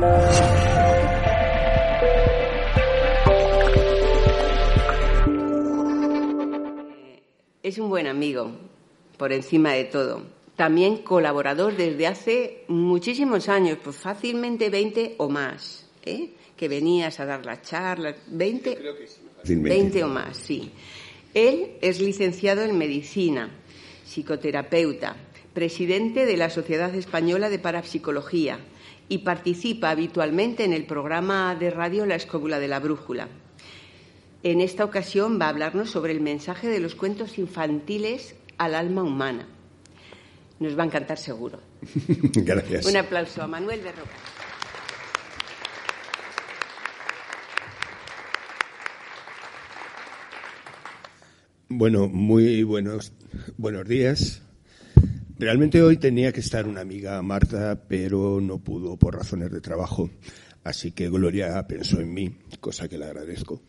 Es 0.00 0.06
un 7.78 7.88
buen 7.88 8.06
amigo, 8.06 8.52
por 9.16 9.32
encima 9.32 9.72
de 9.72 9.82
todo. 9.84 10.22
También 10.54 10.98
colaborador 10.98 11.76
desde 11.76 12.06
hace 12.06 12.62
muchísimos 12.68 13.48
años, 13.48 13.78
pues 13.82 13.96
fácilmente 13.96 14.70
20 14.70 15.16
o 15.18 15.28
más, 15.28 15.88
¿eh? 16.04 16.30
que 16.56 16.68
venías 16.68 17.18
a 17.18 17.26
dar 17.26 17.44
las 17.44 17.62
charlas, 17.62 18.14
20, 18.28 18.76
Creo 18.76 18.96
que 18.96 19.08
sí, 19.08 19.56
20 19.56 20.04
o 20.04 20.08
más, 20.08 20.36
sí. 20.36 20.70
Él 21.34 21.72
es 21.80 22.00
licenciado 22.00 22.62
en 22.62 22.78
medicina, 22.78 23.50
psicoterapeuta, 24.04 25.16
presidente 25.52 26.24
de 26.24 26.36
la 26.36 26.50
Sociedad 26.50 26.94
Española 26.94 27.50
de 27.50 27.58
Parapsicología 27.58 28.60
y 29.08 29.18
participa 29.18 29.90
habitualmente 29.90 30.64
en 30.64 30.72
el 30.72 30.84
programa 30.84 31.54
de 31.54 31.70
radio 31.70 32.06
La 32.06 32.14
Escóbula 32.14 32.58
de 32.58 32.68
la 32.68 32.80
Brújula. 32.80 33.28
En 34.42 34.60
esta 34.60 34.84
ocasión 34.84 35.40
va 35.40 35.46
a 35.46 35.48
hablarnos 35.48 35.90
sobre 35.90 36.12
el 36.12 36.20
mensaje 36.20 36.68
de 36.68 36.80
los 36.80 36.94
cuentos 36.94 37.38
infantiles 37.38 38.36
al 38.56 38.74
alma 38.74 39.02
humana. 39.02 39.46
Nos 40.60 40.78
va 40.78 40.82
a 40.82 40.86
encantar 40.86 41.18
seguro. 41.18 41.60
Gracias. 42.32 42.86
Un 42.86 42.96
aplauso 42.96 43.42
a 43.42 43.46
Manuel 43.46 43.80
Berroca. 43.80 44.10
Bueno, 51.70 52.08
muy 52.08 52.62
buenos, 52.62 53.12
buenos 53.56 53.86
días. 53.86 54.42
Realmente 55.38 55.80
hoy 55.82 55.98
tenía 55.98 56.32
que 56.32 56.40
estar 56.40 56.66
una 56.66 56.80
amiga 56.80 57.22
Marta, 57.22 57.84
pero 57.86 58.40
no 58.40 58.58
pudo 58.58 58.96
por 58.96 59.14
razones 59.14 59.52
de 59.52 59.60
trabajo. 59.60 60.10
Así 60.64 60.90
que 60.90 61.08
Gloria 61.08 61.64
pensó 61.68 62.00
en 62.00 62.12
mí, 62.12 62.34
cosa 62.58 62.88
que 62.88 62.98
le 62.98 63.04
agradezco. 63.04 63.62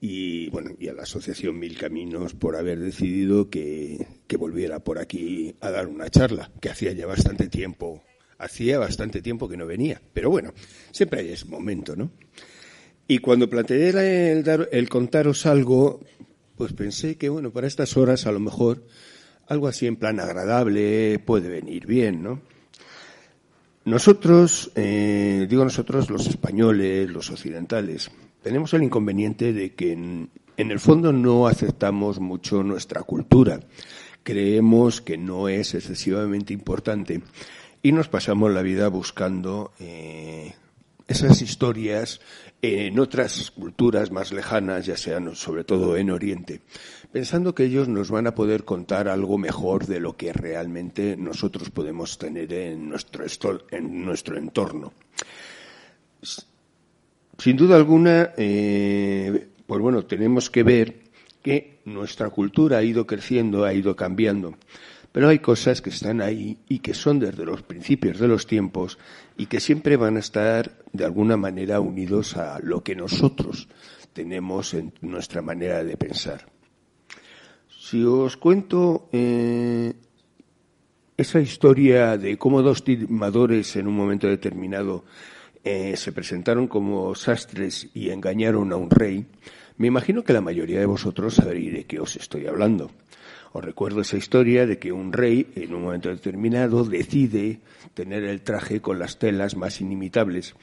Y 0.00 0.48
bueno, 0.50 0.70
y 0.78 0.86
a 0.86 0.92
la 0.92 1.02
Asociación 1.02 1.58
Mil 1.58 1.76
Caminos 1.76 2.34
por 2.34 2.54
haber 2.54 2.78
decidido 2.78 3.50
que, 3.50 4.06
que 4.28 4.36
volviera 4.36 4.78
por 4.78 5.00
aquí 5.00 5.56
a 5.60 5.72
dar 5.72 5.88
una 5.88 6.08
charla, 6.08 6.52
que 6.60 6.70
hacía 6.70 6.92
ya 6.92 7.06
bastante 7.06 7.48
tiempo, 7.48 8.04
hacía 8.38 8.78
bastante 8.78 9.20
tiempo 9.20 9.48
que 9.48 9.56
no 9.56 9.66
venía. 9.66 10.00
Pero 10.14 10.30
bueno, 10.30 10.54
siempre 10.92 11.22
hay 11.22 11.30
ese 11.30 11.46
momento, 11.46 11.96
¿no? 11.96 12.12
Y 13.08 13.18
cuando 13.18 13.50
planteé 13.50 14.30
el, 14.30 14.44
dar, 14.44 14.68
el 14.70 14.88
contaros 14.88 15.46
algo, 15.46 16.00
pues 16.54 16.72
pensé 16.74 17.16
que, 17.16 17.28
bueno, 17.28 17.50
para 17.50 17.66
estas 17.66 17.96
horas 17.96 18.24
a 18.26 18.30
lo 18.30 18.38
mejor 18.38 18.84
algo 19.48 19.66
así 19.66 19.86
en 19.86 19.96
plan 19.96 20.20
agradable 20.20 21.18
puede 21.18 21.48
venir 21.48 21.86
bien, 21.86 22.22
¿no? 22.22 22.40
Nosotros, 23.84 24.70
eh, 24.74 25.46
digo 25.48 25.64
nosotros 25.64 26.10
los 26.10 26.26
españoles, 26.26 27.08
los 27.08 27.30
occidentales, 27.30 28.10
tenemos 28.42 28.74
el 28.74 28.82
inconveniente 28.82 29.54
de 29.54 29.74
que 29.74 29.92
en, 29.92 30.30
el 30.58 30.78
fondo 30.78 31.12
no 31.12 31.46
aceptamos 31.46 32.20
mucho 32.20 32.62
nuestra 32.62 33.02
cultura. 33.02 33.60
Creemos 34.22 35.00
que 35.00 35.16
no 35.16 35.48
es 35.48 35.74
excesivamente 35.74 36.52
importante 36.52 37.22
y 37.82 37.92
nos 37.92 38.08
pasamos 38.08 38.52
la 38.52 38.60
vida 38.60 38.88
buscando 38.88 39.72
eh, 39.78 40.52
esas 41.06 41.40
historias 41.40 42.20
en 42.60 42.98
otras 42.98 43.50
culturas 43.52 44.10
más 44.10 44.32
lejanas, 44.32 44.84
ya 44.84 44.98
sean 44.98 45.34
sobre 45.34 45.64
todo 45.64 45.96
en 45.96 46.10
Oriente, 46.10 46.60
pensando 47.12 47.54
que 47.54 47.64
ellos 47.64 47.88
nos 47.88 48.10
van 48.10 48.26
a 48.26 48.34
poder 48.34 48.64
contar 48.64 49.08
algo 49.08 49.38
mejor 49.38 49.86
de 49.86 50.00
lo 50.00 50.16
que 50.16 50.32
realmente 50.32 51.16
nosotros 51.16 51.70
podemos 51.70 52.18
tener 52.18 52.52
en 52.52 52.88
nuestro, 52.88 53.24
en 53.70 54.04
nuestro 54.04 54.36
entorno. 54.36 54.92
Sin 57.38 57.56
duda 57.56 57.76
alguna, 57.76 58.30
eh, 58.36 59.48
pues 59.66 59.80
bueno, 59.80 60.04
tenemos 60.04 60.50
que 60.50 60.62
ver 60.62 61.08
que 61.42 61.78
nuestra 61.84 62.28
cultura 62.30 62.78
ha 62.78 62.82
ido 62.82 63.06
creciendo, 63.06 63.64
ha 63.64 63.72
ido 63.72 63.96
cambiando. 63.96 64.56
Pero 65.12 65.28
hay 65.28 65.38
cosas 65.38 65.80
que 65.80 65.90
están 65.90 66.20
ahí 66.20 66.58
y 66.68 66.80
que 66.80 66.92
son 66.92 67.18
desde 67.18 67.46
los 67.46 67.62
principios 67.62 68.18
de 68.18 68.28
los 68.28 68.46
tiempos 68.46 68.98
y 69.38 69.46
que 69.46 69.60
siempre 69.60 69.96
van 69.96 70.16
a 70.16 70.20
estar 70.20 70.82
de 70.92 71.04
alguna 71.04 71.36
manera 71.36 71.80
unidos 71.80 72.36
a 72.36 72.58
lo 72.60 72.82
que 72.82 72.94
nosotros 72.94 73.68
tenemos 74.12 74.74
en 74.74 74.92
nuestra 75.00 75.40
manera 75.40 75.82
de 75.82 75.96
pensar. 75.96 76.57
Si 77.88 78.04
os 78.04 78.36
cuento 78.36 79.08
eh, 79.12 79.94
esa 81.16 81.40
historia 81.40 82.18
de 82.18 82.36
cómo 82.36 82.60
dos 82.60 82.84
timadores 82.84 83.76
en 83.76 83.88
un 83.88 83.96
momento 83.96 84.26
determinado 84.28 85.06
eh, 85.64 85.96
se 85.96 86.12
presentaron 86.12 86.68
como 86.68 87.14
sastres 87.14 87.88
y 87.94 88.10
engañaron 88.10 88.74
a 88.74 88.76
un 88.76 88.90
rey, 88.90 89.24
me 89.78 89.86
imagino 89.86 90.22
que 90.22 90.34
la 90.34 90.42
mayoría 90.42 90.80
de 90.80 90.84
vosotros 90.84 91.36
sabréis 91.36 91.72
de 91.72 91.84
qué 91.84 91.98
os 91.98 92.14
estoy 92.16 92.46
hablando. 92.46 92.90
Os 93.52 93.64
recuerdo 93.64 94.02
esa 94.02 94.18
historia 94.18 94.66
de 94.66 94.78
que 94.78 94.92
un 94.92 95.10
rey, 95.10 95.46
en 95.56 95.72
un 95.72 95.84
momento 95.84 96.10
determinado, 96.10 96.84
decide 96.84 97.60
tener 97.94 98.22
el 98.24 98.42
traje 98.42 98.82
con 98.82 98.98
las 98.98 99.18
telas 99.18 99.56
más 99.56 99.80
inimitables. 99.80 100.54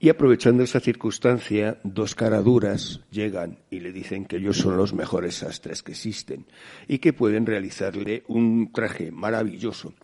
Y 0.00 0.08
aprovechando 0.08 0.62
esa 0.62 0.80
circunstancia, 0.80 1.80
dos 1.82 2.14
caraduras 2.14 3.00
llegan 3.10 3.58
y 3.70 3.80
le 3.80 3.92
dicen 3.92 4.26
que 4.26 4.36
ellos 4.36 4.58
son 4.58 4.76
los 4.76 4.92
mejores 4.92 5.36
sastres 5.36 5.82
que 5.82 5.92
existen 5.92 6.46
y 6.88 6.98
que 6.98 7.12
pueden 7.12 7.46
realizarle 7.46 8.24
un 8.28 8.70
traje 8.72 9.10
maravilloso. 9.10 9.94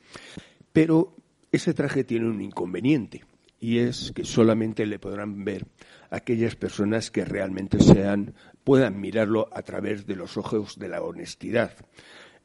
Pero 0.73 1.17
ese 1.53 1.75
traje 1.75 2.05
tiene 2.05 2.29
un 2.29 2.41
inconveniente 2.41 3.25
y 3.59 3.79
es 3.79 4.13
que 4.15 4.25
solamente 4.25 4.87
le 4.87 4.99
podrán 4.99 5.45
ver 5.45 5.67
aquellas 6.09 6.57
personas 6.57 7.11
que 7.11 7.25
realmente 7.25 7.79
sean 7.81 8.35
puedan 8.65 9.01
mirarlo 9.01 9.49
a 9.53 9.63
través 9.63 10.07
de 10.07 10.17
los 10.17 10.37
ojos 10.37 10.79
de 10.79 10.89
la 10.89 11.03
honestidad. 11.03 11.75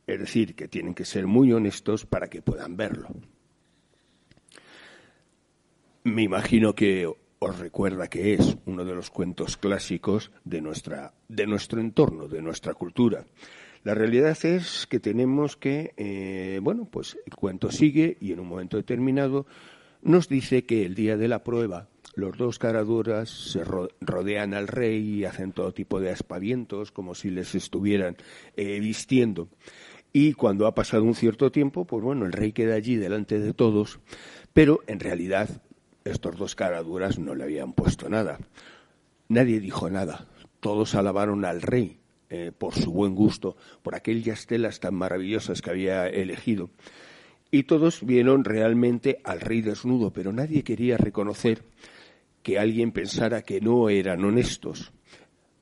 Es 0.07 0.19
decir, 0.19 0.55
que 0.55 0.67
tienen 0.67 0.93
que 0.93 1.05
ser 1.05 1.25
muy 1.25 1.53
honestos 1.53 2.05
para 2.05 2.27
que 2.27 2.41
puedan 2.41 2.75
verlo. 2.75 3.09
Me 6.03 6.21
imagino 6.21 6.75
que 6.75 7.11
os 7.45 7.59
recuerda 7.59 8.07
que 8.07 8.33
es 8.33 8.57
uno 8.65 8.83
de 8.83 8.95
los 8.95 9.11
cuentos 9.11 9.55
clásicos 9.55 10.31
de, 10.43 10.61
nuestra, 10.61 11.13
de 11.27 11.45
nuestro 11.45 11.79
entorno, 11.79 12.27
de 12.27 12.41
nuestra 12.41 12.73
cultura. 12.73 13.25
La 13.83 13.93
realidad 13.93 14.35
es 14.43 14.87
que 14.89 14.99
tenemos 14.99 15.55
que, 15.55 15.93
eh, 15.95 16.59
bueno, 16.63 16.89
pues 16.91 17.17
el 17.23 17.35
cuento 17.35 17.71
sigue 17.71 18.17
y 18.19 18.31
en 18.31 18.39
un 18.39 18.47
momento 18.47 18.77
determinado 18.77 19.45
nos 20.01 20.27
dice 20.27 20.65
que 20.65 20.85
el 20.85 20.95
día 20.95 21.17
de 21.17 21.27
la 21.27 21.43
prueba 21.43 21.87
los 22.15 22.35
dos 22.35 22.57
caraduras 22.57 23.29
se 23.29 23.63
rodean 23.63 24.55
al 24.55 24.67
rey 24.67 25.19
y 25.19 25.25
hacen 25.25 25.51
todo 25.51 25.71
tipo 25.71 25.99
de 25.99 26.09
aspavientos 26.09 26.91
como 26.91 27.13
si 27.13 27.29
les 27.29 27.53
estuvieran 27.53 28.17
eh, 28.55 28.79
vistiendo. 28.79 29.49
Y 30.11 30.33
cuando 30.33 30.65
ha 30.65 30.73
pasado 30.73 31.03
un 31.03 31.13
cierto 31.13 31.51
tiempo, 31.51 31.85
pues 31.85 32.03
bueno, 32.03 32.25
el 32.25 32.31
rey 32.31 32.53
queda 32.53 32.73
allí 32.73 32.95
delante 32.95 33.37
de 33.37 33.53
todos, 33.53 33.99
pero 34.53 34.79
en 34.87 34.99
realidad 34.99 35.61
estos 36.05 36.37
dos 36.37 36.55
caraduras 36.55 37.19
no 37.19 37.35
le 37.35 37.43
habían 37.43 37.73
puesto 37.73 38.07
nada. 38.09 38.39
Nadie 39.27 39.59
dijo 39.59 39.89
nada. 39.89 40.27
Todos 40.59 40.95
alabaron 40.95 41.43
al 41.43 41.61
rey 41.61 41.99
eh, 42.29 42.51
por 42.57 42.73
su 42.75 42.91
buen 42.91 43.15
gusto, 43.15 43.57
por 43.81 43.95
aquellas 43.95 44.45
telas 44.45 44.79
tan 44.79 44.95
maravillosas 44.95 45.61
que 45.61 45.71
había 45.71 46.07
elegido. 46.07 46.69
Y 47.51 47.63
todos 47.63 48.05
vieron 48.05 48.43
realmente 48.43 49.19
al 49.23 49.41
rey 49.41 49.61
desnudo, 49.61 50.11
pero 50.11 50.31
nadie 50.31 50.63
quería 50.63 50.97
reconocer 50.97 51.63
que 52.43 52.59
alguien 52.59 52.91
pensara 52.91 53.41
que 53.41 53.59
no 53.61 53.89
eran 53.89 54.23
honestos. 54.23 54.91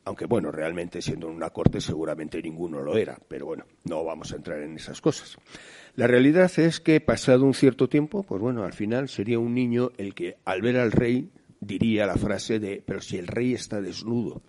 Aunque 0.06 0.26
bueno, 0.26 0.52
realmente 0.52 1.02
siendo 1.02 1.28
una 1.28 1.50
corte 1.50 1.80
seguramente 1.80 2.42
ninguno 2.42 2.82
lo 2.82 2.98
era, 2.98 3.18
pero 3.28 3.46
bueno, 3.46 3.66
no 3.86 4.04
vamos 4.04 4.34
a 4.34 4.36
entrar 4.36 4.62
en 4.62 4.76
esas 4.76 5.00
cosas. 5.00 5.38
La 5.96 6.08
realidad 6.08 6.52
es 6.58 6.80
que 6.80 7.00
pasado 7.02 7.46
un 7.46 7.54
cierto 7.54 7.88
tiempo, 7.88 8.24
pues 8.24 8.42
bueno, 8.42 8.64
al 8.64 8.74
final 8.74 9.10
sería 9.10 9.38
un 9.38 9.54
niño 9.54 9.92
el 9.98 10.16
que 10.16 10.38
al 10.44 10.64
ver 10.64 10.78
al 10.78 10.92
rey 10.92 11.30
diría 11.60 12.08
la 12.08 12.18
frase 12.18 12.60
de, 12.60 12.82
pero 12.84 13.00
si 13.00 13.18
el 13.18 13.28
rey 13.28 13.54
está 13.54 13.80
desnudo. 13.80 14.42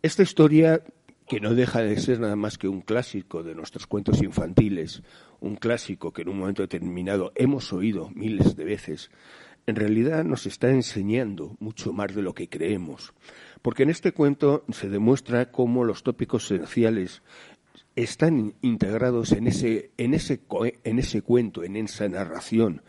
Esta 0.00 0.22
historia, 0.22 0.84
que 1.26 1.40
no 1.40 1.52
deja 1.52 1.82
de 1.82 1.98
ser 1.98 2.20
nada 2.20 2.36
más 2.36 2.58
que 2.58 2.68
un 2.68 2.80
clásico 2.80 3.42
de 3.42 3.56
nuestros 3.56 3.88
cuentos 3.88 4.22
infantiles, 4.22 5.02
un 5.40 5.56
clásico 5.56 6.12
que 6.12 6.22
en 6.22 6.28
un 6.28 6.38
momento 6.38 6.62
determinado 6.62 7.32
hemos 7.34 7.72
oído 7.72 8.08
miles 8.14 8.54
de 8.54 8.64
veces, 8.64 9.10
en 9.66 9.74
realidad 9.74 10.24
nos 10.24 10.46
está 10.46 10.70
enseñando 10.70 11.56
mucho 11.58 11.92
más 11.92 12.14
de 12.14 12.22
lo 12.22 12.34
que 12.34 12.48
creemos. 12.48 13.12
Porque 13.60 13.82
en 13.82 13.90
este 13.90 14.12
cuento 14.12 14.64
se 14.70 14.88
demuestra 14.88 15.50
cómo 15.50 15.84
los 15.84 16.04
tópicos 16.04 16.50
esenciales 16.50 17.22
están 18.02 18.54
integrados 18.62 19.32
en 19.32 19.48
ese, 19.48 19.90
en 19.96 20.14
ese, 20.14 20.40
en 20.84 20.98
ese 21.00 21.22
cuento, 21.22 21.64
en 21.64 21.76
esa 21.76 22.08
narración. 22.08 22.82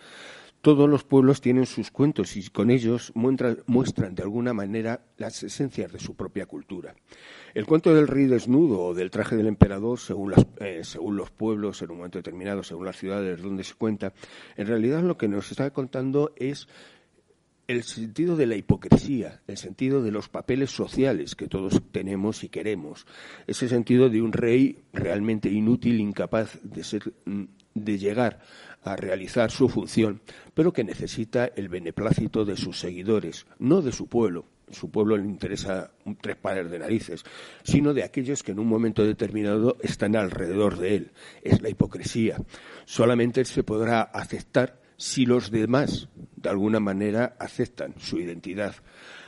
Todos 0.61 0.89
los 0.89 1.03
pueblos 1.03 1.41
tienen 1.41 1.65
sus 1.65 1.89
cuentos 1.89 2.35
y 2.35 2.47
con 2.49 2.69
ellos 2.69 3.11
muestran, 3.15 3.63
muestran, 3.65 4.13
de 4.13 4.23
alguna 4.23 4.53
manera 4.53 5.01
las 5.17 5.41
esencias 5.41 5.91
de 5.91 5.99
su 5.99 6.15
propia 6.15 6.45
cultura. 6.45 6.93
El 7.53 7.65
cuento 7.65 7.95
del 7.95 8.07
rey 8.07 8.25
desnudo 8.25 8.81
o 8.81 8.93
del 8.93 9.09
traje 9.09 9.35
del 9.37 9.47
emperador, 9.47 9.97
según, 9.97 10.31
las, 10.31 10.45
eh, 10.59 10.81
según 10.83 11.15
los 11.15 11.31
pueblos 11.31 11.81
en 11.81 11.91
un 11.91 11.97
momento 11.97 12.19
determinado, 12.19 12.61
según 12.61 12.85
las 12.85 12.97
ciudades 12.97 13.41
donde 13.41 13.63
se 13.63 13.73
cuenta, 13.73 14.13
en 14.57 14.67
realidad 14.67 15.01
lo 15.01 15.17
que 15.17 15.29
nos 15.29 15.49
está 15.49 15.71
contando 15.71 16.33
es 16.35 16.67
el 17.69 17.83
sentido 17.83 18.35
de 18.35 18.47
la 18.47 18.55
hipocresía, 18.55 19.41
el 19.45 19.55
sentido 19.57 20.01
de 20.01 20.09
los 20.09 20.27
papeles 20.27 20.71
sociales 20.71 21.35
que 21.35 21.47
todos 21.47 21.79
tenemos 21.91 22.43
y 22.43 22.49
queremos, 22.49 23.05
ese 23.45 23.69
sentido 23.69 24.09
de 24.09 24.23
un 24.23 24.33
rey 24.33 24.79
realmente 24.91 25.51
inútil, 25.51 25.99
incapaz 25.99 26.57
de, 26.63 26.83
ser, 26.83 27.13
de 27.75 27.97
llegar 27.99 28.39
a 28.81 28.95
realizar 28.95 29.51
su 29.51 29.69
función, 29.69 30.19
pero 30.55 30.73
que 30.73 30.83
necesita 30.83 31.45
el 31.45 31.69
beneplácito 31.69 32.43
de 32.43 32.57
sus 32.57 32.79
seguidores, 32.79 33.45
no 33.59 33.83
de 33.83 33.91
su 33.91 34.07
pueblo. 34.07 34.45
Su 34.71 34.89
pueblo 34.89 35.15
le 35.15 35.25
interesa 35.25 35.91
tres 36.21 36.37
pares 36.37 36.71
de 36.71 36.79
narices, 36.79 37.23
sino 37.63 37.93
de 37.93 38.03
aquellos 38.03 38.41
que 38.41 38.51
en 38.51 38.59
un 38.59 38.67
momento 38.67 39.03
determinado 39.03 39.77
están 39.81 40.15
alrededor 40.15 40.79
de 40.79 40.95
él. 40.95 41.11
Es 41.43 41.61
la 41.61 41.69
hipocresía. 41.69 42.37
Solamente 42.85 43.45
se 43.45 43.63
podrá 43.63 44.01
aceptar 44.01 44.79
si 44.99 45.25
los 45.25 45.49
demás, 45.49 46.09
de 46.35 46.49
alguna 46.49 46.81
manera, 46.81 47.37
aceptan 47.39 47.95
su 47.97 48.19
identidad. 48.19 48.75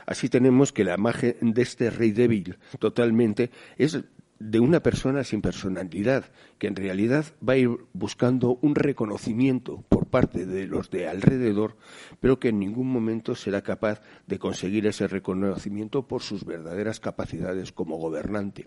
Así 0.04 0.28
tenemos 0.28 0.70
que 0.70 0.84
la 0.84 0.94
imagen 0.94 1.54
de 1.54 1.62
este 1.62 1.88
rey 1.88 2.12
débil 2.12 2.58
totalmente 2.78 3.50
es 3.78 4.04
de 4.38 4.60
una 4.60 4.80
persona 4.82 5.24
sin 5.24 5.40
personalidad, 5.40 6.26
que 6.58 6.66
en 6.66 6.76
realidad 6.76 7.24
va 7.48 7.54
a 7.54 7.56
ir 7.56 7.70
buscando 7.94 8.58
un 8.60 8.74
reconocimiento 8.74 9.82
por 9.88 10.08
parte 10.08 10.44
de 10.44 10.66
los 10.66 10.90
de 10.90 11.08
alrededor, 11.08 11.76
pero 12.20 12.38
que 12.38 12.48
en 12.48 12.58
ningún 12.58 12.88
momento 12.88 13.34
será 13.34 13.62
capaz 13.62 14.02
de 14.26 14.38
conseguir 14.38 14.86
ese 14.86 15.06
reconocimiento 15.06 16.06
por 16.06 16.20
sus 16.20 16.44
verdaderas 16.44 17.00
capacidades 17.00 17.72
como 17.72 17.96
gobernante. 17.96 18.66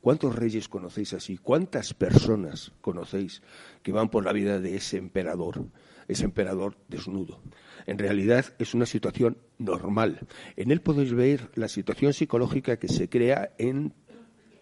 ¿Cuántos 0.00 0.36
reyes 0.36 0.68
conocéis 0.68 1.12
así? 1.12 1.36
¿Cuántas 1.36 1.92
personas 1.92 2.72
conocéis 2.80 3.42
que 3.82 3.92
van 3.92 4.08
por 4.08 4.24
la 4.24 4.32
vida 4.32 4.58
de 4.58 4.76
ese 4.76 4.96
emperador? 4.96 5.66
Es 6.08 6.22
emperador 6.22 6.76
desnudo. 6.88 7.40
En 7.86 7.98
realidad 7.98 8.46
es 8.58 8.74
una 8.74 8.86
situación 8.86 9.38
normal. 9.58 10.20
En 10.56 10.70
él 10.70 10.80
podéis 10.80 11.12
ver 11.12 11.50
la 11.54 11.68
situación 11.68 12.12
psicológica 12.12 12.78
que 12.78 12.88
se 12.88 13.08
crea 13.08 13.52
en 13.58 13.94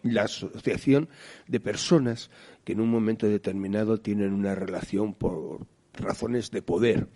la 0.03 0.23
asociación 0.23 1.09
de 1.49 1.61
personas 1.61 2.31
que 2.65 2.73
en 2.73 2.81
un 2.81 2.91
momento 2.91 3.27
determinado 3.27 3.99
tienen 3.99 4.33
una 4.33 4.55
relación 4.55 5.15
por 5.15 5.67
razones 5.95 6.51
de 6.51 6.63
poder. 6.63 7.09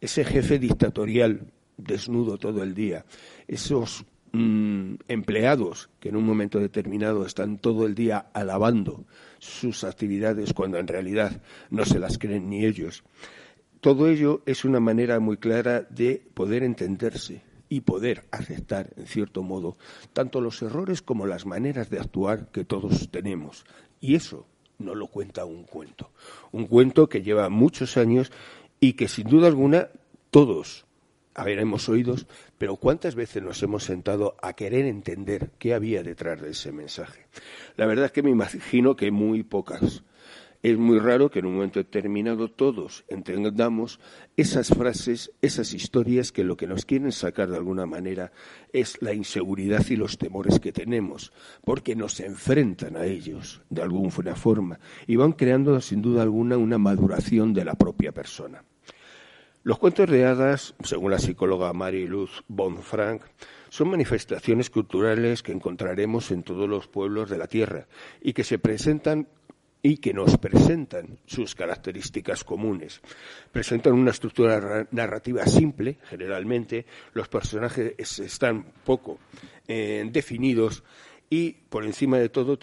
Ese 0.00 0.24
jefe 0.24 0.58
dictatorial 0.58 1.52
desnudo 1.76 2.38
todo 2.38 2.62
el 2.62 2.74
día, 2.74 3.04
esos 3.46 4.04
mm, 4.32 4.94
empleados 5.08 5.90
que 6.00 6.08
en 6.08 6.16
un 6.16 6.24
momento 6.24 6.58
determinado 6.58 7.24
están 7.24 7.58
todo 7.58 7.86
el 7.86 7.94
día 7.94 8.26
alabando 8.32 9.06
sus 9.38 9.84
actividades 9.84 10.52
cuando 10.52 10.78
en 10.78 10.88
realidad 10.88 11.40
no 11.70 11.84
se 11.84 11.98
las 11.98 12.18
creen 12.18 12.50
ni 12.50 12.64
ellos. 12.64 13.04
Todo 13.82 14.06
ello 14.06 14.42
es 14.46 14.64
una 14.64 14.78
manera 14.78 15.18
muy 15.18 15.38
clara 15.38 15.80
de 15.90 16.22
poder 16.34 16.62
entenderse 16.62 17.42
y 17.68 17.80
poder 17.80 18.22
aceptar, 18.30 18.90
en 18.96 19.08
cierto 19.08 19.42
modo, 19.42 19.76
tanto 20.12 20.40
los 20.40 20.62
errores 20.62 21.02
como 21.02 21.26
las 21.26 21.46
maneras 21.46 21.90
de 21.90 21.98
actuar 21.98 22.52
que 22.52 22.64
todos 22.64 23.10
tenemos. 23.10 23.64
Y 24.00 24.14
eso 24.14 24.46
no 24.78 24.94
lo 24.94 25.08
cuenta 25.08 25.44
un 25.44 25.64
cuento. 25.64 26.12
Un 26.52 26.68
cuento 26.68 27.08
que 27.08 27.22
lleva 27.22 27.48
muchos 27.48 27.96
años 27.96 28.30
y 28.78 28.92
que, 28.92 29.08
sin 29.08 29.26
duda 29.26 29.48
alguna, 29.48 29.88
todos 30.30 30.86
habremos 31.34 31.88
oído, 31.88 32.14
pero 32.58 32.76
¿cuántas 32.76 33.16
veces 33.16 33.42
nos 33.42 33.60
hemos 33.64 33.82
sentado 33.82 34.36
a 34.42 34.52
querer 34.52 34.86
entender 34.86 35.50
qué 35.58 35.74
había 35.74 36.04
detrás 36.04 36.40
de 36.40 36.50
ese 36.50 36.70
mensaje? 36.70 37.26
La 37.76 37.86
verdad 37.86 38.04
es 38.04 38.12
que 38.12 38.22
me 38.22 38.30
imagino 38.30 38.94
que 38.94 39.10
muy 39.10 39.42
pocas. 39.42 40.04
Es 40.62 40.78
muy 40.78 41.00
raro 41.00 41.28
que 41.28 41.40
en 41.40 41.46
un 41.46 41.54
momento 41.54 41.80
determinado 41.80 42.48
todos 42.48 43.04
entendamos 43.08 43.98
esas 44.36 44.68
frases, 44.68 45.32
esas 45.42 45.74
historias 45.74 46.30
que 46.30 46.44
lo 46.44 46.56
que 46.56 46.68
nos 46.68 46.84
quieren 46.84 47.10
sacar 47.10 47.50
de 47.50 47.56
alguna 47.56 47.84
manera 47.84 48.30
es 48.72 48.96
la 49.02 49.12
inseguridad 49.12 49.84
y 49.90 49.96
los 49.96 50.18
temores 50.18 50.60
que 50.60 50.70
tenemos, 50.72 51.32
porque 51.64 51.96
nos 51.96 52.20
enfrentan 52.20 52.96
a 52.96 53.06
ellos 53.06 53.62
de 53.70 53.82
alguna 53.82 54.36
forma 54.36 54.78
y 55.08 55.16
van 55.16 55.32
creando 55.32 55.80
sin 55.80 56.00
duda 56.00 56.22
alguna 56.22 56.56
una 56.58 56.78
maduración 56.78 57.52
de 57.54 57.64
la 57.64 57.74
propia 57.74 58.12
persona. 58.12 58.62
Los 59.64 59.78
cuentos 59.78 60.10
de 60.10 60.26
hadas, 60.26 60.74
según 60.82 61.12
la 61.12 61.20
psicóloga 61.20 61.72
Mary 61.72 62.06
Luz 62.06 62.42
Bonfrank, 62.48 63.22
son 63.68 63.90
manifestaciones 63.90 64.70
culturales 64.70 65.42
que 65.42 65.52
encontraremos 65.52 66.30
en 66.30 66.42
todos 66.42 66.68
los 66.68 66.88
pueblos 66.88 67.30
de 67.30 67.38
la 67.38 67.46
Tierra 67.46 67.86
y 68.20 68.32
que 68.32 68.44
se 68.44 68.58
presentan 68.58 69.28
y 69.82 69.96
que 69.96 70.14
nos 70.14 70.38
presentan 70.38 71.18
sus 71.26 71.54
características 71.54 72.44
comunes. 72.44 73.00
Presentan 73.50 73.94
una 73.94 74.12
estructura 74.12 74.86
narrativa 74.92 75.44
simple, 75.46 75.98
generalmente, 76.08 76.86
los 77.14 77.28
personajes 77.28 78.20
están 78.20 78.64
poco 78.84 79.18
eh, 79.66 80.08
definidos 80.10 80.84
y, 81.28 81.52
por 81.68 81.84
encima 81.84 82.18
de 82.18 82.28
todo, 82.28 82.58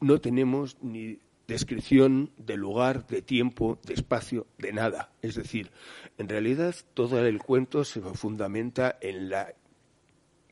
no 0.00 0.20
tenemos 0.20 0.76
ni 0.82 1.18
descripción 1.46 2.30
de 2.38 2.56
lugar, 2.56 3.06
de 3.06 3.22
tiempo, 3.22 3.78
de 3.86 3.94
espacio, 3.94 4.46
de 4.58 4.72
nada. 4.72 5.12
Es 5.22 5.36
decir, 5.36 5.70
en 6.18 6.28
realidad 6.28 6.74
todo 6.94 7.24
el 7.24 7.38
cuento 7.38 7.84
se 7.84 8.00
fundamenta 8.00 8.98
en 9.00 9.28
la 9.28 9.54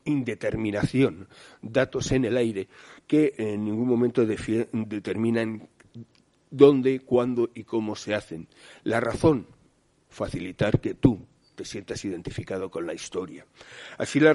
indeterminación, 0.05 1.27
datos 1.61 2.11
en 2.11 2.25
el 2.25 2.37
aire 2.37 2.67
que 3.07 3.33
en 3.37 3.65
ningún 3.65 3.87
momento 3.87 4.25
determinan 4.25 5.69
dónde, 6.53 6.99
cuándo 6.99 7.49
y 7.53 7.63
cómo 7.63 7.95
se 7.95 8.13
hacen. 8.13 8.47
La 8.83 8.99
razón, 8.99 9.47
facilitar 10.09 10.79
que 10.79 10.93
tú 10.93 11.25
te 11.55 11.65
sientas 11.65 12.03
identificado 12.05 12.69
con 12.71 12.85
la 12.85 12.93
historia. 12.93 13.45
Así 13.97 14.19
la 14.19 14.33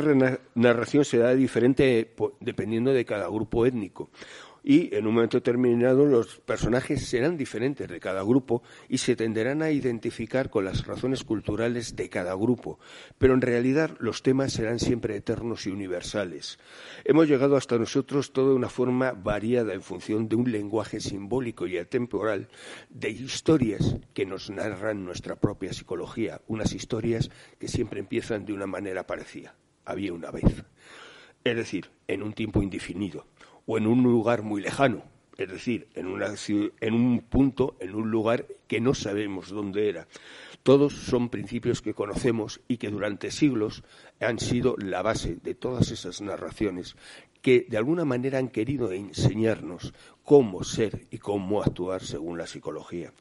narración 0.54 1.04
será 1.04 1.34
diferente 1.34 2.14
dependiendo 2.40 2.92
de 2.92 3.04
cada 3.04 3.28
grupo 3.28 3.66
étnico 3.66 4.10
y 4.68 4.94
en 4.94 5.06
un 5.06 5.14
momento 5.14 5.38
determinado 5.38 6.04
los 6.04 6.40
personajes 6.40 7.08
serán 7.08 7.38
diferentes 7.38 7.88
de 7.88 8.00
cada 8.00 8.22
grupo 8.22 8.62
y 8.86 8.98
se 8.98 9.16
tenderán 9.16 9.62
a 9.62 9.70
identificar 9.70 10.50
con 10.50 10.66
las 10.66 10.86
razones 10.86 11.24
culturales 11.24 11.96
de 11.96 12.10
cada 12.10 12.34
grupo, 12.34 12.78
pero 13.16 13.32
en 13.32 13.40
realidad 13.40 13.96
los 13.98 14.22
temas 14.22 14.52
serán 14.52 14.78
siempre 14.78 15.16
eternos 15.16 15.66
y 15.66 15.70
universales. 15.70 16.58
Hemos 17.06 17.28
llegado 17.28 17.56
hasta 17.56 17.78
nosotros 17.78 18.34
toda 18.34 18.54
una 18.54 18.68
forma 18.68 19.12
variada 19.12 19.72
en 19.72 19.80
función 19.80 20.28
de 20.28 20.36
un 20.36 20.52
lenguaje 20.52 21.00
simbólico 21.00 21.66
y 21.66 21.78
atemporal 21.78 22.48
de 22.90 23.08
historias 23.08 23.96
que 24.12 24.26
nos 24.26 24.50
narran 24.50 25.02
nuestra 25.02 25.36
propia 25.36 25.72
psicología, 25.72 26.42
unas 26.46 26.74
historias 26.74 27.30
que 27.58 27.68
siempre 27.68 28.00
empiezan 28.00 28.44
de 28.44 28.52
una 28.52 28.66
manera 28.66 29.06
parecida. 29.06 29.54
Había 29.86 30.12
una 30.12 30.30
vez. 30.30 30.62
Es 31.42 31.56
decir, 31.56 31.90
en 32.06 32.22
un 32.22 32.34
tiempo 32.34 32.62
indefinido 32.62 33.24
o 33.68 33.76
en 33.76 33.86
un 33.86 34.02
lugar 34.02 34.40
muy 34.42 34.62
lejano, 34.62 35.02
es 35.36 35.46
decir, 35.46 35.88
en, 35.94 36.06
en 36.80 36.94
un 36.94 37.20
punto, 37.20 37.76
en 37.80 37.94
un 37.94 38.10
lugar 38.10 38.46
que 38.66 38.80
no 38.80 38.94
sabemos 38.94 39.50
dónde 39.50 39.90
era. 39.90 40.08
Todos 40.62 40.94
son 40.94 41.28
principios 41.28 41.82
que 41.82 41.92
conocemos 41.92 42.62
y 42.66 42.78
que 42.78 42.88
durante 42.88 43.30
siglos 43.30 43.84
han 44.20 44.38
sido 44.38 44.74
la 44.78 45.02
base 45.02 45.36
de 45.36 45.54
todas 45.54 45.90
esas 45.90 46.22
narraciones 46.22 46.96
que 47.42 47.66
de 47.68 47.76
alguna 47.76 48.06
manera 48.06 48.38
han 48.38 48.48
querido 48.48 48.90
enseñarnos 48.90 49.92
cómo 50.24 50.64
ser 50.64 51.06
y 51.10 51.18
cómo 51.18 51.62
actuar 51.62 52.02
según 52.02 52.38
la 52.38 52.46
psicología. 52.46 53.12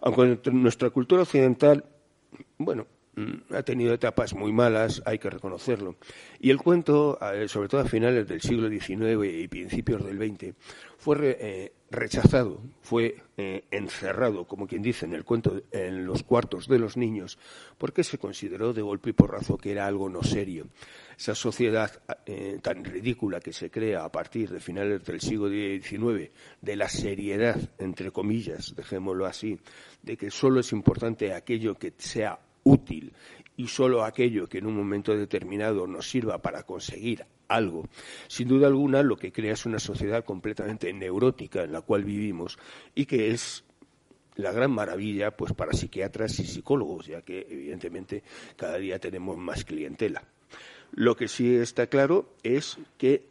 Aunque 0.00 0.50
nuestra 0.50 0.90
cultura 0.90 1.22
occidental, 1.22 1.84
bueno, 2.58 2.88
ha 3.50 3.62
tenido 3.62 3.94
etapas 3.94 4.34
muy 4.34 4.52
malas, 4.52 5.02
hay 5.06 5.18
que 5.18 5.30
reconocerlo. 5.30 5.96
Y 6.38 6.50
el 6.50 6.58
cuento, 6.58 7.18
eh, 7.32 7.48
sobre 7.48 7.68
todo 7.68 7.80
a 7.80 7.86
finales 7.86 8.28
del 8.28 8.42
siglo 8.42 8.68
XIX 8.68 9.42
y 9.42 9.48
principios 9.48 10.04
del 10.04 10.18
XX, 10.18 10.54
fue 10.98 11.36
eh, 11.40 11.72
rechazado, 11.90 12.60
fue 12.82 13.22
eh, 13.38 13.64
encerrado, 13.70 14.46
como 14.46 14.66
quien 14.66 14.82
dice 14.82 15.06
en 15.06 15.14
el 15.14 15.24
cuento, 15.24 15.62
en 15.70 16.04
los 16.04 16.24
cuartos 16.24 16.68
de 16.68 16.78
los 16.78 16.98
niños, 16.98 17.38
porque 17.78 18.04
se 18.04 18.18
consideró 18.18 18.74
de 18.74 18.82
golpe 18.82 19.10
y 19.10 19.14
porrazo 19.14 19.56
que 19.56 19.72
era 19.72 19.86
algo 19.86 20.10
no 20.10 20.22
serio. 20.22 20.66
Esa 21.18 21.34
sociedad 21.34 22.02
tan 22.60 22.84
ridícula 22.84 23.40
que 23.40 23.54
se 23.54 23.70
crea 23.70 24.04
a 24.04 24.12
partir 24.12 24.50
de 24.50 24.60
finales 24.60 25.02
del 25.06 25.22
siglo 25.22 25.48
XIX, 25.48 26.30
de 26.60 26.76
la 26.76 26.90
seriedad, 26.90 27.58
entre 27.78 28.10
comillas, 28.10 28.74
dejémoslo 28.76 29.24
así, 29.24 29.58
de 30.02 30.18
que 30.18 30.30
solo 30.30 30.60
es 30.60 30.72
importante 30.72 31.32
aquello 31.32 31.76
que 31.76 31.94
sea 31.96 32.38
útil 32.66 33.12
y 33.56 33.68
solo 33.68 34.04
aquello 34.04 34.48
que 34.48 34.58
en 34.58 34.66
un 34.66 34.76
momento 34.76 35.16
determinado 35.16 35.86
nos 35.86 36.10
sirva 36.10 36.42
para 36.42 36.64
conseguir 36.64 37.24
algo. 37.48 37.88
Sin 38.26 38.48
duda 38.48 38.66
alguna, 38.66 39.02
lo 39.02 39.16
que 39.16 39.32
crea 39.32 39.54
es 39.54 39.64
una 39.64 39.78
sociedad 39.78 40.24
completamente 40.24 40.92
neurótica 40.92 41.62
en 41.62 41.72
la 41.72 41.80
cual 41.80 42.04
vivimos 42.04 42.58
y 42.94 43.06
que 43.06 43.30
es 43.30 43.64
la 44.34 44.52
gran 44.52 44.72
maravilla 44.72 45.30
pues 45.30 45.54
para 45.54 45.72
psiquiatras 45.72 46.38
y 46.40 46.44
psicólogos, 46.44 47.06
ya 47.06 47.22
que 47.22 47.46
evidentemente 47.48 48.22
cada 48.56 48.76
día 48.76 48.98
tenemos 48.98 49.38
más 49.38 49.64
clientela. 49.64 50.24
Lo 50.90 51.16
que 51.16 51.28
sí 51.28 51.54
está 51.54 51.86
claro 51.86 52.34
es 52.42 52.78
que 52.98 53.28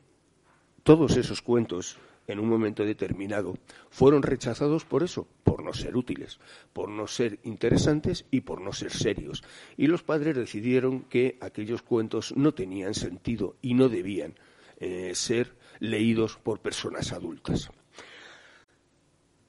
todos 0.84 1.18
esos 1.18 1.42
cuentos 1.42 2.00
en 2.28 2.40
un 2.40 2.50
momento 2.50 2.86
determinado, 2.86 3.56
fueron 3.90 4.24
rechazados 4.24 4.86
por 4.86 5.04
eso, 5.04 5.28
por 5.44 5.64
no 5.64 5.74
ser 5.74 5.96
útiles, 5.96 6.40
por 6.74 6.90
no 6.90 7.08
ser 7.08 7.40
interesantes 7.44 8.26
y 8.32 8.42
por 8.42 8.62
no 8.62 8.74
ser 8.74 8.92
serios. 8.92 9.44
Y 9.78 9.88
los 9.88 10.04
padres 10.04 10.36
decidieron 10.36 11.02
que 11.02 11.38
aquellos 11.42 11.82
cuentos 11.82 12.36
no 12.36 12.54
tenían 12.54 12.94
sentido 12.94 13.56
y 13.62 13.74
no 13.74 13.90
debían 13.90 14.36
eh, 14.78 15.12
ser 15.16 15.56
leídos 15.80 16.38
por 16.38 16.60
personas 16.60 17.12
adultas. 17.12 17.70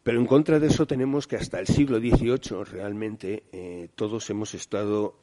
Pero 0.03 0.21
en 0.21 0.27
contra 0.27 0.61
de 0.61 0.69
eso 0.69 0.87
tenemos 0.87 1.27
que 1.27 1.35
hasta 1.35 1.59
el 1.59 1.67
siglo 1.67 1.99
XVIII 1.99 2.63
realmente 2.65 3.43
eh, 3.51 3.89
todos 3.97 4.31
hemos 4.31 4.55
estado 4.55 5.19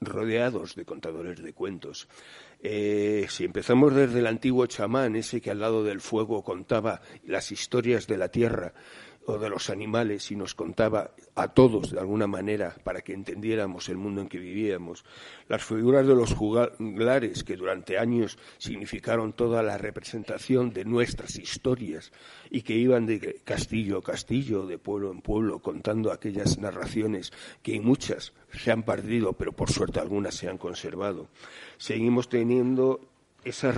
rodeados 0.00 0.74
de 0.74 0.84
contadores 0.84 1.42
de 1.42 1.52
cuentos. 1.52 2.08
Eh, 2.62 3.26
si 3.28 3.44
empezamos 3.44 3.94
desde 3.94 4.20
el 4.20 4.26
antiguo 4.26 4.66
chamán, 4.66 5.16
ese 5.16 5.40
que 5.40 5.50
al 5.50 5.60
lado 5.60 5.84
del 5.84 6.00
fuego 6.00 6.42
contaba 6.42 7.00
las 7.24 7.52
historias 7.52 8.06
de 8.06 8.16
la 8.16 8.28
tierra 8.28 8.72
o 9.26 9.38
de 9.38 9.50
los 9.50 9.70
animales 9.70 10.30
y 10.30 10.36
nos 10.36 10.54
contaba 10.54 11.10
a 11.34 11.48
todos 11.48 11.90
de 11.90 12.00
alguna 12.00 12.26
manera 12.26 12.76
para 12.84 13.00
que 13.02 13.12
entendiéramos 13.12 13.88
el 13.88 13.96
mundo 13.96 14.20
en 14.20 14.28
que 14.28 14.38
vivíamos. 14.38 15.04
Las 15.48 15.64
figuras 15.64 16.06
de 16.06 16.14
los 16.14 16.32
juglares 16.32 17.44
que 17.44 17.56
durante 17.56 17.98
años 17.98 18.38
significaron 18.58 19.32
toda 19.32 19.62
la 19.62 19.78
representación 19.78 20.72
de 20.72 20.84
nuestras 20.84 21.36
historias 21.36 22.12
y 22.50 22.62
que 22.62 22.74
iban 22.74 23.06
de 23.06 23.40
castillo 23.44 23.98
a 23.98 24.02
castillo, 24.02 24.66
de 24.66 24.78
pueblo 24.78 25.10
en 25.10 25.20
pueblo, 25.20 25.58
contando 25.58 26.12
aquellas 26.12 26.58
narraciones 26.58 27.32
que 27.62 27.80
muchas 27.80 28.32
se 28.52 28.70
han 28.70 28.84
perdido, 28.84 29.32
pero 29.32 29.52
por 29.52 29.70
suerte 29.70 30.00
algunas 30.00 30.34
se 30.34 30.48
han 30.48 30.58
conservado. 30.58 31.28
Seguimos 31.78 32.28
teniendo 32.28 33.00
esas, 33.46 33.76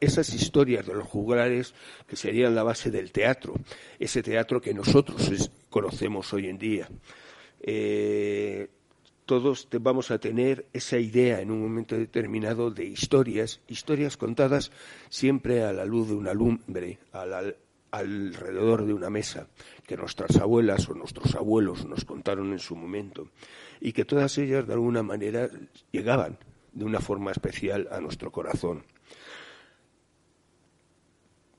esas 0.00 0.34
historias 0.34 0.86
de 0.86 0.94
los 0.94 1.06
juglares 1.06 1.74
que 2.06 2.16
serían 2.16 2.54
la 2.54 2.62
base 2.62 2.90
del 2.90 3.12
teatro, 3.12 3.54
ese 3.98 4.22
teatro 4.22 4.60
que 4.60 4.72
nosotros 4.72 5.50
conocemos 5.68 6.32
hoy 6.32 6.48
en 6.48 6.58
día. 6.58 6.88
Eh, 7.60 8.68
todos 9.26 9.68
vamos 9.80 10.10
a 10.10 10.18
tener 10.18 10.66
esa 10.72 10.98
idea 10.98 11.40
en 11.40 11.50
un 11.50 11.60
momento 11.60 11.96
determinado 11.96 12.70
de 12.70 12.86
historias, 12.86 13.60
historias 13.68 14.16
contadas 14.16 14.72
siempre 15.10 15.62
a 15.62 15.72
la 15.72 15.84
luz 15.84 16.08
de 16.08 16.14
una 16.14 16.32
lumbre, 16.32 16.98
alrededor 17.90 18.86
de 18.86 18.94
una 18.94 19.10
mesa, 19.10 19.46
que 19.86 19.96
nuestras 19.96 20.36
abuelas 20.36 20.88
o 20.88 20.94
nuestros 20.94 21.34
abuelos 21.34 21.84
nos 21.84 22.06
contaron 22.06 22.52
en 22.52 22.58
su 22.58 22.74
momento, 22.74 23.28
y 23.78 23.92
que 23.92 24.06
todas 24.06 24.38
ellas 24.38 24.66
de 24.66 24.72
alguna 24.72 25.02
manera 25.02 25.50
llegaban 25.92 26.38
de 26.72 26.84
una 26.86 27.00
forma 27.00 27.30
especial 27.30 27.88
a 27.92 28.00
nuestro 28.00 28.32
corazón. 28.32 28.84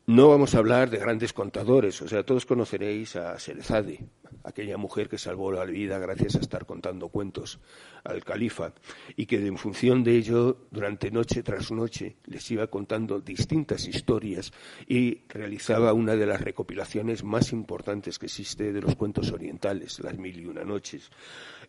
No 0.06 0.28
vamos 0.28 0.54
a 0.54 0.58
hablar 0.58 0.90
de 0.90 0.98
grandes 0.98 1.32
contadores, 1.32 2.02
o 2.02 2.10
sea, 2.10 2.24
todos 2.24 2.46
conoceréis 2.46 3.16
a 3.16 3.40
Serezade, 3.40 4.04
aquella 4.44 4.78
mujer 4.78 5.10
que 5.10 5.18
salvó 5.18 5.52
la 5.52 5.66
vida 5.66 6.00
gracias 6.00 6.36
a 6.36 6.40
estar 6.40 6.66
contando 6.66 7.10
cuentos 7.10 7.60
al 8.04 8.24
califa 8.24 8.74
y 9.16 9.26
que 9.26 9.46
en 9.46 9.58
función 9.58 10.04
de 10.04 10.16
ello, 10.18 10.68
durante 10.72 11.12
noche 11.12 11.44
tras 11.44 11.72
noche, 11.72 12.18
les 12.26 12.50
iba 12.52 12.68
contando 12.68 13.20
distintas 13.20 13.88
historias 13.88 14.52
y 14.88 15.22
realizaba 15.30 15.94
una 15.94 16.16
de 16.16 16.26
las 16.26 16.42
recopilaciones 16.42 17.24
más 17.24 17.52
importantes 17.52 18.20
que 18.20 18.28
existe 18.28 18.74
de 18.74 18.82
los 18.82 18.96
cuentos 18.96 19.32
orientales, 19.32 20.00
Las 20.00 20.18
Mil 20.18 20.40
y 20.40 20.46
Una 20.46 20.64
Noches. 20.64 21.10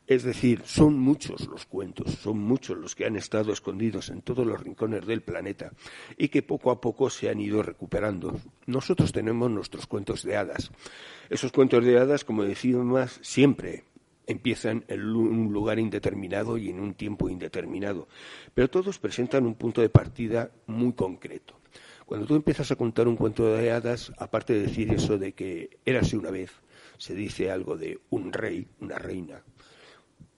Es 0.07 0.23
decir, 0.23 0.61
son 0.67 0.99
muchos 0.99 1.47
los 1.47 1.65
cuentos, 1.65 2.11
son 2.17 2.39
muchos 2.39 2.77
los 2.77 2.95
que 2.95 3.07
han 3.07 3.17
estado 3.17 3.53
escondidos 3.53 4.11
en 4.11 4.21
todos 4.21 4.47
los 4.47 4.61
rincones 4.61 5.07
del 5.07 5.23
planeta 5.23 5.73
y 6.19 6.29
que 6.29 6.43
poco 6.43 6.71
a 6.71 6.79
poco 6.79 7.09
se 7.09 7.31
han 7.31 7.41
ido 7.41 7.63
recuperando. 7.63 8.39
Nosotros 8.67 9.13
tenemos 9.13 9.51
nuestros 9.51 9.87
cuentos 9.87 10.23
de 10.23 10.37
hadas. 10.37 10.71
Esos 11.31 11.53
cuentos 11.53 11.85
de 11.85 11.99
hadas, 11.99 12.25
como 12.25 12.45
decimos, 12.45 13.19
siempre 13.23 13.85
empiezan 14.27 14.85
en 14.89 15.05
un 15.05 15.53
lugar 15.53 15.79
indeterminado 15.79 16.57
y 16.59 16.71
en 16.71 16.81
un 16.81 16.95
tiempo 16.95 17.29
indeterminado, 17.29 18.09
pero 18.55 18.69
todos 18.69 18.99
presentan 18.99 19.47
un 19.47 19.55
punto 19.55 19.81
de 19.81 19.89
partida 19.89 20.51
muy 20.67 20.93
concreto. 20.93 21.61
Cuando 22.07 22.27
tú 22.27 22.37
empiezas 22.37 22.71
a 22.71 22.77
contar 22.77 23.09
un 23.09 23.17
cuento 23.17 23.47
de 23.47 23.71
hadas, 23.71 24.13
aparte 24.19 24.53
de 24.53 24.63
decir 24.63 24.93
eso 24.93 25.19
de 25.19 25.33
que 25.33 25.79
érase 25.85 26.17
una 26.17 26.31
vez, 26.31 26.53
se 26.99 27.15
dice 27.15 27.51
algo 27.51 27.77
de 27.77 27.99
un 28.11 28.33
rey, 28.33 28.69
una 28.81 28.99
reina, 28.99 29.43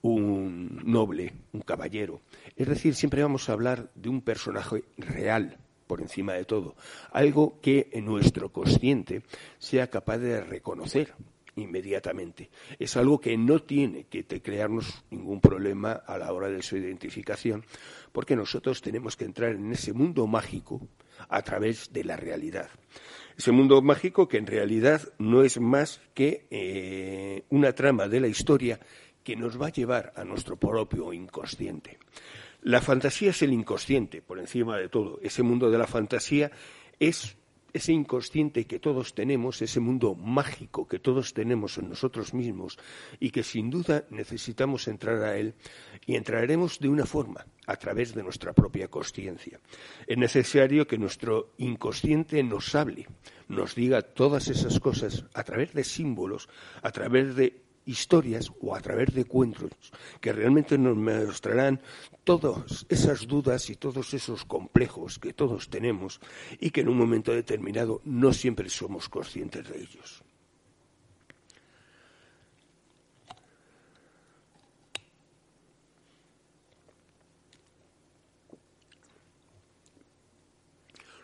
un 0.02 0.81
noble, 0.85 1.35
un 1.52 1.61
caballero. 1.62 2.21
Es 2.55 2.69
decir, 2.69 2.95
siempre 2.95 3.23
vamos 3.23 3.49
a 3.49 3.52
hablar 3.52 3.90
de 3.97 4.09
un 4.09 4.23
personaje 4.23 4.85
real 4.97 5.59
por 5.87 6.00
encima 6.00 6.35
de 6.35 6.45
todo, 6.45 6.76
algo 7.12 7.61
que 7.61 7.88
nuestro 8.02 8.50
consciente 8.50 9.23
sea 9.59 9.88
capaz 9.88 10.19
de 10.19 10.40
reconocer 10.40 11.14
inmediatamente. 11.57 12.50
Es 12.78 12.97
algo 12.97 13.21
que 13.21 13.37
no 13.37 13.61
tiene 13.61 14.05
que 14.05 14.25
crearnos 14.25 15.05
ningún 15.11 15.40
problema 15.40 15.93
a 15.93 16.19
la 16.19 16.33
hora 16.33 16.49
de 16.49 16.62
su 16.62 16.76
identificación, 16.76 17.64
porque 18.12 18.37
nosotros 18.37 18.83
tenemos 18.83 19.16
que 19.16 19.25
entrar 19.25 19.52
en 19.52 19.73
ese 19.73 19.93
mundo 19.93 20.26
mágico 20.26 20.87
a 21.28 21.43
través 21.43 21.93
de 21.93 22.05
la 22.05 22.16
realidad. 22.16 22.69
Ese 23.37 23.52
mundo 23.52 23.83
mágico 23.83 24.28
que 24.28 24.38
en 24.38 24.47
realidad 24.47 25.02
no 25.19 25.43
es 25.43 25.61
más 25.61 26.00
que 26.14 26.47
eh, 26.50 27.45
una 27.50 27.73
trama 27.73 28.09
de 28.09 28.21
la 28.21 28.28
historia 28.28 28.81
que 29.23 29.37
nos 29.37 29.61
va 29.61 29.66
a 29.66 29.73
llevar 29.73 30.12
a 30.14 30.25
nuestro 30.25 30.57
propio 30.57 31.12
inconsciente. 31.12 31.99
La 32.66 32.80
fantasía 32.80 33.30
es 33.30 33.42
el 33.42 33.52
inconsciente, 33.52 34.23
por 34.23 34.40
encima 34.40 34.76
de 34.76 34.88
todo. 34.88 35.20
Ese 35.23 35.44
mundo 35.44 35.70
de 35.70 35.78
la 35.78 35.87
fantasía 35.87 36.50
es 36.99 37.37
ese 37.73 37.92
inconsciente 37.92 38.66
que 38.66 38.80
todos 38.80 39.14
tenemos, 39.14 39.62
ese 39.62 39.78
mundo 39.78 40.16
mágico 40.16 40.88
que 40.88 40.99
todos 40.99 41.32
tenemos 41.32 41.78
en 41.78 41.90
nosotros 41.90 42.35
mismos 42.35 42.76
y 43.20 43.30
que 43.30 43.44
sin 43.44 43.70
duda 43.70 44.04
necesitamos 44.11 44.88
entrar 44.88 45.23
a 45.23 45.37
él 45.37 45.54
y 46.06 46.16
entraremos 46.16 46.80
de 46.80 46.88
una 46.88 47.06
forma, 47.06 47.46
a 47.68 47.76
través 47.76 48.16
de 48.16 48.25
nuestra 48.25 48.52
propia 48.52 48.88
consciencia. 48.88 49.61
Es 50.04 50.18
necesario 50.18 50.88
que 50.88 50.99
nuestro 50.99 51.52
inconsciente 51.58 52.42
nos 52.42 52.75
hable, 52.75 53.06
nos 53.46 53.76
diga 53.76 54.02
todas 54.02 54.49
esas 54.49 54.80
cosas 54.80 55.25
a 55.35 55.44
través 55.44 55.73
de 55.73 55.85
símbolos, 55.85 56.49
a 56.82 56.90
través 56.90 57.37
de 57.37 57.65
historias 57.87 58.50
o 58.61 58.75
a 58.75 58.81
través 58.81 59.14
de 59.14 59.25
cuentos 59.25 59.71
que 60.21 60.33
realmente 60.33 60.76
nos 60.76 60.97
mostrarán 60.97 61.81
todas 62.25 62.85
esas 62.88 63.26
dudas 63.26 63.71
y 63.71 63.76
todos 63.76 64.12
esos 64.12 64.45
complejos 64.45 65.19
que 65.19 65.33
todos 65.33 65.71
tenemos 65.71 66.21
y 66.61 66.71
que 66.71 66.83
en 66.83 66.88
un 66.88 66.99
momento 66.99 67.33
determinado 67.33 68.02
no 68.05 68.33
siempre 68.33 68.69
somos 68.69 69.09
conscientes 69.09 69.69
de 69.69 69.78
ellos. 69.78 70.23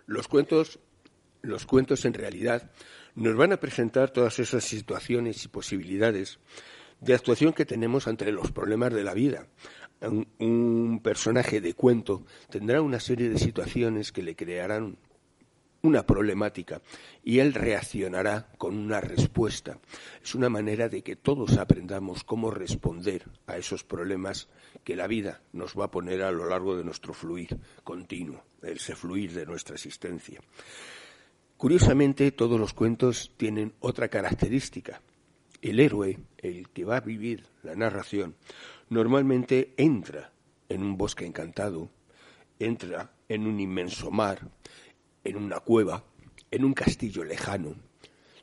Los 0.06 0.28
cuentos, 0.28 0.78
los 1.42 1.64
cuentos 1.64 2.04
en 2.04 2.14
realidad 2.14 2.70
nos 3.14 3.36
van 3.36 3.52
a 3.52 3.58
presentar 3.58 4.10
todas 4.10 4.38
esas 4.38 4.64
situaciones 4.64 5.44
y 5.44 5.48
posibilidades 5.48 6.38
de 7.00 7.14
actuación 7.14 7.52
que 7.52 7.66
tenemos 7.66 8.06
ante 8.06 8.30
los 8.32 8.52
problemas 8.52 8.92
de 8.92 9.04
la 9.04 9.14
vida. 9.14 9.46
Un, 10.38 11.00
personaje 11.02 11.60
de 11.60 11.74
cuento 11.74 12.24
tendrá 12.50 12.80
una 12.80 13.00
serie 13.00 13.28
de 13.28 13.38
situaciones 13.38 14.12
que 14.12 14.22
le 14.22 14.34
crearán 14.34 14.98
una 15.82 16.06
problemática 16.06 16.80
y 17.24 17.40
él 17.40 17.54
reaccionará 17.54 18.48
con 18.56 18.76
una 18.76 19.00
respuesta. 19.00 19.78
Es 20.22 20.34
una 20.34 20.48
manera 20.48 20.88
de 20.88 21.02
que 21.02 21.16
todos 21.16 21.58
aprendamos 21.58 22.24
cómo 22.24 22.50
responder 22.50 23.24
a 23.46 23.56
esos 23.56 23.84
problemas 23.84 24.48
que 24.84 24.96
la 24.96 25.08
vida 25.08 25.42
nos 25.52 25.78
va 25.78 25.86
a 25.86 25.90
poner 25.90 26.22
a 26.22 26.32
lo 26.32 26.48
largo 26.48 26.76
de 26.76 26.84
nuestro 26.84 27.14
fluir 27.14 27.58
continuo, 27.82 28.44
ese 28.62 28.94
fluir 28.94 29.32
de 29.32 29.46
nuestra 29.46 29.74
existencia. 29.74 30.40
Curiosamente, 31.62 32.32
todos 32.32 32.58
los 32.58 32.74
cuentos 32.74 33.30
tienen 33.36 33.72
otra 33.78 34.08
característica. 34.08 35.00
El 35.60 35.78
héroe, 35.78 36.18
el 36.38 36.68
que 36.70 36.84
va 36.84 36.96
a 36.96 37.00
vivir 37.00 37.46
la 37.62 37.76
narración, 37.76 38.34
normalmente 38.88 39.72
entra 39.76 40.32
en 40.68 40.82
un 40.82 40.98
bosque 40.98 41.24
encantado, 41.24 41.88
entra 42.58 43.12
en 43.28 43.46
un 43.46 43.60
inmenso 43.60 44.10
mar, 44.10 44.50
en 45.22 45.36
una 45.36 45.60
cueva, 45.60 46.02
en 46.50 46.64
un 46.64 46.74
castillo 46.74 47.22
lejano. 47.22 47.76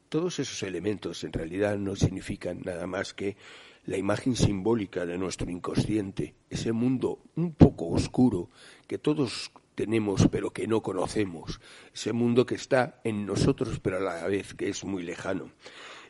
Todos 0.07 0.39
esos 0.39 0.63
elementos 0.63 1.25
en 1.25 1.33
realidad 1.33 1.77
no 1.77 1.97
significan 1.97 2.61
nada 2.63 2.87
más 2.87 3.13
que 3.13 3.35
la 3.83 3.97
imagen 3.97 4.37
simbólica 4.37 5.05
de 5.05 5.17
nuestro 5.17 5.51
inconsciente, 5.51 6.35
ese 6.49 6.71
mundo 6.71 7.19
un 7.35 7.51
poco 7.53 7.89
oscuro 7.89 8.49
que 8.87 8.97
todos 8.97 9.51
tenemos 9.79 10.27
pero 10.29 10.51
que 10.51 10.67
no 10.67 10.81
conocemos, 10.81 11.61
ese 11.93 12.11
mundo 12.11 12.45
que 12.45 12.55
está 12.55 12.99
en 13.05 13.25
nosotros 13.25 13.79
pero 13.79 13.95
a 13.95 14.01
la 14.01 14.27
vez 14.27 14.53
que 14.53 14.67
es 14.67 14.83
muy 14.83 15.03
lejano. 15.03 15.53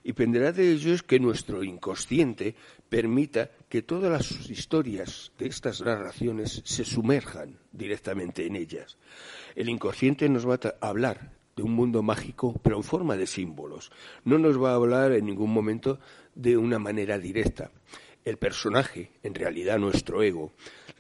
Y 0.04 0.08
dependerá 0.14 0.52
de 0.52 0.72
ello 0.72 0.92
es 0.92 1.04
que 1.04 1.20
nuestro 1.20 1.64
inconsciente 1.64 2.56
permita 2.90 3.52
que 3.70 3.84
todas 3.84 4.12
las 4.12 4.50
historias 4.50 5.34
de 5.38 5.46
estas 5.46 5.82
narraciones 5.82 6.64
se 6.66 6.84
sumerjan 6.84 7.60
directamente 7.72 8.48
en 8.48 8.56
ellas. 8.56 8.98
El 9.56 9.70
inconsciente 9.70 10.28
nos 10.30 10.50
va 10.50 10.56
a 10.64 10.88
hablar 10.88 11.34
de 11.56 11.62
un 11.62 11.74
mundo 11.74 12.02
mágico, 12.02 12.60
pero 12.64 12.76
en 12.78 12.84
forma 12.84 13.18
de 13.18 13.28
símbolos. 13.28 13.92
No 14.26 14.40
nos 14.40 14.60
va 14.60 14.72
a 14.72 14.76
hablar 14.82 15.12
en 15.12 15.28
ningún 15.28 15.54
momento 15.54 16.00
de 16.34 16.58
una 16.58 16.80
manera 16.80 17.20
directa. 17.20 17.70
El 18.26 18.38
personaje, 18.38 19.12
en 19.22 19.36
realidad 19.36 19.78
nuestro 19.78 20.24
ego, 20.24 20.54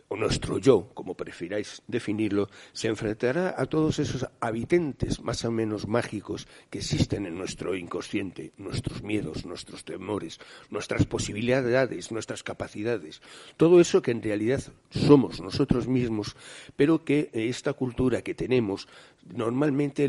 o 0.09 0.17
nuestro 0.17 0.57
yo, 0.57 0.89
como 0.93 1.13
prefiráis 1.13 1.81
definirlo, 1.87 2.49
se 2.73 2.87
enfrentará 2.87 3.53
a 3.55 3.67
todos 3.67 3.99
esos 3.99 4.25
habitantes 4.41 5.21
más 5.21 5.45
o 5.45 5.51
menos 5.51 5.87
mágicos 5.87 6.47
que 6.69 6.79
existen 6.79 7.27
en 7.27 7.37
nuestro 7.37 7.75
inconsciente, 7.75 8.51
nuestros 8.57 9.03
miedos, 9.03 9.45
nuestros 9.45 9.85
temores, 9.85 10.39
nuestras 10.71 11.05
posibilidades, 11.05 12.11
nuestras 12.11 12.41
capacidades, 12.41 13.21
todo 13.55 13.79
eso 13.79 14.01
que 14.01 14.11
en 14.11 14.23
realidad 14.23 14.63
somos 14.89 15.41
nosotros 15.41 15.87
mismos, 15.87 16.35
pero 16.75 17.05
que 17.05 17.29
esta 17.33 17.73
cultura 17.73 18.23
que 18.23 18.33
tenemos 18.33 18.87
normalmente 19.23 20.07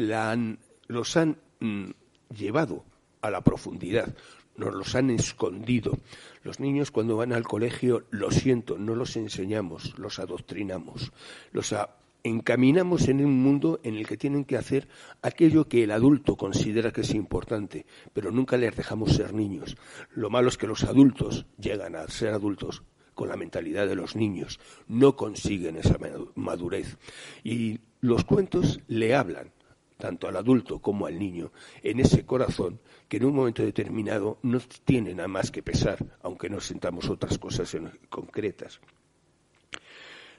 los 0.89 1.17
han 1.19 1.37
mm, 1.61 1.91
llevado 2.35 2.85
a 3.21 3.31
la 3.31 3.43
profundidad, 3.43 4.15
nos 4.57 4.75
los 4.75 4.95
han 4.95 5.11
escondido. 5.11 5.99
Los 6.43 6.61
niños 6.61 6.91
cuando 6.91 7.17
van 7.17 7.33
al 7.33 7.45
colegio, 7.45 8.05
lo 8.11 8.31
siento, 8.31 8.79
no 8.79 8.95
los 8.95 9.17
enseñamos, 9.17 9.99
los 9.99 10.19
adoctrinamos, 10.19 11.13
los 11.53 11.75
encaminamos 12.23 13.09
en 13.09 13.25
un 13.25 13.43
mundo 13.43 13.81
en 13.83 13.97
el 13.97 14.07
que 14.07 14.17
tienen 14.17 14.45
que 14.45 14.57
hacer 14.57 14.89
aquello 15.23 15.69
que 15.69 15.85
el 15.85 15.91
adulto 15.91 16.37
considera 16.37 16.93
que 16.93 17.03
es 17.03 17.15
importante, 17.15 17.87
pero 18.13 18.31
nunca 18.31 18.57
les 18.57 18.77
dejamos 18.77 19.15
ser 19.15 19.33
niños. 19.33 19.77
Lo 20.15 20.31
malo 20.31 20.49
es 20.49 20.59
que 20.59 20.67
los 20.67 20.85
adultos 20.85 21.47
llegan 21.59 21.97
a 21.97 22.07
ser 22.09 22.35
adultos 22.35 22.83
con 23.15 23.29
la 23.29 23.37
mentalidad 23.37 23.87
de 23.87 23.97
los 23.97 24.17
niños, 24.17 24.61
no 24.89 25.17
consiguen 25.17 25.77
esa 25.77 25.99
madurez. 26.35 26.97
Y 27.45 27.81
los 28.01 28.25
cuentos 28.25 28.81
le 28.87 29.15
hablan 29.15 29.53
tanto 30.01 30.27
al 30.27 30.37
adulto 30.37 30.81
como 30.81 31.07
al 31.07 31.17
niño, 31.17 31.53
en 31.85 32.01
ese 32.01 32.27
corazón 32.27 32.81
que 33.09 33.19
en 33.19 33.27
un 33.27 33.37
momento 33.37 33.63
determinado 33.63 34.39
no 34.43 34.59
tiene 34.85 35.15
nada 35.15 35.29
más 35.29 35.53
que 35.53 35.63
pesar, 35.63 36.05
aunque 36.23 36.51
no 36.51 36.61
sentamos 36.61 37.09
otras 37.09 37.39
cosas 37.39 37.77
concretas. 38.09 38.81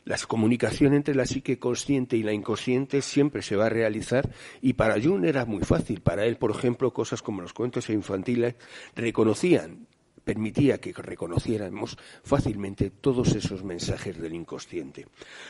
La 0.03 0.17
comunicación 0.27 0.95
entre 0.95 1.13
la 1.13 1.27
psique 1.27 1.59
consciente 1.59 2.17
y 2.17 2.23
la 2.23 2.33
inconsciente 2.33 3.03
siempre 3.03 3.43
se 3.43 3.55
va 3.55 3.67
a 3.67 3.69
realizar 3.69 4.31
y 4.59 4.73
para 4.73 4.99
Jung 4.99 5.23
era 5.25 5.45
muy 5.45 5.63
fácil. 5.63 6.01
Para 6.01 6.25
él, 6.25 6.37
por 6.37 6.49
ejemplo, 6.49 6.91
cosas 6.91 7.21
como 7.21 7.43
los 7.43 7.53
cuentos 7.53 7.87
infantiles 7.91 8.55
reconocían 8.95 9.87
permitía 10.31 10.79
que 10.79 10.93
reconociéramos 10.93 11.97
fácilmente 12.23 12.89
todos 12.89 13.35
esos 13.35 13.65
mensajes 13.65 14.17
del 14.17 14.33
inconsciente. 14.33 15.07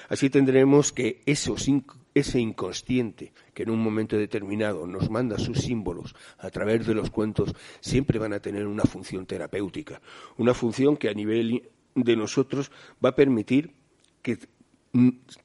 Así 0.10 0.32
tendremos 0.32 0.92
que 0.92 1.22
ese 1.28 2.40
inconsciente 2.40 3.32
que 3.54 3.62
en 3.62 3.70
un 3.70 3.80
momento 3.80 4.18
determinado 4.18 4.88
nos 4.88 5.12
manda 5.12 5.38
sus 5.38 5.60
símbolos 5.60 6.16
a 6.40 6.50
través 6.50 6.88
de 6.88 6.96
los 6.96 7.12
cuentos 7.12 7.54
siempre 7.80 8.18
van 8.18 8.34
a 8.34 8.40
tener 8.40 8.66
una 8.66 8.86
función 8.86 9.28
terapéutica, 9.28 10.02
una 10.38 10.56
función 10.56 10.98
que 10.98 11.10
a 11.10 11.14
nivel 11.14 11.70
de 11.94 12.16
nosotros 12.16 12.72
va 13.06 13.10
a 13.10 13.16
permitir 13.16 13.76
que 14.24 14.40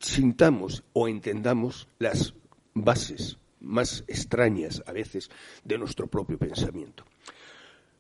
sintamos 0.01 0.83
o 0.95 1.09
entendamos 1.09 1.89
las 1.99 2.33
bases 2.73 3.37
más 3.61 4.03
extrañas 4.09 4.83
a 4.87 4.93
veces 4.93 5.29
de 5.63 5.77
nuestro 5.77 6.07
propio 6.07 6.39
pensamiento. 6.39 7.05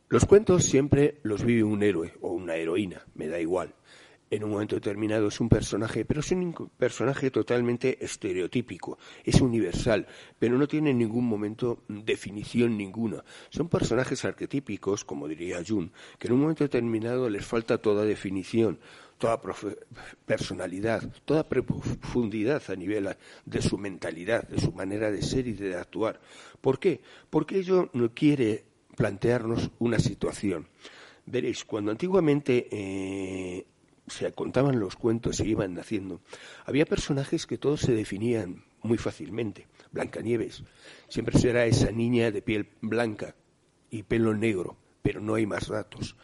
Los 0.08 0.24
cuentos 0.24 0.62
siempre 0.62 1.18
los 1.24 1.44
vive 1.44 1.64
un 1.64 1.82
héroe 1.82 2.14
o 2.20 2.28
una 2.28 2.54
heroína, 2.54 3.04
me 3.16 3.26
da 3.26 3.40
igual. 3.40 3.74
En 4.30 4.44
un 4.44 4.50
momento 4.50 4.76
determinado 4.76 5.26
es 5.26 5.40
un 5.40 5.48
personaje, 5.48 6.04
pero 6.04 6.20
es 6.20 6.30
un 6.30 6.70
personaje 6.78 7.32
totalmente 7.32 8.04
estereotípico, 8.04 8.98
es 9.24 9.40
universal, 9.40 10.06
pero 10.38 10.56
no 10.58 10.68
tiene 10.68 10.90
en 10.90 10.98
ningún 10.98 11.26
momento 11.26 11.82
definición 11.88 12.76
ninguna. 12.76 13.24
Son 13.50 13.68
personajes 13.68 14.24
arquetípicos, 14.24 15.04
como 15.04 15.26
diría 15.26 15.64
Jung, 15.66 15.90
que 16.20 16.28
en 16.28 16.34
un 16.34 16.40
momento 16.40 16.62
determinado 16.62 17.28
les 17.28 17.44
falta 17.44 17.78
toda 17.78 18.04
definición, 18.04 18.78
toda 19.18 19.40
personalidad, 20.24 21.02
toda 21.24 21.48
profundidad 21.48 22.62
a 22.68 22.76
nivel 22.76 23.08
de 23.44 23.60
su 23.60 23.76
mentalidad, 23.76 24.46
de 24.46 24.60
su 24.60 24.70
manera 24.70 25.10
de 25.10 25.22
ser 25.22 25.48
y 25.48 25.54
de 25.54 25.74
actuar. 25.74 26.20
¿Por 26.60 26.78
qué? 26.78 27.00
Porque 27.28 27.58
ello 27.58 27.90
no 27.92 28.14
quiere 28.14 28.75
plantearnos 28.96 29.70
una 29.78 29.98
situación. 29.98 30.68
Veréis, 31.26 31.64
cuando 31.64 31.90
antiguamente 31.90 32.68
eh, 32.70 33.66
se 34.06 34.32
contaban 34.32 34.80
los 34.80 34.96
cuentos, 34.96 35.36
se 35.36 35.46
iban 35.46 35.74
naciendo, 35.74 36.20
había 36.64 36.86
personajes 36.86 37.46
que 37.46 37.58
todos 37.58 37.80
se 37.80 37.92
definían 37.92 38.64
muy 38.82 38.98
fácilmente. 38.98 39.66
Blancanieves 39.92 40.62
siempre 41.08 41.38
será 41.38 41.66
esa 41.66 41.90
niña 41.90 42.30
de 42.30 42.42
piel 42.42 42.68
blanca 42.80 43.34
y 43.90 44.02
pelo 44.04 44.34
negro, 44.34 44.76
pero 45.02 45.20
no 45.20 45.34
hay 45.34 45.46
más 45.46 45.68
datos. 45.68 46.16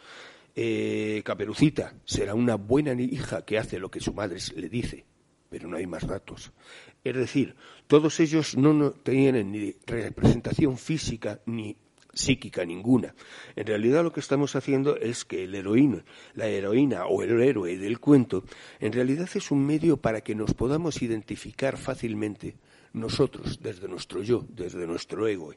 Eh, 0.55 1.21
Caperucita 1.25 1.95
será 2.05 2.35
una 2.35 2.55
buena 2.55 2.93
hija 2.93 3.43
que 3.43 3.57
hace 3.57 3.79
lo 3.79 3.89
que 3.89 3.99
su 3.99 4.13
madre 4.13 4.37
le 4.55 4.69
dice, 4.69 5.05
pero 5.49 5.67
no 5.67 5.77
hay 5.77 5.87
más 5.87 6.07
datos. 6.07 6.51
Es 7.03 7.15
decir, 7.15 7.55
todos 7.87 8.19
ellos 8.19 8.55
no, 8.55 8.73
no 8.73 8.91
tenían 8.91 9.51
ni 9.51 9.75
representación 9.85 10.77
física 10.77 11.41
ni 11.45 11.75
psíquica 12.13 12.65
ninguna. 12.65 13.15
En 13.55 13.65
realidad 13.65 14.03
lo 14.03 14.13
que 14.13 14.19
estamos 14.19 14.55
haciendo 14.55 14.97
es 14.97 15.25
que 15.25 15.43
el 15.43 15.55
heroína, 15.55 16.05
la 16.35 16.47
heroína 16.47 17.05
o 17.07 17.23
el 17.23 17.41
héroe 17.41 17.77
del 17.77 17.99
cuento, 17.99 18.43
en 18.79 18.93
realidad 18.93 19.29
es 19.33 19.51
un 19.51 19.65
medio 19.65 19.97
para 19.97 20.21
que 20.21 20.35
nos 20.35 20.53
podamos 20.53 21.01
identificar 21.01 21.77
fácilmente 21.77 22.55
nosotros, 22.93 23.59
desde 23.61 23.87
nuestro 23.87 24.21
yo, 24.21 24.45
desde 24.49 24.85
nuestro 24.85 25.27
ego. 25.27 25.53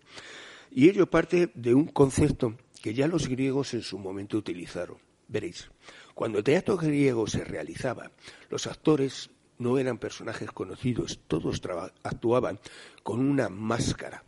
Y 0.71 0.89
ello 0.89 1.09
parte 1.09 1.51
de 1.55 1.75
un 1.75 1.87
concepto 1.87 2.57
que 2.83 2.95
ya 2.95 3.07
los 3.07 3.29
griegos 3.29 3.75
en 3.75 3.83
su 3.83 3.99
momento 3.99 4.39
utilizaron. 4.39 4.99
Veréis, 5.29 5.71
cuando 6.15 6.39
el 6.39 6.45
teatro 6.45 6.77
griego 6.77 7.27
se 7.27 7.45
realizaba, 7.45 8.11
los 8.49 8.67
actores 8.67 9.31
no 9.59 9.79
eran 9.79 9.99
personajes 9.99 10.51
conocidos, 10.53 11.21
todos 11.27 11.61
actuaban 12.03 12.61
con 13.03 13.21
una 13.21 13.49
máscara 13.49 14.23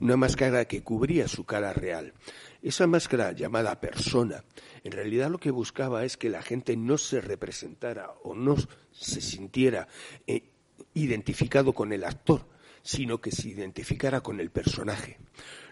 una 0.00 0.16
máscara 0.16 0.64
que 0.66 0.82
cubría 0.82 1.28
su 1.28 1.44
cara 1.44 1.72
real. 1.72 2.14
Esa 2.62 2.86
máscara 2.86 3.32
llamada 3.32 3.80
persona, 3.80 4.44
en 4.84 4.92
realidad 4.92 5.30
lo 5.30 5.38
que 5.38 5.50
buscaba 5.50 6.04
es 6.04 6.16
que 6.16 6.30
la 6.30 6.42
gente 6.42 6.76
no 6.76 6.98
se 6.98 7.20
representara 7.20 8.12
o 8.22 8.34
no 8.34 8.56
se 8.92 9.20
sintiera 9.20 9.88
eh, 10.26 10.50
identificado 10.94 11.72
con 11.72 11.92
el 11.92 12.04
actor, 12.04 12.46
sino 12.82 13.20
que 13.20 13.32
se 13.32 13.48
identificara 13.48 14.20
con 14.20 14.40
el 14.40 14.50
personaje. 14.50 15.18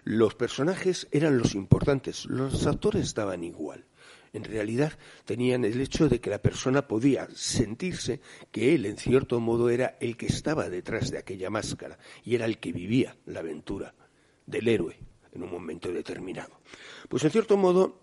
Los 0.05 0.35
personajes 0.35 1.09
eran 1.11 1.39
los 1.39 1.55
importantes, 1.55 2.27
los 2.27 2.67
actores 2.67 3.05
estaban 3.05 3.43
igual. 3.43 3.85
En 4.33 4.45
realidad 4.45 4.93
tenían 5.25 5.65
el 5.65 5.81
hecho 5.81 6.09
de 6.09 6.21
que 6.21 6.31
la 6.31 6.43
persona 6.43 6.87
podía 6.87 7.27
sentirse 7.35 8.21
que 8.51 8.75
él, 8.75 8.85
en 8.85 8.99
cierto 8.99 9.41
modo, 9.41 9.71
era 9.71 9.97
el 10.01 10.17
que 10.17 10.27
estaba 10.27 10.69
detrás 10.69 11.11
de 11.11 11.19
aquella 11.19 11.49
máscara 11.49 11.99
y 12.23 12.35
era 12.35 12.45
el 12.45 12.59
que 12.59 12.73
vivía 12.73 13.17
la 13.25 13.41
aventura 13.41 13.95
del 14.47 14.69
héroe 14.69 14.97
en 15.33 15.43
un 15.43 15.51
momento 15.51 15.93
determinado. 15.93 16.61
Pues 17.09 17.25
en 17.25 17.31
cierto 17.31 17.57
modo, 17.57 18.01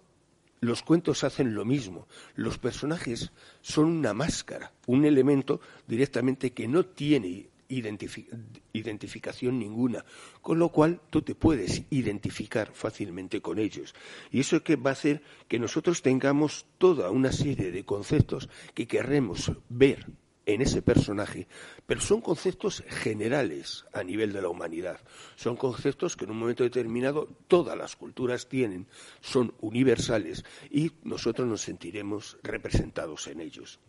los 0.59 0.83
cuentos 0.83 1.23
hacen 1.23 1.55
lo 1.55 1.65
mismo. 1.65 2.07
Los 2.35 2.57
personajes 2.57 3.31
son 3.61 3.85
una 3.85 4.13
máscara, 4.13 4.71
un 4.87 5.05
elemento 5.05 5.59
directamente 5.87 6.51
que 6.53 6.67
no 6.67 6.85
tiene 6.85 7.49
identificación 7.69 9.57
ninguna, 9.57 10.05
con 10.41 10.59
lo 10.59 10.69
cual 10.69 11.01
tú 11.09 11.21
te 11.21 11.35
puedes 11.35 11.83
identificar 11.89 12.71
fácilmente 12.73 13.41
con 13.41 13.57
ellos. 13.57 13.95
Y 14.31 14.39
eso 14.39 14.63
que 14.63 14.75
va 14.75 14.91
a 14.91 14.93
hacer 14.93 15.23
que 15.47 15.59
nosotros 15.59 16.01
tengamos 16.01 16.65
toda 16.77 17.09
una 17.09 17.31
serie 17.31 17.71
de 17.71 17.83
conceptos 17.83 18.49
que 18.73 18.87
querremos 18.87 19.51
ver 19.69 20.05
en 20.45 20.61
ese 20.61 20.81
personaje, 20.81 21.47
pero 21.85 22.01
son 22.01 22.21
conceptos 22.21 22.83
generales 22.87 23.85
a 23.93 24.03
nivel 24.03 24.33
de 24.33 24.41
la 24.41 24.49
humanidad. 24.49 24.99
Son 25.35 25.55
conceptos 25.55 26.15
que 26.15 26.25
en 26.25 26.31
un 26.31 26.39
momento 26.39 26.63
determinado 26.63 27.27
todas 27.47 27.77
las 27.77 27.95
culturas 27.95 28.47
tienen, 28.47 28.87
son 29.21 29.53
universales 29.61 30.43
y 30.69 30.91
nosotros 31.03 31.47
nos 31.47 31.61
sentiremos 31.61 32.37
representados 32.43 33.27
en 33.27 33.41
ellos. 33.41 33.79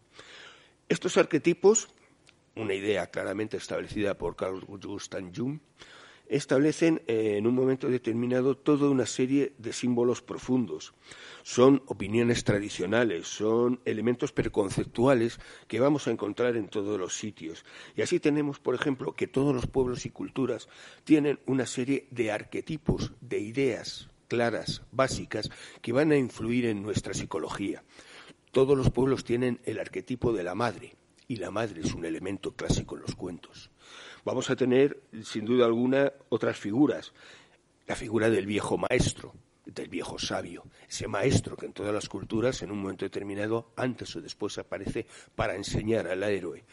Estos 0.89 1.17
arquetipos, 1.17 1.89
una 2.55 2.75
idea 2.75 3.09
claramente 3.09 3.57
establecida 3.57 4.17
por 4.17 4.37
Carl 4.37 4.61
Gustav 4.61 5.25
Jung, 5.35 5.59
establecen 6.29 7.03
eh, 7.07 7.37
en 7.37 7.47
un 7.47 7.55
momento 7.55 7.89
determinado 7.89 8.57
toda 8.57 8.89
una 8.89 9.07
serie 9.07 9.53
de 9.59 9.73
símbolos 9.73 10.23
profundos. 10.23 10.95
Son 11.43 11.83
opiniones 11.87 12.45
tradicionales, 12.45 13.29
son 13.29 13.81
elementos 13.85 14.33
preconceptuales 14.33 15.39
que 15.69 15.81
vamos 15.81 16.07
a 16.07 16.11
encontrar 16.11 16.57
en 16.57 16.69
todos 16.69 16.99
los 16.99 17.17
sitios. 17.17 17.65
Y 17.97 18.03
así 18.03 18.21
tenemos, 18.21 18.59
por 18.59 18.75
ejemplo, 18.75 19.15
que 19.15 19.27
todos 19.27 19.55
los 19.55 19.67
pueblos 19.67 20.07
y 20.07 20.11
culturas 20.11 20.69
tienen 21.05 21.41
una 21.47 21.67
serie 21.67 22.07
de 22.11 22.33
arquetipos, 22.33 23.13
de 23.21 23.41
ideas 23.41 24.09
claras, 24.29 24.83
básicas, 24.91 25.51
que 25.81 25.93
van 25.93 26.11
a 26.11 26.17
influir 26.17 26.67
en 26.67 26.83
nuestra 26.83 27.15
psicología. 27.15 27.85
Todos 28.51 28.77
los 28.77 28.91
pueblos 28.91 29.25
tienen 29.25 29.61
el 29.65 29.79
arquetipo 29.79 30.33
de 30.33 30.45
la 30.45 30.55
madre, 30.55 30.97
y 31.29 31.37
la 31.37 31.51
madre 31.51 31.83
es 31.83 31.95
un 31.95 32.05
elemento 32.05 32.53
clásico 32.53 32.97
en 32.97 33.03
los 33.03 33.15
cuentos. 33.15 33.71
Vamos 34.25 34.49
a 34.49 34.57
tener, 34.57 35.03
sin 35.23 35.45
duda 35.45 35.67
alguna, 35.67 36.13
otras 36.31 36.57
figuras. 36.57 37.13
La 37.87 37.95
figura 37.95 38.31
del 38.31 38.47
viejo 38.47 38.79
maestro, 38.79 39.35
del 39.67 39.89
viejo 39.89 40.19
sabio, 40.19 40.65
ese 40.89 41.09
maestro 41.09 41.57
que 41.57 41.67
en 41.67 41.75
todas 41.75 41.93
las 41.93 42.09
culturas, 42.09 42.63
en 42.63 42.71
un 42.71 42.79
momento 42.79 43.05
determinado, 43.05 43.73
antes 43.77 44.17
o 44.17 44.23
después 44.23 44.57
aparece 44.57 45.07
para 45.35 45.57
enseñar 45.57 46.09
al 46.09 46.23
héroe. 46.23 46.65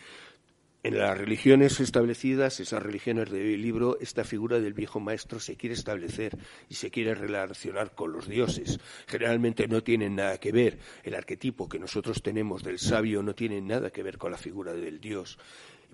En 0.84 0.98
las 0.98 1.16
religiones 1.16 1.80
establecidas, 1.80 2.60
esas 2.60 2.82
religiones 2.82 3.30
del 3.30 3.62
libro, 3.62 4.00
esta 4.00 4.24
figura 4.24 4.60
del 4.60 4.74
viejo 4.74 5.00
maestro 5.00 5.40
se 5.40 5.56
quiere 5.56 5.76
establecer 5.76 6.36
y 6.70 6.76
se 6.76 6.90
quiere 6.90 7.14
relacionar 7.14 7.94
con 7.94 8.12
los 8.14 8.28
dioses. 8.28 8.80
Generalmente 9.06 9.68
no 9.68 9.84
tienen 9.84 10.16
nada 10.16 10.40
que 10.40 10.52
ver. 10.52 10.80
El 11.04 11.14
arquetipo 11.14 11.70
que 11.70 11.78
nosotros 11.78 12.24
tenemos 12.24 12.64
del 12.64 12.80
sabio 12.80 13.22
no 13.22 13.36
tiene 13.36 13.62
nada 13.62 13.92
que 13.92 14.02
ver 14.02 14.18
con 14.18 14.32
la 14.32 14.40
figura 14.40 14.74
del 14.74 15.00
dios, 15.00 15.38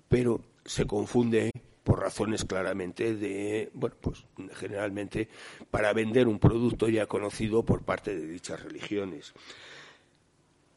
pero 0.08 0.40
se 0.68 0.86
confunde 0.86 1.50
por 1.82 2.00
razones 2.00 2.44
claramente 2.44 3.14
de, 3.14 3.70
bueno, 3.72 3.96
pues 4.00 4.26
generalmente 4.54 5.28
para 5.70 5.94
vender 5.94 6.28
un 6.28 6.38
producto 6.38 6.88
ya 6.88 7.06
conocido 7.06 7.64
por 7.64 7.82
parte 7.82 8.14
de 8.14 8.26
dichas 8.26 8.62
religiones. 8.62 9.32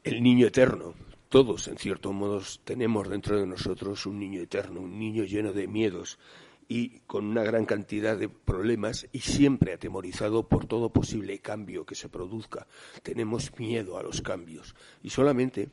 El 0.02 0.22
niño 0.22 0.46
eterno, 0.46 0.94
todos, 1.28 1.68
en 1.68 1.76
cierto 1.76 2.12
modo, 2.12 2.40
tenemos 2.64 3.10
dentro 3.10 3.38
de 3.38 3.46
nosotros 3.46 4.06
un 4.06 4.18
niño 4.18 4.40
eterno, 4.40 4.80
un 4.80 4.98
niño 4.98 5.24
lleno 5.24 5.52
de 5.52 5.68
miedos 5.68 6.18
y 6.66 7.00
con 7.00 7.26
una 7.26 7.42
gran 7.42 7.66
cantidad 7.66 8.16
de 8.16 8.30
problemas 8.30 9.06
y 9.12 9.20
siempre 9.20 9.74
atemorizado 9.74 10.48
por 10.48 10.64
todo 10.64 10.94
posible 10.94 11.38
cambio 11.40 11.84
que 11.84 11.94
se 11.94 12.08
produzca. 12.08 12.66
Tenemos 13.02 13.52
miedo 13.58 13.98
a 13.98 14.02
los 14.02 14.22
cambios 14.22 14.74
y 15.02 15.10
solamente 15.10 15.68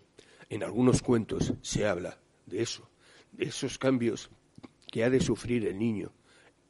en 0.50 0.64
algunos 0.64 1.02
cuentos 1.02 1.54
se 1.62 1.88
habla 1.88 2.20
de 2.46 2.62
eso, 2.62 2.89
esos 3.38 3.78
cambios 3.78 4.30
que 4.92 5.04
ha 5.04 5.10
de 5.10 5.20
sufrir 5.20 5.68
el 5.68 5.78
niño, 5.78 6.12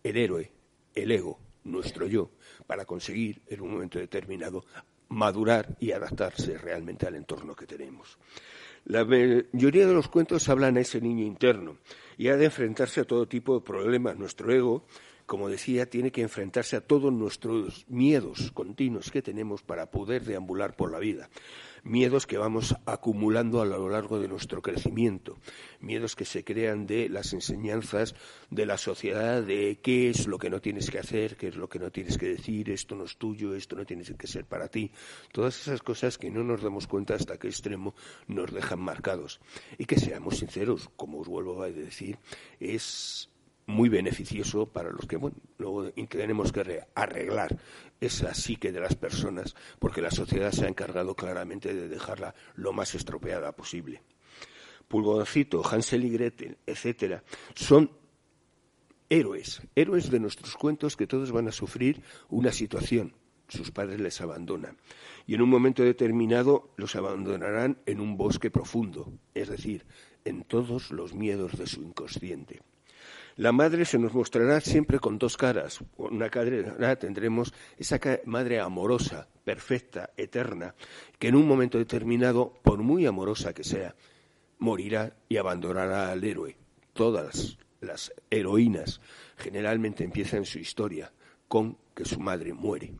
el 0.03 0.17
héroe, 0.17 0.51
el 0.95 1.11
ego, 1.11 1.39
nuestro 1.63 2.07
yo, 2.07 2.31
para 2.67 2.85
conseguir 2.85 3.41
en 3.47 3.61
un 3.61 3.71
momento 3.71 3.99
determinado 3.99 4.65
madurar 5.09 5.75
y 5.79 5.91
adaptarse 5.91 6.57
realmente 6.57 7.07
al 7.07 7.15
entorno 7.15 7.55
que 7.55 7.65
tenemos. 7.65 8.17
La 8.85 9.03
mayoría 9.03 9.87
de 9.87 9.93
los 9.93 10.07
cuentos 10.07 10.47
hablan 10.49 10.77
a 10.77 10.81
ese 10.81 11.01
niño 11.01 11.25
interno 11.25 11.77
y 12.17 12.29
ha 12.29 12.37
de 12.37 12.45
enfrentarse 12.45 13.01
a 13.01 13.05
todo 13.05 13.27
tipo 13.27 13.55
de 13.55 13.65
problemas. 13.65 14.17
Nuestro 14.17 14.51
ego, 14.53 14.85
como 15.25 15.49
decía, 15.49 15.89
tiene 15.89 16.11
que 16.11 16.21
enfrentarse 16.21 16.75
a 16.75 16.81
todos 16.81 17.11
nuestros 17.11 17.85
miedos 17.87 18.51
continuos 18.51 19.11
que 19.11 19.21
tenemos 19.21 19.63
para 19.63 19.91
poder 19.91 20.23
deambular 20.23 20.75
por 20.75 20.91
la 20.91 20.99
vida 20.99 21.29
miedos 21.83 22.27
que 22.27 22.37
vamos 22.37 22.75
acumulando 22.85 23.61
a 23.61 23.65
lo 23.65 23.89
largo 23.89 24.19
de 24.19 24.27
nuestro 24.27 24.61
crecimiento, 24.61 25.37
miedos 25.79 26.15
que 26.15 26.25
se 26.25 26.43
crean 26.43 26.85
de 26.85 27.09
las 27.09 27.33
enseñanzas 27.33 28.15
de 28.49 28.65
la 28.65 28.77
sociedad 28.77 29.43
de 29.43 29.79
qué 29.81 30.09
es 30.09 30.27
lo 30.27 30.37
que 30.37 30.49
no 30.49 30.61
tienes 30.61 30.89
que 30.89 30.99
hacer, 30.99 31.37
qué 31.37 31.49
es 31.49 31.55
lo 31.55 31.69
que 31.69 31.79
no 31.79 31.91
tienes 31.91 32.17
que 32.17 32.27
decir, 32.27 32.69
esto 32.69 32.95
no 32.95 33.05
es 33.05 33.17
tuyo, 33.17 33.55
esto 33.55 33.75
no 33.75 33.85
tiene 33.85 34.03
que 34.03 34.27
ser 34.27 34.45
para 34.45 34.67
ti, 34.67 34.91
todas 35.31 35.59
esas 35.61 35.81
cosas 35.81 36.17
que 36.17 36.31
no 36.31 36.43
nos 36.43 36.61
damos 36.61 36.87
cuenta 36.87 37.15
hasta 37.15 37.37
qué 37.37 37.47
extremo 37.47 37.93
nos 38.27 38.51
dejan 38.51 38.79
marcados. 38.79 39.39
Y 39.77 39.85
que 39.85 39.99
seamos 39.99 40.37
sinceros, 40.37 40.89
como 40.95 41.19
os 41.19 41.27
vuelvo 41.27 41.61
a 41.61 41.69
decir, 41.69 42.17
es 42.59 43.28
muy 43.69 43.87
beneficioso 43.87 44.65
para 44.65 44.91
los 44.91 45.05
que, 45.05 45.15
bueno, 45.15 45.37
luego 45.59 45.91
tenemos 45.91 46.51
que 46.51 46.83
arreglar 46.95 47.55
esa 48.01 48.33
psique 48.33 48.71
de 48.71 48.79
las 48.79 48.95
personas, 48.95 49.55
porque 49.77 50.01
la 50.01 50.09
sociedad 50.09 50.51
se 50.51 50.65
ha 50.65 50.69
encargado 50.69 51.15
claramente 51.15 51.73
de 51.73 51.87
dejarla 51.87 52.33
lo 52.55 52.73
más 52.73 52.95
estropeada 52.95 53.51
posible. 53.51 54.01
Pulgoncito, 54.87 55.61
Hansel 55.63 56.03
y 56.05 56.09
Gretel, 56.09 56.57
etcétera, 56.65 57.23
son 57.53 57.91
héroes, 59.07 59.61
héroes 59.75 60.09
de 60.09 60.19
nuestros 60.19 60.55
cuentos 60.55 60.97
que 60.97 61.05
todos 61.05 61.31
van 61.31 61.47
a 61.47 61.51
sufrir 61.51 62.01
una 62.29 62.51
situación. 62.51 63.13
Sus 63.47 63.71
padres 63.71 63.99
les 63.99 64.19
abandonan. 64.19 64.77
Y 65.27 65.35
en 65.35 65.43
un 65.43 65.49
momento 65.49 65.83
determinado 65.83 66.71
los 66.75 66.95
abandonarán 66.95 67.77
en 67.85 67.99
un 67.99 68.17
bosque 68.17 68.49
profundo, 68.49 69.13
es 69.35 69.49
decir, 69.49 69.85
en 70.25 70.43
todos 70.43 70.89
los 70.89 71.13
miedos 71.13 71.57
de 71.57 71.67
su 71.67 71.83
inconsciente. 71.83 72.61
La 73.39 73.53
madre 73.53 73.85
se 73.85 73.97
nos 73.97 74.13
mostrará 74.13 74.59
siempre 74.59 74.99
con 74.99 75.17
dos 75.17 75.37
caras. 75.37 75.79
Una 75.95 76.29
cara 76.29 76.97
tendremos 76.97 77.53
esa 77.77 77.97
madre 78.25 78.59
amorosa, 78.59 79.29
perfecta, 79.45 80.09
eterna, 80.17 80.75
que 81.17 81.29
en 81.29 81.35
un 81.35 81.47
momento 81.47 81.77
determinado, 81.77 82.51
por 82.61 82.79
muy 82.79 83.05
amorosa 83.05 83.53
que 83.53 83.63
sea, 83.63 83.95
morirá 84.57 85.15
y 85.29 85.37
abandonará 85.37 86.11
al 86.11 86.21
héroe. 86.21 86.57
Todas 86.91 87.57
las 87.79 88.11
heroínas 88.29 88.99
generalmente 89.37 90.03
empiezan 90.03 90.43
su 90.43 90.59
historia 90.59 91.09
con 91.47 91.77
que 91.95 92.03
su 92.03 92.19
madre 92.19 92.53
muere 92.53 92.93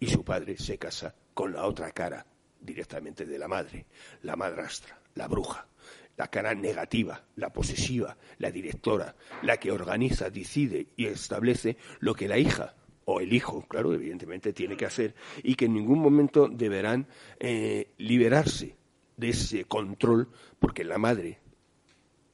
y 0.00 0.08
su 0.08 0.24
padre 0.24 0.58
se 0.58 0.78
casa 0.78 1.14
con 1.32 1.52
la 1.52 1.64
otra 1.64 1.92
cara 1.92 2.26
directamente 2.60 3.24
de 3.24 3.38
la 3.38 3.46
madre, 3.46 3.86
la 4.22 4.34
madrastra, 4.34 4.98
la 5.14 5.28
bruja 5.28 5.68
la 6.16 6.28
cara 6.28 6.54
negativa, 6.54 7.24
la 7.36 7.52
posesiva, 7.52 8.16
la 8.38 8.50
directora, 8.50 9.16
la 9.42 9.58
que 9.58 9.70
organiza, 9.70 10.30
decide 10.30 10.88
y 10.96 11.06
establece 11.06 11.76
lo 12.00 12.14
que 12.14 12.28
la 12.28 12.38
hija 12.38 12.74
o 13.04 13.20
el 13.20 13.32
hijo, 13.32 13.64
claro, 13.68 13.94
evidentemente 13.94 14.52
tiene 14.52 14.76
que 14.76 14.86
hacer 14.86 15.14
y 15.42 15.54
que 15.54 15.66
en 15.66 15.74
ningún 15.74 16.00
momento 16.00 16.48
deberán 16.48 17.06
eh, 17.38 17.92
liberarse 17.98 18.76
de 19.16 19.28
ese 19.30 19.64
control 19.64 20.28
porque 20.58 20.84
la 20.84 20.98
madre 20.98 21.38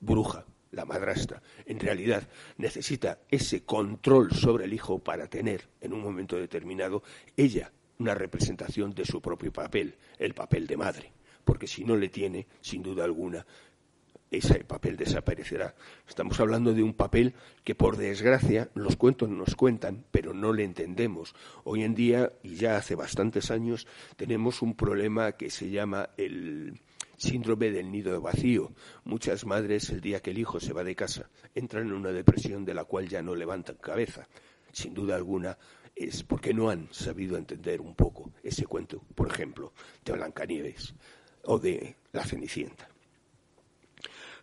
bruja, 0.01 0.47
la 0.71 0.87
madrastra, 0.87 1.42
en 1.66 1.79
realidad 1.79 2.27
necesita 2.57 3.21
ese 3.29 3.64
control 3.64 4.33
sobre 4.33 4.64
el 4.64 4.73
hijo 4.73 4.99
para 4.99 5.27
tener 5.27 5.68
en 5.81 5.92
un 5.92 6.01
momento 6.01 6.37
determinado 6.37 7.03
ella 7.37 7.71
una 7.99 8.14
representación 8.14 8.92
de 8.95 9.05
su 9.05 9.21
propio 9.21 9.53
papel, 9.53 9.97
el 10.18 10.35
papel 10.35 10.66
de 10.66 10.77
madre, 10.79 11.12
porque 11.45 11.66
si 11.66 11.85
no 11.85 11.97
le 11.97 12.09
tiene, 12.09 12.47
sin 12.61 12.83
duda 12.83 13.05
alguna, 13.05 13.47
ese 14.33 14.64
papel 14.64 14.97
desaparecerá. 14.97 15.75
Estamos 16.09 16.40
hablando 16.40 16.73
de 16.73 16.83
un 16.83 16.95
papel 16.95 17.35
que, 17.64 17.75
por 17.75 17.99
desgracia, 17.99 18.71
los 18.75 18.97
cuentos 18.97 19.29
nos 19.29 19.55
cuentan, 19.55 20.07
pero 20.11 20.33
no 20.33 20.55
le 20.55 20.64
entendemos. 20.64 21.35
Hoy 21.64 21.83
en 21.83 21.95
día, 21.95 22.33
y 22.42 22.55
ya 22.55 22.77
hace 22.77 22.95
bastantes 22.95 23.51
años, 23.51 23.87
tenemos 24.16 24.62
un 24.62 24.75
problema 24.75 25.33
que 25.33 25.51
se 25.51 25.68
llama 25.68 26.09
el 26.16 26.81
síndrome 27.18 27.71
del 27.71 27.92
nido 27.92 28.18
vacío. 28.23 28.73
Muchas 29.05 29.45
madres, 29.45 29.90
el 29.90 30.01
día 30.01 30.21
que 30.21 30.31
el 30.31 30.38
hijo 30.38 30.59
se 30.61 30.73
va 30.73 30.83
de 30.83 30.97
casa, 30.97 31.29
entran 31.55 31.88
en 31.88 31.92
una 31.92 32.11
depresión 32.11 32.64
de 32.64 32.73
la 32.73 32.85
cual 32.85 33.09
ya 33.09 33.21
no 33.21 33.35
levantan 33.35 33.77
cabeza. 33.77 34.27
Sin 34.73 34.95
duda 34.95 35.14
alguna, 35.14 35.59
es 35.95 36.25
porque 36.25 36.55
no 36.55 36.71
han 36.71 36.88
sabido 36.90 37.37
entender 37.37 37.83
un 37.83 37.95
poco 37.95 38.33
ese 38.42 38.64
cuento, 38.64 39.05
por 39.14 39.29
ejemplo, 39.29 39.75
de 40.07 40.12
Blancanieves 40.12 40.95
o 41.45 41.59
de 41.59 41.97
La 42.12 42.25
Cenicienta. 42.25 42.91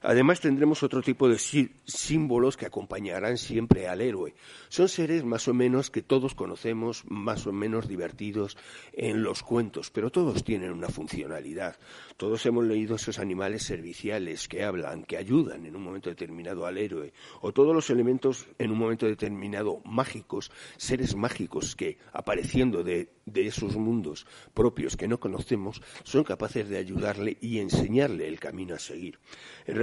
Además 0.01 0.39
tendremos 0.39 0.81
otro 0.81 1.01
tipo 1.01 1.27
de 1.27 1.37
símbolos 1.37 2.55
que 2.55 2.65
acompañarán 2.65 3.37
siempre 3.37 3.87
al 3.87 3.99
héroe. 3.99 4.33
Son 4.69 4.87
seres 4.87 5.25
más 5.25 5.47
o 5.49 5.53
menos 5.53 5.89
que 5.89 6.01
todos 6.01 6.35
conocemos, 6.35 7.03
más 7.07 7.45
o 7.47 7.51
menos 7.51 7.87
divertidos 7.87 8.57
en 8.93 9.23
los 9.23 9.43
cuentos, 9.43 9.89
pero 9.91 10.09
todos 10.09 10.43
tienen 10.45 10.71
una 10.71 10.87
funcionalidad. 10.87 11.77
Todos 12.15 12.45
hemos 12.45 12.65
leído 12.65 12.95
esos 12.95 13.19
animales 13.19 13.63
serviciales 13.63 14.47
que 14.47 14.63
hablan, 14.63 15.03
que 15.03 15.17
ayudan 15.17 15.65
en 15.65 15.75
un 15.75 15.83
momento 15.83 16.09
determinado 16.09 16.65
al 16.65 16.77
héroe, 16.77 17.11
o 17.41 17.51
todos 17.51 17.75
los 17.75 17.89
elementos 17.89 18.47
en 18.57 18.71
un 18.71 18.77
momento 18.77 19.05
determinado 19.05 19.81
mágicos, 19.83 20.51
seres 20.77 21.15
mágicos 21.15 21.75
que 21.75 21.97
apareciendo 22.13 22.83
de, 22.83 23.09
esos 23.35 23.75
mundos 23.75 24.25
propios 24.53 24.97
que 24.97 25.07
no 25.07 25.19
conocemos, 25.19 25.81
son 26.03 26.23
capaces 26.23 26.67
de 26.69 26.77
ayudarle 26.77 27.37
y 27.41 27.59
enseñarle 27.59 28.27
el 28.27 28.39
camino 28.39 28.75
a 28.75 28.79
seguir. 28.79 29.19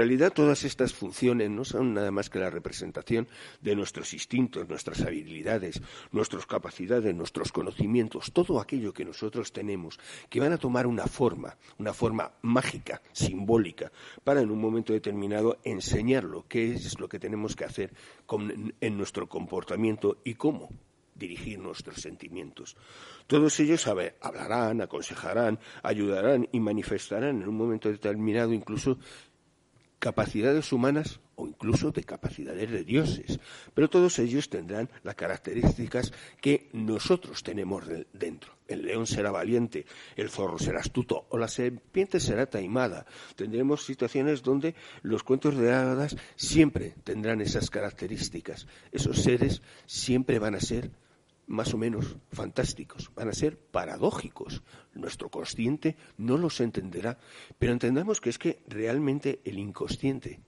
Realidad 0.07 0.33
todas 0.33 0.63
estas 0.63 0.95
funciones 0.95 1.51
no 1.51 1.65
son 1.65 1.93
nada 1.93 2.13
más 2.13 2.31
que 2.31 2.39
la 2.39 2.49
representación 2.49 3.27
de 3.61 3.75
nuestros 3.75 4.13
instintos, 4.15 4.69
nuestras 4.69 5.01
habilidades, 5.01 5.83
nuestras 6.13 6.47
capacidades, 6.47 7.13
nuestros 7.13 7.51
conocimientos, 7.51 8.31
todo 8.33 8.61
aquello 8.61 8.93
que 8.93 9.05
nosotros 9.05 9.53
tenemos, 9.53 9.99
que 10.31 10.39
van 10.39 10.53
a 10.53 10.59
tomar 10.59 10.87
una 10.87 11.09
forma, 11.09 11.57
una 11.79 11.93
forma 11.93 12.31
mágica, 12.43 13.03
simbólica, 13.11 13.91
para 14.23 14.41
en 14.41 14.53
un 14.53 14.61
momento 14.61 14.93
determinado 14.93 15.59
enseñarlo, 15.65 16.45
qué 16.49 16.75
es 16.75 17.01
lo 17.01 17.09
que 17.09 17.19
tenemos 17.19 17.57
que 17.57 17.65
hacer 17.65 17.93
en 18.81 18.97
nuestro 18.97 19.29
comportamiento 19.29 20.19
y 20.23 20.35
cómo 20.35 20.69
dirigir 21.17 21.59
nuestros 21.59 22.01
sentimientos. 22.01 22.77
Todos 23.27 23.59
ellos 23.59 23.89
hablarán, 23.89 24.83
aconsejarán, 24.83 25.59
ayudarán 25.83 26.49
y 26.53 26.61
manifestarán 26.61 27.43
en 27.43 27.49
un 27.49 27.57
momento 27.57 27.91
determinado 27.91 28.53
incluso 28.53 28.99
capacidades 29.99 30.73
humanas 30.73 31.21
o 31.37 31.47
incluso 31.47 31.93
de 31.93 32.03
capacidades 32.03 32.71
de 32.71 32.85
dioses, 32.85 33.39
pero 33.75 33.91
todos 33.91 34.19
ellos 34.19 34.49
tendrán 34.49 34.89
las 35.03 35.15
características 35.15 36.13
que 36.41 36.69
nosotros 36.73 37.43
tenemos 37.43 37.85
dentro. 38.13 38.57
El 38.69 38.83
león 38.83 39.07
será 39.07 39.31
valiente, 39.31 39.87
el 40.17 40.31
zorro 40.31 40.59
será 40.59 40.81
astuto 40.81 41.27
o 41.29 41.39
la 41.39 41.49
serpiente 41.49 42.21
será 42.21 42.47
taimada. 42.47 43.07
Tendremos 43.37 43.85
situaciones 43.85 44.43
donde 44.43 44.75
los 45.03 45.23
cuentos 45.23 45.57
de 45.57 45.73
hadas 45.73 46.17
siempre 46.35 46.95
tendrán 47.05 47.41
esas 47.41 47.71
características. 47.71 48.67
Esos 48.91 49.23
seres 49.23 49.63
siempre 49.87 50.39
van 50.39 50.55
a 50.55 50.61
ser 50.61 50.91
más 51.47 51.73
o 51.75 51.79
menos 51.79 52.17
fantásticos, 52.33 53.11
van 53.15 53.29
a 53.29 53.33
ser 53.33 53.59
paradójicos. 53.59 54.63
Nuestro 54.95 55.31
consciente 55.31 55.97
no 56.17 56.39
los 56.39 56.61
entenderá, 56.61 57.19
pero 57.59 57.73
entendamos 57.73 58.21
que 58.21 58.31
es 58.31 58.39
que 58.39 58.63
realmente 58.67 59.41
el 59.45 59.59
inconsciente 59.59 60.41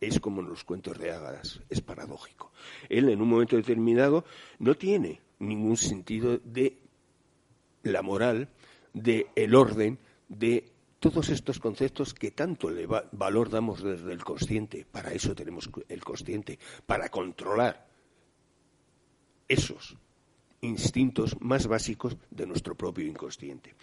es 0.00 0.20
como 0.20 0.40
en 0.40 0.48
los 0.48 0.64
cuentos 0.64 0.98
de 0.98 1.10
Ágadas, 1.10 1.60
es 1.68 1.80
paradójico. 1.80 2.52
Él 2.88 3.08
en 3.08 3.20
un 3.20 3.28
momento 3.28 3.56
determinado 3.56 4.24
no 4.58 4.74
tiene 4.74 5.20
ningún 5.38 5.76
sentido 5.76 6.38
de 6.38 6.78
la 7.82 8.02
moral, 8.02 8.48
de 8.92 9.28
el 9.34 9.54
orden, 9.54 9.98
de 10.28 10.72
todos 10.98 11.28
estos 11.28 11.58
conceptos 11.58 12.14
que 12.14 12.30
tanto 12.30 12.70
le 12.70 12.86
valor 12.86 13.50
damos 13.50 13.82
desde 13.82 14.12
el 14.12 14.24
consciente. 14.24 14.86
Para 14.90 15.12
eso 15.12 15.34
tenemos 15.34 15.70
el 15.88 16.04
consciente, 16.04 16.58
para 16.86 17.08
controlar 17.08 17.86
esos 19.48 19.96
instintos 20.66 21.36
más 21.40 21.66
básicos 21.66 22.16
de 22.30 22.46
nuestro 22.46 22.74
propio 22.74 23.06
inconsciente. 23.06 23.74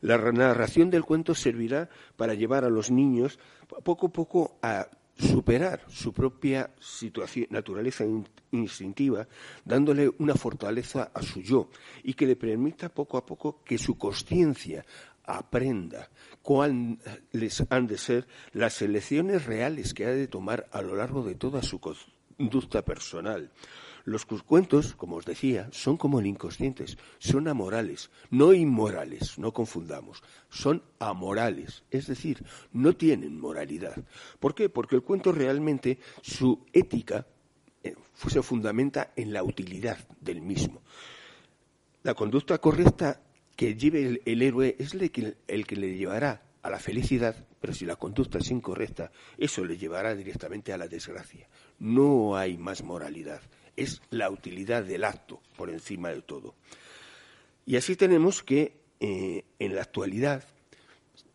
La 0.00 0.18
narración 0.18 0.90
del 0.90 1.04
cuento 1.04 1.34
servirá 1.34 1.88
para 2.16 2.34
llevar 2.34 2.64
a 2.64 2.70
los 2.70 2.90
niños 2.90 3.38
poco 3.82 4.08
a 4.08 4.12
poco 4.12 4.58
a 4.62 4.88
superar 5.16 5.84
su 5.88 6.12
propia 6.12 6.70
situación, 6.80 7.46
naturaleza 7.50 8.04
instintiva, 8.50 9.26
dándole 9.64 10.10
una 10.18 10.34
fortaleza 10.34 11.10
a 11.14 11.22
su 11.22 11.40
yo 11.40 11.70
y 12.02 12.14
que 12.14 12.26
le 12.26 12.36
permita 12.36 12.88
poco 12.88 13.16
a 13.16 13.24
poco 13.24 13.62
que 13.64 13.78
su 13.78 13.96
conciencia 13.96 14.84
aprenda 15.24 16.10
cuáles 16.42 17.64
han 17.70 17.86
de 17.86 17.96
ser 17.96 18.26
las 18.52 18.82
elecciones 18.82 19.46
reales 19.46 19.94
que 19.94 20.04
ha 20.04 20.10
de 20.10 20.28
tomar 20.28 20.66
a 20.72 20.82
lo 20.82 20.96
largo 20.96 21.22
de 21.22 21.34
toda 21.34 21.62
su 21.62 21.80
conducta 21.80 22.82
personal. 22.82 23.50
Los 24.04 24.26
cuentos, 24.26 24.94
como 24.94 25.16
os 25.16 25.24
decía, 25.24 25.68
son 25.72 25.96
como 25.96 26.20
el 26.20 26.26
inconscientes, 26.26 26.98
son 27.18 27.48
amorales, 27.48 28.10
no 28.30 28.52
inmorales, 28.52 29.38
no 29.38 29.52
confundamos, 29.52 30.22
son 30.50 30.82
amorales, 30.98 31.84
es 31.90 32.06
decir, 32.06 32.44
no 32.72 32.94
tienen 32.94 33.40
moralidad. 33.40 33.96
¿Por 34.40 34.54
qué? 34.54 34.68
Porque 34.68 34.96
el 34.96 35.02
cuento 35.02 35.32
realmente, 35.32 35.98
su 36.20 36.66
ética 36.74 37.26
eh, 37.82 37.94
se 38.28 38.42
fundamenta 38.42 39.14
en 39.16 39.32
la 39.32 39.42
utilidad 39.42 39.98
del 40.20 40.42
mismo. 40.42 40.82
La 42.02 42.12
conducta 42.12 42.58
correcta 42.58 43.22
que 43.56 43.74
lleve 43.74 44.20
el, 44.22 44.42
héroe 44.42 44.76
es 44.78 44.92
el 44.92 45.10
que, 45.10 45.38
el 45.48 45.66
que 45.66 45.76
le 45.76 45.96
llevará 45.96 46.42
a 46.62 46.68
la 46.68 46.78
felicidad, 46.78 47.46
pero 47.58 47.72
si 47.72 47.86
la 47.86 47.96
conducta 47.96 48.36
es 48.36 48.50
incorrecta, 48.50 49.12
eso 49.38 49.64
le 49.64 49.78
llevará 49.78 50.14
directamente 50.14 50.74
a 50.74 50.78
la 50.78 50.88
desgracia. 50.88 51.48
No 51.78 52.36
hay 52.36 52.58
más 52.58 52.82
moralidad 52.82 53.40
es 53.76 54.02
la 54.10 54.30
utilidad 54.30 54.84
del 54.84 55.04
acto 55.04 55.40
por 55.56 55.70
encima 55.70 56.10
de 56.10 56.22
todo. 56.22 56.54
Y 57.66 57.76
así 57.76 57.96
tenemos 57.96 58.42
que 58.42 58.76
eh, 59.00 59.44
en 59.58 59.74
la 59.74 59.82
actualidad, 59.82 60.44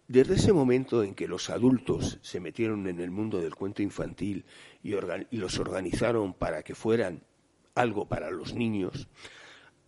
desde 0.07 0.35
ese 0.35 0.53
momento 0.53 1.03
en 1.03 1.13
que 1.13 1.27
los 1.27 1.49
adultos 1.49 2.19
se 2.21 2.39
metieron 2.39 2.87
en 2.87 2.99
el 2.99 3.11
mundo 3.11 3.41
del 3.41 3.55
cuento 3.55 3.81
infantil 3.83 4.45
y, 4.83 4.95
los 5.31 5.59
organizaron 5.59 6.33
para 6.33 6.63
que 6.63 6.75
fueran 6.75 7.21
algo 7.75 8.07
para 8.07 8.31
los 8.31 8.53
niños, 8.53 9.07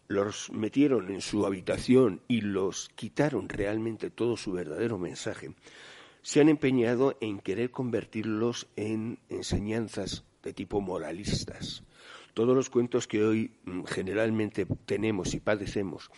los 0.08 0.52
metieron 0.52 1.10
en 1.10 1.22
su 1.22 1.46
habitación 1.46 2.22
y 2.28 2.42
los 2.42 2.90
quitaron 2.90 3.50
realmente 3.50 4.10
todo 4.10 4.38
su 4.38 4.52
verdadero 4.52 4.98
mensaje, 4.98 5.56
se 6.22 6.42
han 6.42 6.50
empeñado 6.50 7.18
en 7.20 7.40
querer 7.40 7.72
convertirlos 7.72 8.68
en 8.76 9.20
enseñanzas 9.30 10.24
de 10.44 10.54
tipo 10.54 10.82
moralistas, 10.82 11.84
todos 12.34 12.56
los 12.56 12.70
cuentos 12.70 13.08
que 13.08 13.24
hoy 13.24 13.52
mm, 13.66 13.84
generalmente 13.84 14.66
tenemos 14.86 15.34
y 15.34 15.40
padecemos 15.40 16.10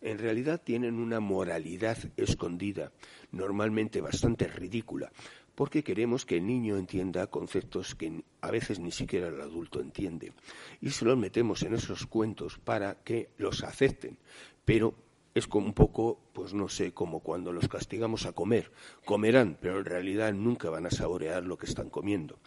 en 0.00 0.18
realidad 0.18 0.62
tienen 0.62 0.98
una 0.98 1.20
moralidad 1.20 1.98
escondida, 2.16 2.92
normalmente 3.32 4.00
bastante 4.00 4.46
ridícula, 4.48 5.12
porque 5.54 5.84
queremos 5.84 6.24
que 6.24 6.38
el 6.38 6.46
niño 6.46 6.76
entienda 6.76 7.26
conceptos 7.26 7.94
que 7.94 8.24
a 8.40 8.50
veces 8.50 8.78
ni 8.78 8.92
siquiera 8.92 9.28
el 9.28 9.40
adulto 9.40 9.80
entiende. 9.80 10.32
Y 10.80 10.90
se 10.90 11.04
los 11.04 11.18
metemos 11.18 11.62
en 11.62 11.74
esos 11.74 12.06
cuentos 12.06 12.58
para 12.58 12.94
que 13.02 13.28
los 13.36 13.62
acepten. 13.62 14.16
Pero 14.64 14.94
es 15.34 15.46
como 15.46 15.66
un 15.66 15.74
poco, 15.74 16.18
pues 16.32 16.54
no 16.54 16.68
sé, 16.68 16.92
como 16.92 17.20
cuando 17.20 17.52
los 17.52 17.68
castigamos 17.68 18.24
a 18.24 18.32
comer. 18.32 18.72
Comerán, 19.04 19.58
pero 19.60 19.80
en 19.80 19.84
realidad 19.84 20.32
nunca 20.32 20.70
van 20.70 20.86
a 20.86 20.90
saborear 20.90 21.44
lo 21.44 21.58
que 21.58 21.66
están 21.66 21.90
comiendo. 21.90 22.38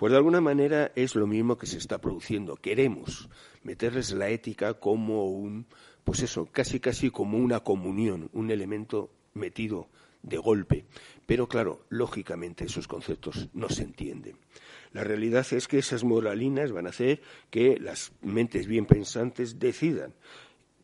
Pues 0.00 0.12
de 0.12 0.16
alguna 0.16 0.40
manera 0.40 0.92
es 0.94 1.14
lo 1.14 1.26
mismo 1.26 1.58
que 1.58 1.66
se 1.66 1.76
está 1.76 1.98
produciendo. 1.98 2.56
Queremos 2.56 3.28
meterles 3.62 4.12
la 4.12 4.30
ética 4.30 4.72
como 4.72 5.26
un, 5.26 5.66
pues 6.04 6.22
eso, 6.22 6.48
casi 6.50 6.80
casi 6.80 7.10
como 7.10 7.36
una 7.36 7.60
comunión, 7.60 8.30
un 8.32 8.50
elemento 8.50 9.10
metido 9.34 9.90
de 10.22 10.38
golpe. 10.38 10.86
Pero 11.26 11.48
claro, 11.48 11.84
lógicamente 11.90 12.64
esos 12.64 12.88
conceptos 12.88 13.50
no 13.52 13.68
se 13.68 13.82
entienden. 13.82 14.38
La 14.92 15.04
realidad 15.04 15.46
es 15.50 15.68
que 15.68 15.76
esas 15.76 16.02
moralinas 16.02 16.72
van 16.72 16.86
a 16.86 16.90
hacer 16.90 17.20
que 17.50 17.78
las 17.78 18.12
mentes 18.22 18.66
bien 18.66 18.86
pensantes 18.86 19.58
decidan 19.58 20.14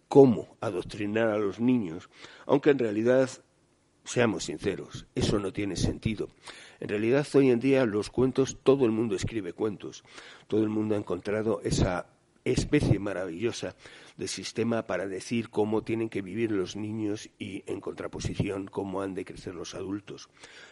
cómo 0.08 0.58
adoctrinar 0.60 1.28
a 1.30 1.38
los 1.38 1.58
niños, 1.58 2.10
aunque 2.44 2.68
en 2.68 2.80
realidad, 2.80 3.30
seamos 4.04 4.44
sinceros, 4.44 5.06
eso 5.14 5.38
no 5.38 5.54
tiene 5.54 5.76
sentido. 5.76 6.28
En 6.80 6.88
realidad, 6.88 7.26
hoy 7.34 7.50
en 7.50 7.60
día 7.60 7.86
los 7.86 8.10
cuentos, 8.10 8.58
todo 8.62 8.84
el 8.84 8.92
mundo 8.92 9.16
escribe 9.16 9.52
cuentos. 9.52 10.04
Todo 10.46 10.62
el 10.62 10.68
mundo 10.68 10.94
ha 10.94 10.98
encontrado 10.98 11.60
esa 11.64 12.06
especie 12.44 12.98
maravillosa 12.98 13.74
de 14.16 14.28
sistema 14.28 14.86
para 14.86 15.06
decir 15.06 15.50
cómo 15.50 15.82
tienen 15.82 16.08
que 16.08 16.22
vivir 16.22 16.50
los 16.52 16.76
niños 16.76 17.28
y, 17.38 17.62
en 17.66 17.80
contraposición, 17.80 18.66
cómo 18.66 19.02
han 19.02 19.14
de 19.14 19.24
crecer 19.24 19.54
los 19.54 19.74
adultos. 19.74 20.28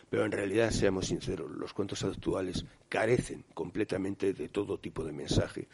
Pero 0.09 0.25
en 0.25 0.33
realidad, 0.33 0.71
seamos 0.71 1.07
sinceros, 1.07 1.51
los 1.51 1.73
cuentos 1.73 2.05
actuales 2.05 2.65
carecen 2.89 3.45
completamente 3.55 4.33
de 4.33 4.49
todo 4.49 4.79
tipo 4.79 5.05
de 5.05 5.13
mensaje. 5.13 5.69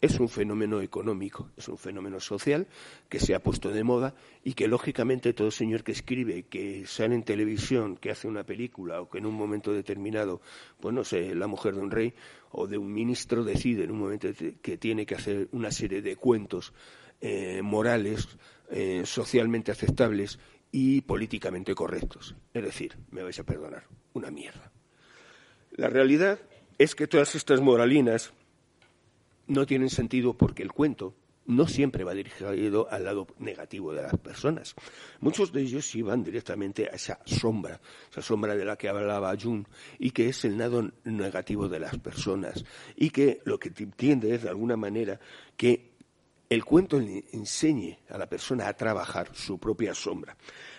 Es 0.00 0.20
un 0.20 0.28
fenómeno 0.28 0.80
económico, 0.80 1.50
es 1.56 1.68
un 1.68 1.78
fenómeno 1.78 2.20
social 2.20 2.66
que 3.08 3.18
se 3.18 3.34
ha 3.34 3.42
puesto 3.42 3.70
de 3.70 3.82
moda 3.82 4.14
y 4.44 4.54
que, 4.54 4.68
lógicamente, 4.68 5.32
todo 5.32 5.50
señor 5.50 5.82
que 5.82 5.92
escribe, 5.92 6.44
que 6.44 6.86
sale 6.86 7.14
en 7.14 7.24
televisión, 7.24 7.96
que 7.96 8.10
hace 8.10 8.28
una 8.28 8.44
película 8.44 9.00
o 9.00 9.10
que 9.10 9.18
en 9.18 9.26
un 9.26 9.34
momento 9.34 9.72
determinado, 9.72 10.40
pues 10.80 10.94
no 10.94 11.04
sé, 11.04 11.34
la 11.34 11.46
mujer 11.46 11.74
de 11.74 11.80
un 11.80 11.90
rey 11.90 12.14
o 12.52 12.66
de 12.66 12.78
un 12.78 12.92
ministro 12.92 13.44
decide 13.44 13.84
en 13.84 13.90
un 13.90 13.98
momento 13.98 14.28
que 14.60 14.76
tiene 14.76 15.06
que 15.06 15.14
hacer 15.14 15.48
una 15.52 15.70
serie 15.70 16.02
de 16.02 16.16
cuentos 16.16 16.72
eh, 17.24 17.62
morales, 17.62 18.28
eh, 18.68 19.02
socialmente 19.06 19.70
aceptables 19.70 20.40
y 20.72 21.02
políticamente 21.02 21.74
correctos. 21.74 22.34
Es 22.52 22.64
decir, 22.64 22.98
me 23.12 23.22
vais 23.22 23.38
a 23.38 23.44
perdonar, 23.44 23.84
una 24.12 24.30
mierda. 24.30 24.72
La 25.70 25.88
realidad 25.88 26.40
es 26.78 26.96
que 26.96 27.06
todas 27.06 27.36
estas 27.36 27.60
moralinas 27.60 28.32
no 29.46 29.66
tienen 29.66 29.88
sentido 29.88 30.36
porque 30.36 30.64
el 30.64 30.72
cuento 30.72 31.14
no 31.46 31.66
siempre 31.66 32.04
va 32.04 32.14
dirigido 32.14 32.88
al 32.90 33.04
lado 33.04 33.26
negativo 33.38 33.92
de 33.92 34.02
las 34.02 34.16
personas. 34.18 34.74
Muchos 35.20 35.52
de 35.52 35.62
ellos 35.62 35.92
van 36.04 36.22
directamente 36.22 36.88
a 36.90 36.94
esa 36.94 37.20
sombra, 37.24 37.80
esa 38.10 38.22
sombra 38.22 38.54
de 38.56 38.64
la 38.64 38.76
que 38.76 38.88
hablaba 38.88 39.36
Jung, 39.40 39.64
y 39.98 40.10
que 40.10 40.28
es 40.28 40.44
el 40.44 40.58
lado 40.58 40.90
negativo 41.04 41.68
de 41.68 41.80
las 41.80 41.98
personas, 41.98 42.64
y 42.96 43.10
que 43.10 43.40
lo 43.44 43.58
que 43.58 43.70
entiende 43.76 44.34
es 44.34 44.42
de 44.42 44.48
alguna 44.48 44.76
manera 44.76 45.20
que 45.56 45.91
el 46.52 46.64
cuento 46.66 47.00
le 47.00 47.24
enseñe 47.32 47.98
a 48.10 48.18
la 48.18 48.28
persona 48.28 48.68
a 48.68 48.76
trabajar 48.76 49.30
su 49.34 49.58
propia 49.58 49.94
sombra. 49.94 50.36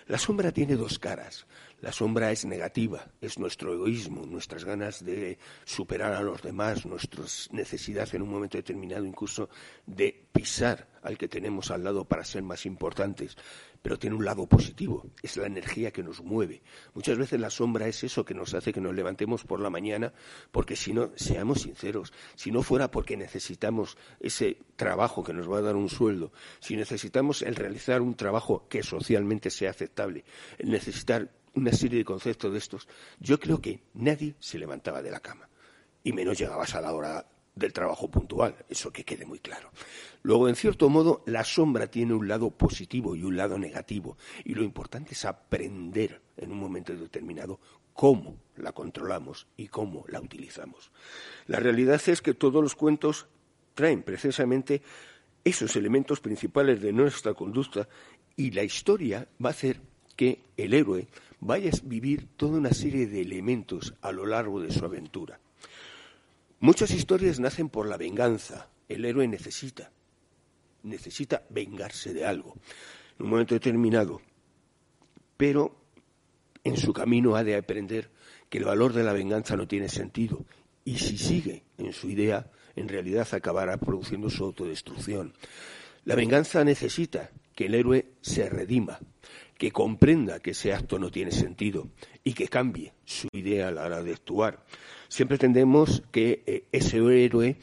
La 0.08 0.20
sombra 0.20 0.52
tiene 0.52 0.76
dos 0.76 1.00
caras. 1.00 1.48
La 1.82 1.92
sombra 1.92 2.32
es 2.32 2.46
negativa, 2.46 3.08
es 3.20 3.40
nuestro 3.40 3.74
egoísmo, 3.74 4.26
nuestras 4.26 4.66
ganas 4.66 5.04
de 5.04 5.38
superar 5.66 6.14
a 6.14 6.22
los 6.22 6.42
demás, 6.42 6.86
nuestra 6.86 7.24
necesidad 7.52 8.08
en 8.14 8.22
un 8.22 8.30
momento 8.30 8.58
determinado 8.58 9.04
incluso 9.04 9.50
de 9.86 10.28
pisar 10.32 10.88
al 11.02 11.18
que 11.18 11.28
tenemos 11.28 11.72
al 11.72 11.84
lado 11.84 12.06
para 12.06 12.24
ser 12.24 12.44
más 12.44 12.66
importantes. 12.66 13.36
Pero 13.84 14.00
tiene 14.00 14.16
un 14.16 14.26
lado 14.26 14.48
positivo, 14.48 15.06
es 15.22 15.38
la 15.38 15.46
energía 15.46 15.92
que 15.92 16.02
nos 16.02 16.24
mueve. 16.24 16.64
Muchas 16.96 17.18
veces 17.18 17.40
la 17.40 17.52
sombra 17.52 17.88
es 17.88 18.04
eso 18.04 18.26
que 18.26 18.34
nos 18.34 18.56
hace 18.56 18.74
que 18.74 18.82
nos 18.82 18.96
levantemos 18.96 19.44
por 19.44 19.60
la 19.60 19.70
mañana, 19.70 20.14
porque 20.52 20.76
si 20.76 20.94
no, 20.94 21.12
seamos 21.16 21.62
sinceros, 21.62 22.14
si 22.36 22.50
no 22.50 22.64
fuera 22.64 22.90
porque 22.90 23.16
necesitamos 23.16 23.98
ese 24.20 24.58
trabajo 24.76 25.24
que 25.24 25.34
nos 25.34 25.52
va 25.52 25.60
a 25.60 25.62
dar 25.62 25.76
un 25.76 25.90
sueldo, 25.90 26.32
si 26.60 26.76
necesitamos 26.76 27.44
el 27.44 27.56
realizar 27.56 28.02
un 28.02 28.16
trabajo 28.16 28.68
que 28.68 28.82
socialmente 28.82 29.52
sea 29.52 29.70
aceptable, 29.70 30.24
el 30.58 30.72
necesitar 30.72 31.30
una 31.56 31.72
serie 31.72 32.00
de 32.00 32.06
conceptos 32.06 32.52
de 32.52 32.58
estos, 32.58 32.88
yo 33.20 33.40
creo 33.40 33.62
que 33.62 33.84
nadie 33.94 34.36
se 34.40 34.58
levantaba 34.58 35.02
de 35.02 35.12
la 35.12 35.20
cama. 35.20 35.50
y 36.06 36.12
menos 36.12 36.38
llegabas 36.38 36.76
a 36.76 36.82
la 36.82 36.94
hora 36.94 37.26
del 37.56 37.74
trabajo 37.74 38.10
puntual, 38.10 38.56
eso 38.70 38.92
que 38.92 39.04
quede 39.04 39.26
muy 39.26 39.40
claro. 39.40 39.72
Luego, 40.24 40.48
en 40.50 40.56
cierto 40.56 40.90
modo, 40.90 41.24
la 41.26 41.44
sombra 41.44 41.88
tiene 41.88 42.14
un 42.14 42.28
lado 42.28 42.50
positivo 42.50 43.16
y 43.16 43.24
un 43.24 43.38
lado 43.38 43.58
negativo, 43.58 44.18
y 44.44 44.56
lo 44.56 44.64
importante 44.64 45.14
es 45.14 45.26
aprender 45.26 46.22
en 46.38 46.52
un 46.52 46.60
momento 46.60 46.96
determinado 46.96 47.60
cómo 47.94 48.38
la 48.56 48.72
controlamos 48.72 49.48
y 49.56 49.68
cómo 49.68 50.06
la 50.08 50.20
utilizamos. 50.20 50.92
La 51.48 51.60
realidad 51.60 52.02
es 52.08 52.22
que 52.22 52.34
todos 52.34 52.62
los 52.62 52.76
cuentos 52.76 53.28
traen 53.76 54.04
precisamente 54.04 54.82
esos 55.44 55.76
elementos 55.76 56.20
principales 56.20 56.82
de 56.82 56.94
nuestra 56.94 57.34
conducta 57.34 57.88
y 58.36 58.52
la 58.52 58.64
historia 58.64 59.28
va 59.44 59.50
a 59.50 59.52
hacer 59.52 59.82
que 60.16 60.44
el 60.58 60.74
héroe 60.74 61.08
vaya 61.40 61.70
a 61.70 61.80
vivir 61.84 62.28
toda 62.38 62.58
una 62.58 62.72
serie 62.72 63.08
de 63.08 63.22
elementos 63.22 63.94
a 64.02 64.12
lo 64.12 64.26
largo 64.26 64.62
de 64.62 64.72
su 64.72 64.86
aventura. 64.86 65.40
Muchas 66.64 66.92
historias 66.92 67.42
nacen 67.42 67.68
por 67.68 67.90
la 67.90 67.98
venganza. 67.98 68.70
El 68.88 69.04
héroe 69.04 69.28
necesita, 69.28 69.92
necesita 70.84 71.44
vengarse 71.50 72.14
de 72.14 72.26
algo 72.26 72.56
en 73.20 73.26
un 73.26 73.32
momento 73.32 73.54
determinado. 73.54 74.22
Pero 75.36 75.76
en 76.64 76.78
su 76.78 76.94
camino 76.94 77.36
ha 77.36 77.44
de 77.44 77.58
aprender 77.58 78.12
que 78.50 78.60
el 78.60 78.64
valor 78.64 78.94
de 78.94 79.04
la 79.04 79.12
venganza 79.12 79.58
no 79.58 79.68
tiene 79.68 79.90
sentido. 79.90 80.46
Y 80.86 81.00
si 81.00 81.18
sigue 81.18 81.66
en 81.78 81.92
su 81.92 82.10
idea, 82.10 82.50
en 82.78 82.88
realidad 82.88 83.28
acabará 83.34 83.76
produciendo 83.76 84.30
su 84.30 84.46
autodestrucción. 84.46 85.34
La 86.06 86.16
venganza 86.16 86.64
necesita 86.64 87.30
que 87.54 87.66
el 87.66 87.76
héroe 87.76 88.14
se 88.22 88.50
redima, 88.50 89.02
que 89.58 89.72
comprenda 89.72 90.40
que 90.40 90.52
ese 90.52 90.74
acto 90.74 91.00
no 91.00 91.12
tiene 91.12 91.32
sentido 91.32 91.88
y 92.24 92.34
que 92.34 92.48
cambie 92.48 92.94
su 93.06 93.28
idea 93.32 93.68
a 93.68 93.72
la 93.72 93.86
hora 93.86 94.04
de 94.04 94.14
actuar. 94.14 94.64
Siempre 95.08 95.38
tendemos 95.38 96.04
que 96.12 96.44
eh, 96.46 96.66
ese 96.72 96.98
héroe, 96.98 97.58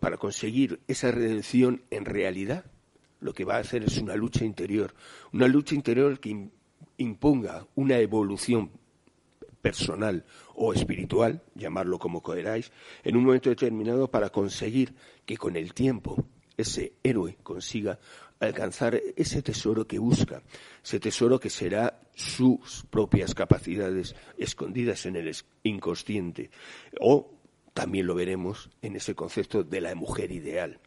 para 0.00 0.16
conseguir 0.16 0.80
esa 0.88 1.10
redención 1.10 1.82
en 1.90 2.04
realidad, 2.04 2.64
lo 3.20 3.32
que 3.34 3.44
va 3.44 3.56
a 3.56 3.60
hacer 3.60 3.84
es 3.84 3.98
una 3.98 4.16
lucha 4.16 4.44
interior, 4.44 4.94
una 5.32 5.48
lucha 5.48 5.74
interior 5.74 6.20
que 6.20 6.48
imponga 6.98 7.66
una 7.74 7.98
evolución 7.98 8.70
personal 9.60 10.24
o 10.54 10.74
espiritual, 10.74 11.42
llamarlo 11.54 11.98
como 11.98 12.22
queráis, 12.22 12.70
en 13.02 13.16
un 13.16 13.24
momento 13.24 13.48
determinado 13.48 14.10
para 14.10 14.30
conseguir 14.30 14.94
que 15.24 15.36
con 15.36 15.56
el 15.56 15.72
tiempo 15.72 16.22
ese 16.56 16.92
héroe 17.02 17.38
consiga 17.42 17.98
alcanzar 18.40 19.00
ese 19.16 19.42
tesoro 19.42 19.86
que 19.86 19.98
busca, 19.98 20.42
ese 20.82 21.00
tesoro 21.00 21.40
que 21.40 21.50
será 21.50 22.00
sus 22.14 22.84
propias 22.90 23.34
capacidades 23.34 24.14
escondidas 24.38 25.06
en 25.06 25.16
el 25.16 25.34
inconsciente. 25.62 26.50
O 27.00 27.30
también 27.72 28.06
lo 28.06 28.14
veremos 28.14 28.70
en 28.82 28.96
ese 28.96 29.14
concepto 29.14 29.64
de 29.64 29.80
la 29.80 29.94
mujer 29.94 30.30
ideal. 30.30 30.78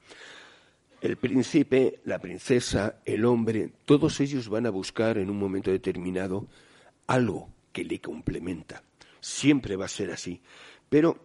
El 1.01 1.17
príncipe, 1.17 1.99
la 2.05 2.19
princesa, 2.19 3.01
el 3.05 3.25
hombre, 3.25 3.71
todos 3.85 4.19
ellos 4.19 4.49
van 4.49 4.65
a 4.65 4.71
buscar 4.71 5.17
en 5.17 5.29
un 5.29 5.37
momento 5.37 5.69
determinado 5.69 6.47
algo 7.05 7.49
que 7.71 7.83
le 7.83 8.01
complementa. 8.01 8.83
Siempre 9.19 9.75
va 9.75 9.85
a 9.85 9.89
ser 9.89 10.09
así. 10.11 10.41
Pero, 10.89 11.19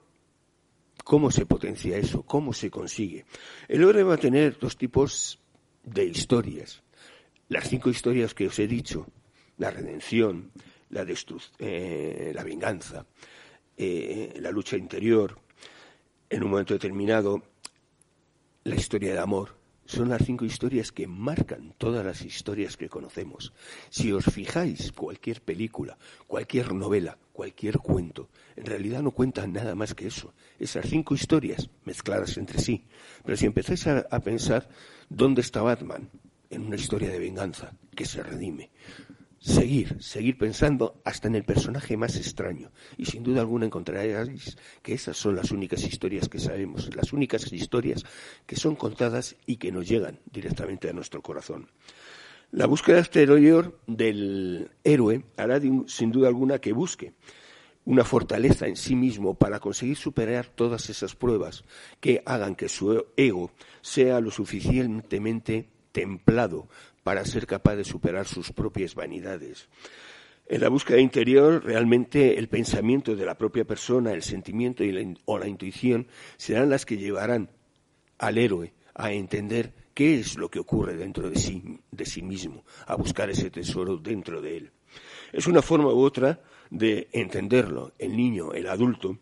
¿cómo 1.04 1.30
se 1.30 1.46
potencia 1.46 1.96
eso? 1.96 2.22
¿Cómo 2.22 2.52
se 2.52 2.70
consigue? 2.70 3.24
El 3.68 3.84
hombre 3.84 4.02
va 4.02 4.14
a 4.14 4.18
tener 4.18 4.58
dos 4.58 4.76
tipos 4.76 5.38
de 5.82 6.04
historias. 6.04 6.82
Las 7.48 7.68
cinco 7.68 7.90
historias 7.90 8.34
que 8.34 8.46
os 8.46 8.58
he 8.58 8.66
dicho, 8.66 9.06
la 9.58 9.70
redención, 9.70 10.50
la, 10.90 11.06
eh, 11.58 12.32
la 12.34 12.44
venganza, 12.44 13.06
eh, 13.76 14.34
la 14.40 14.50
lucha 14.50 14.76
interior, 14.76 15.38
en 16.30 16.42
un 16.42 16.50
momento 16.50 16.74
determinado, 16.74 17.42
la 18.64 18.76
historia 18.76 19.12
de 19.12 19.18
amor, 19.18 19.61
son 19.92 20.08
las 20.08 20.24
cinco 20.24 20.44
historias 20.44 20.92
que 20.92 21.06
marcan 21.06 21.74
todas 21.78 22.04
las 22.04 22.22
historias 22.22 22.76
que 22.76 22.88
conocemos. 22.88 23.52
Si 23.90 24.12
os 24.12 24.24
fijáis, 24.24 24.92
cualquier 24.92 25.42
película, 25.42 25.98
cualquier 26.26 26.74
novela, 26.74 27.18
cualquier 27.32 27.78
cuento, 27.78 28.28
en 28.56 28.66
realidad 28.66 29.02
no 29.02 29.12
cuentan 29.12 29.52
nada 29.52 29.74
más 29.74 29.94
que 29.94 30.06
eso. 30.06 30.34
Esas 30.58 30.88
cinco 30.88 31.14
historias 31.14 31.70
mezcladas 31.84 32.36
entre 32.36 32.60
sí. 32.60 32.84
Pero 33.24 33.36
si 33.36 33.46
empezáis 33.46 33.86
a, 33.86 34.06
a 34.10 34.20
pensar, 34.20 34.68
¿Dónde 35.14 35.42
está 35.42 35.60
Batman? 35.60 36.08
En 36.48 36.62
una 36.62 36.76
historia 36.76 37.10
de 37.10 37.18
venganza 37.18 37.74
que 37.94 38.06
se 38.06 38.22
redime. 38.22 38.70
Seguir, 39.42 40.00
seguir 40.00 40.38
pensando 40.38 41.02
hasta 41.04 41.26
en 41.26 41.34
el 41.34 41.42
personaje 41.42 41.96
más 41.96 42.14
extraño. 42.16 42.70
Y 42.96 43.06
sin 43.06 43.24
duda 43.24 43.40
alguna 43.40 43.66
encontraréis 43.66 44.56
que 44.82 44.94
esas 44.94 45.16
son 45.16 45.34
las 45.34 45.50
únicas 45.50 45.82
historias 45.82 46.28
que 46.28 46.38
sabemos, 46.38 46.94
las 46.94 47.12
únicas 47.12 47.52
historias 47.52 48.04
que 48.46 48.54
son 48.54 48.76
contadas 48.76 49.34
y 49.44 49.56
que 49.56 49.72
nos 49.72 49.88
llegan 49.88 50.20
directamente 50.30 50.88
a 50.88 50.92
nuestro 50.92 51.22
corazón. 51.22 51.66
La 52.52 52.66
búsqueda 52.66 53.00
exterior 53.00 53.80
del 53.88 54.70
héroe 54.84 55.24
hará 55.36 55.60
sin 55.88 56.12
duda 56.12 56.28
alguna 56.28 56.60
que 56.60 56.72
busque 56.72 57.14
una 57.84 58.04
fortaleza 58.04 58.68
en 58.68 58.76
sí 58.76 58.94
mismo 58.94 59.34
para 59.34 59.58
conseguir 59.58 59.96
superar 59.96 60.46
todas 60.46 60.88
esas 60.88 61.16
pruebas 61.16 61.64
que 61.98 62.22
hagan 62.26 62.54
que 62.54 62.68
su 62.68 63.06
ego 63.16 63.50
sea 63.80 64.20
lo 64.20 64.30
suficientemente 64.30 65.68
templado 65.90 66.68
para 67.02 67.24
ser 67.24 67.46
capaz 67.46 67.76
de 67.76 67.84
superar 67.84 68.26
sus 68.26 68.52
propias 68.52 68.94
vanidades. 68.94 69.68
En 70.46 70.60
la 70.60 70.68
búsqueda 70.68 70.98
interior, 70.98 71.64
realmente 71.64 72.38
el 72.38 72.48
pensamiento 72.48 73.16
de 73.16 73.24
la 73.24 73.38
propia 73.38 73.64
persona, 73.64 74.12
el 74.12 74.22
sentimiento 74.22 74.84
o 75.24 75.38
la 75.38 75.48
intuición 75.48 76.08
serán 76.36 76.68
las 76.68 76.84
que 76.84 76.98
llevarán 76.98 77.50
al 78.18 78.38
héroe 78.38 78.74
a 78.94 79.12
entender 79.12 79.72
qué 79.94 80.18
es 80.18 80.36
lo 80.36 80.50
que 80.50 80.58
ocurre 80.58 80.96
dentro 80.96 81.30
de 81.30 81.36
sí, 81.36 81.80
de 81.90 82.06
sí 82.06 82.22
mismo, 82.22 82.64
a 82.86 82.96
buscar 82.96 83.30
ese 83.30 83.50
tesoro 83.50 83.96
dentro 83.96 84.40
de 84.40 84.56
él. 84.58 84.72
Es 85.32 85.46
una 85.46 85.62
forma 85.62 85.92
u 85.92 86.00
otra 86.00 86.42
de 86.70 87.08
entenderlo, 87.12 87.92
el 87.98 88.16
niño, 88.16 88.52
el 88.52 88.66
adulto, 88.66 89.18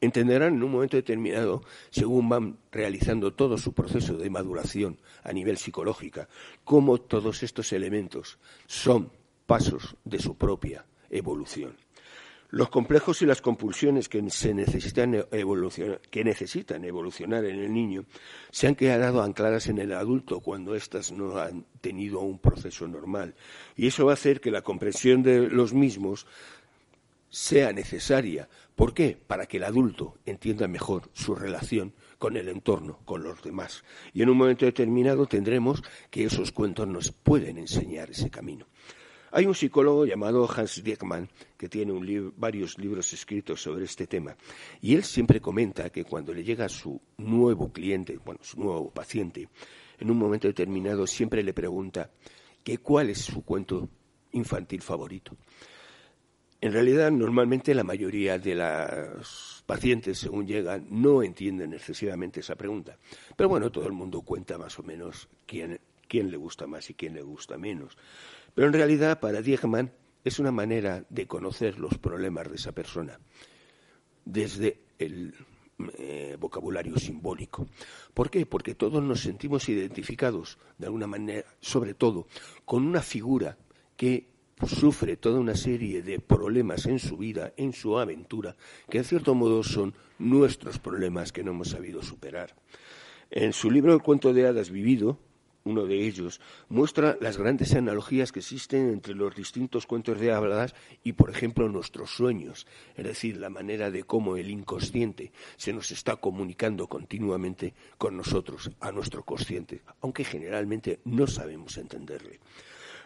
entenderán 0.00 0.54
en 0.54 0.62
un 0.62 0.72
momento 0.72 0.96
determinado, 0.96 1.62
según 1.90 2.28
van 2.28 2.58
realizando 2.72 3.34
todo 3.34 3.58
su 3.58 3.72
proceso 3.72 4.16
de 4.16 4.30
maduración 4.30 4.98
a 5.22 5.32
nivel 5.32 5.58
psicológico, 5.58 6.26
cómo 6.64 6.98
todos 6.98 7.42
estos 7.42 7.72
elementos 7.72 8.38
son 8.66 9.10
pasos 9.46 9.96
de 10.04 10.18
su 10.18 10.36
propia 10.36 10.84
evolución. 11.10 11.76
Los 12.52 12.68
complejos 12.68 13.22
y 13.22 13.26
las 13.26 13.40
compulsiones 13.40 14.08
que, 14.08 14.28
se 14.28 14.52
necesitan 14.54 15.24
evolucionar, 15.30 16.00
que 16.10 16.24
necesitan 16.24 16.84
evolucionar 16.84 17.44
en 17.44 17.60
el 17.60 17.72
niño 17.72 18.06
se 18.50 18.66
han 18.66 18.74
quedado 18.74 19.22
ancladas 19.22 19.68
en 19.68 19.78
el 19.78 19.92
adulto 19.92 20.40
cuando 20.40 20.74
éstas 20.74 21.12
no 21.12 21.38
han 21.38 21.64
tenido 21.80 22.18
un 22.20 22.40
proceso 22.40 22.88
normal. 22.88 23.36
Y 23.76 23.86
eso 23.86 24.06
va 24.06 24.12
a 24.12 24.14
hacer 24.14 24.40
que 24.40 24.50
la 24.50 24.62
comprensión 24.62 25.22
de 25.22 25.48
los 25.48 25.72
mismos 25.72 26.26
sea 27.30 27.72
necesaria. 27.72 28.48
¿Por 28.74 28.92
qué? 28.92 29.16
Para 29.26 29.46
que 29.46 29.56
el 29.56 29.64
adulto 29.64 30.18
entienda 30.26 30.68
mejor 30.68 31.10
su 31.14 31.34
relación 31.34 31.94
con 32.18 32.36
el 32.36 32.48
entorno, 32.48 32.98
con 33.04 33.22
los 33.22 33.42
demás. 33.42 33.84
Y 34.12 34.22
en 34.22 34.30
un 34.30 34.36
momento 34.36 34.66
determinado 34.66 35.26
tendremos 35.26 35.82
que 36.10 36.24
esos 36.24 36.52
cuentos 36.52 36.86
nos 36.86 37.12
pueden 37.12 37.56
enseñar 37.56 38.10
ese 38.10 38.30
camino. 38.30 38.66
Hay 39.32 39.46
un 39.46 39.54
psicólogo 39.54 40.06
llamado 40.06 40.48
Hans 40.50 40.82
Diekmann 40.82 41.28
que 41.56 41.68
tiene 41.68 41.92
varios 42.36 42.78
libros 42.78 43.12
escritos 43.12 43.62
sobre 43.62 43.84
este 43.84 44.08
tema 44.08 44.36
y 44.80 44.96
él 44.96 45.04
siempre 45.04 45.40
comenta 45.40 45.90
que 45.90 46.02
cuando 46.02 46.34
le 46.34 46.42
llega 46.42 46.68
su 46.68 47.00
nuevo 47.16 47.72
cliente, 47.72 48.18
bueno, 48.24 48.40
su 48.42 48.58
nuevo 48.58 48.90
paciente, 48.90 49.48
en 50.00 50.10
un 50.10 50.18
momento 50.18 50.48
determinado 50.48 51.06
siempre 51.06 51.44
le 51.44 51.54
pregunta 51.54 52.10
que 52.64 52.78
cuál 52.78 53.10
es 53.10 53.18
su 53.18 53.44
cuento 53.44 53.88
infantil 54.32 54.82
favorito. 54.82 55.36
En 56.62 56.72
realidad, 56.72 57.10
normalmente 57.10 57.74
la 57.74 57.84
mayoría 57.84 58.38
de 58.38 58.54
los 58.54 59.64
pacientes, 59.64 60.18
según 60.18 60.46
llegan, 60.46 60.86
no 60.90 61.22
entienden 61.22 61.72
excesivamente 61.72 62.40
esa 62.40 62.54
pregunta. 62.54 62.98
Pero 63.34 63.48
bueno, 63.48 63.70
todo 63.70 63.86
el 63.86 63.92
mundo 63.92 64.20
cuenta 64.20 64.58
más 64.58 64.78
o 64.78 64.82
menos 64.82 65.28
quién, 65.46 65.80
le 66.10 66.36
gusta 66.36 66.66
más 66.66 66.90
y 66.90 66.94
quién 66.94 67.14
le 67.14 67.22
gusta 67.22 67.56
menos. 67.56 67.96
Pero 68.54 68.66
en 68.66 68.74
realidad, 68.74 69.20
para 69.20 69.40
Diegman, 69.40 69.90
es 70.22 70.38
una 70.38 70.52
manera 70.52 71.04
de 71.08 71.26
conocer 71.26 71.78
los 71.78 71.96
problemas 71.96 72.50
de 72.50 72.56
esa 72.56 72.72
persona 72.72 73.18
desde 74.26 74.80
el 74.98 75.34
eh, 75.96 76.36
vocabulario 76.38 76.98
simbólico. 76.98 77.66
¿Por 78.12 78.30
qué? 78.30 78.44
Porque 78.44 78.74
todos 78.74 79.02
nos 79.02 79.20
sentimos 79.20 79.66
identificados, 79.70 80.58
de 80.76 80.86
alguna 80.86 81.06
manera, 81.06 81.46
sobre 81.60 81.94
todo, 81.94 82.26
con 82.66 82.84
una 82.84 83.00
figura 83.00 83.56
que 83.96 84.29
sufre 84.66 85.16
toda 85.16 85.40
una 85.40 85.56
serie 85.56 86.02
de 86.02 86.18
problemas 86.18 86.86
en 86.86 86.98
su 86.98 87.16
vida, 87.16 87.52
en 87.56 87.72
su 87.72 87.98
aventura, 87.98 88.56
que 88.88 88.98
en 88.98 89.04
cierto 89.04 89.34
modo 89.34 89.62
son 89.62 89.94
nuestros 90.18 90.78
problemas 90.78 91.32
que 91.32 91.42
no 91.42 91.52
hemos 91.52 91.70
sabido 91.70 92.02
superar. 92.02 92.54
En 93.30 93.52
su 93.52 93.70
libro 93.70 93.94
El 93.94 94.02
cuento 94.02 94.32
de 94.32 94.46
hadas 94.46 94.70
vivido, 94.70 95.18
uno 95.64 95.86
de 95.86 96.06
ellos, 96.06 96.40
muestra 96.68 97.16
las 97.20 97.36
grandes 97.36 97.74
analogías 97.74 98.32
que 98.32 98.40
existen 98.40 98.90
entre 98.90 99.14
los 99.14 99.34
distintos 99.34 99.86
cuentos 99.86 100.18
de 100.18 100.32
hadas 100.32 100.74
y, 101.04 101.12
por 101.12 101.30
ejemplo, 101.30 101.68
nuestros 101.68 102.10
sueños, 102.10 102.66
es 102.96 103.04
decir, 103.04 103.36
la 103.36 103.50
manera 103.50 103.90
de 103.90 104.04
cómo 104.04 104.36
el 104.36 104.50
inconsciente 104.50 105.32
se 105.56 105.72
nos 105.72 105.90
está 105.90 106.16
comunicando 106.16 106.86
continuamente 106.86 107.74
con 107.98 108.16
nosotros, 108.16 108.70
a 108.80 108.90
nuestro 108.90 109.24
consciente, 109.24 109.82
aunque 110.00 110.24
generalmente 110.24 111.00
no 111.04 111.26
sabemos 111.26 111.76
entenderle. 111.76 112.40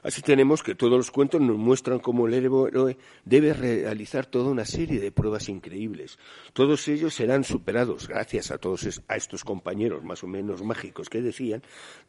Así 0.04 0.20
tenemos 0.20 0.62
que 0.62 0.74
todos 0.74 0.98
los 0.98 1.10
cuentos 1.10 1.40
nos 1.40 1.56
muestran 1.56 1.98
cómo 1.98 2.26
el 2.26 2.34
héroe 2.34 2.98
debe 3.24 3.54
realizar 3.54 4.26
toda 4.26 4.50
una 4.50 4.66
serie 4.66 5.00
de 5.00 5.10
pruebas 5.10 5.48
increíbles. 5.48 6.18
Todos 6.52 6.86
ellos 6.88 7.14
serán 7.14 7.42
superados 7.42 8.06
gracias 8.06 8.50
a 8.50 8.58
todos 8.58 9.00
a 9.08 9.16
estos 9.16 9.44
compañeros 9.44 10.04
más 10.04 10.22
o 10.22 10.26
menos 10.26 10.62
mágicos 10.62 11.08
que 11.08 11.22
decían, 11.22 11.62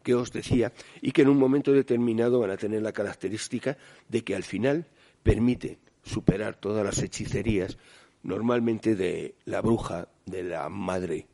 que 0.04 0.14
os 0.14 0.34
decía, 0.34 0.74
y 1.02 1.14
que 1.14 1.22
en 1.22 1.30
un 1.30 1.40
momento 1.40 1.72
determinado 1.72 2.42
van 2.42 2.52
a 2.52 2.58
tener 2.58 2.82
la 2.82 2.92
característica 2.92 3.78
de 4.10 4.26
que 4.26 4.36
al 4.36 4.44
final 4.44 4.88
permite 5.24 5.80
superar 6.04 6.58
todas 6.58 6.84
las 6.84 7.02
hechicerías 7.02 7.78
normalmente 8.24 8.96
de 8.96 9.36
la 9.46 9.62
bruja, 9.62 10.10
de 10.26 10.44
la 10.44 10.68
madre, 10.68 11.28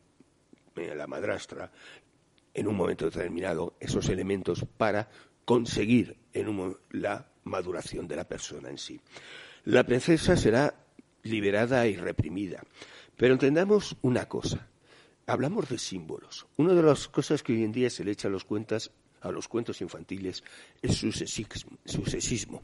de 0.75 0.93
la 0.93 1.07
madrastra, 1.07 1.71
en 2.53 2.67
un 2.67 2.75
momento 2.75 3.05
determinado 3.05 3.73
esos 3.79 4.09
elementos 4.09 4.65
para 4.77 5.09
conseguir 5.45 6.17
en 6.33 6.75
la 6.91 7.27
maduración 7.43 8.07
de 8.07 8.15
la 8.15 8.27
persona 8.27 8.69
en 8.69 8.77
sí. 8.77 8.99
La 9.65 9.83
princesa 9.83 10.35
será 10.37 10.75
liberada 11.23 11.87
y 11.87 11.95
reprimida. 11.95 12.63
Pero 13.17 13.33
entendamos 13.33 13.95
una 14.01 14.27
cosa. 14.27 14.67
Hablamos 15.27 15.69
de 15.69 15.77
símbolos. 15.77 16.47
Una 16.57 16.73
de 16.73 16.81
las 16.81 17.07
cosas 17.07 17.43
que 17.43 17.53
hoy 17.53 17.63
en 17.63 17.71
día 17.71 17.89
se 17.89 18.03
le 18.03 18.11
echa 18.11 18.27
a 18.27 18.31
los, 18.31 18.43
cuentas, 18.43 18.91
a 19.21 19.31
los 19.31 19.47
cuentos 19.47 19.81
infantiles 19.81 20.43
es 20.81 20.95
su 20.95 21.11
sexismo. 21.11 22.61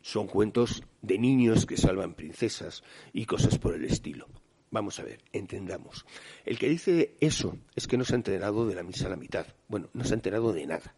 Son 0.00 0.26
cuentos 0.26 0.82
de 1.02 1.18
niños 1.18 1.66
que 1.66 1.76
salvan 1.76 2.14
princesas 2.14 2.82
y 3.12 3.26
cosas 3.26 3.58
por 3.58 3.74
el 3.74 3.84
estilo. 3.84 4.26
Vamos 4.70 4.98
a 5.00 5.02
ver, 5.02 5.20
entendamos. 5.32 6.04
El 6.44 6.58
que 6.58 6.68
dice 6.68 7.14
eso 7.20 7.56
es 7.74 7.86
que 7.86 7.96
no 7.96 8.04
se 8.04 8.14
ha 8.14 8.16
enterado 8.16 8.66
de 8.66 8.74
la 8.74 8.82
misa 8.82 9.06
a 9.06 9.10
la 9.10 9.16
mitad. 9.16 9.46
Bueno, 9.68 9.88
no 9.92 10.04
se 10.04 10.12
ha 10.12 10.14
enterado 10.14 10.52
de 10.52 10.66
nada. 10.66 10.94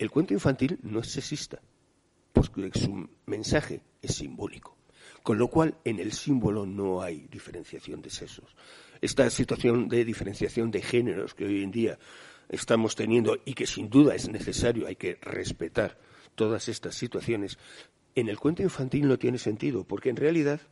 El 0.00 0.10
cuento 0.10 0.32
infantil 0.32 0.78
no 0.80 1.00
es 1.00 1.08
sexista, 1.08 1.60
porque 2.32 2.70
su 2.72 3.06
mensaje 3.26 3.82
es 4.00 4.14
simbólico. 4.14 4.78
Con 5.22 5.36
lo 5.36 5.48
cual, 5.48 5.76
en 5.84 6.00
el 6.00 6.12
símbolo 6.12 6.64
no 6.64 7.02
hay 7.02 7.26
diferenciación 7.30 8.00
de 8.00 8.08
sexos. 8.08 8.56
Esta 9.02 9.28
situación 9.28 9.90
de 9.90 10.06
diferenciación 10.06 10.70
de 10.70 10.80
géneros 10.80 11.34
que 11.34 11.44
hoy 11.44 11.62
en 11.62 11.70
día 11.70 11.98
estamos 12.48 12.96
teniendo 12.96 13.36
y 13.44 13.52
que 13.52 13.66
sin 13.66 13.90
duda 13.90 14.14
es 14.14 14.30
necesario, 14.30 14.86
hay 14.86 14.96
que 14.96 15.18
respetar 15.20 15.98
todas 16.34 16.70
estas 16.70 16.94
situaciones, 16.94 17.58
en 18.14 18.30
el 18.30 18.38
cuento 18.38 18.62
infantil 18.62 19.06
no 19.06 19.18
tiene 19.18 19.36
sentido, 19.36 19.84
porque 19.84 20.08
en 20.08 20.16
realidad 20.16 20.62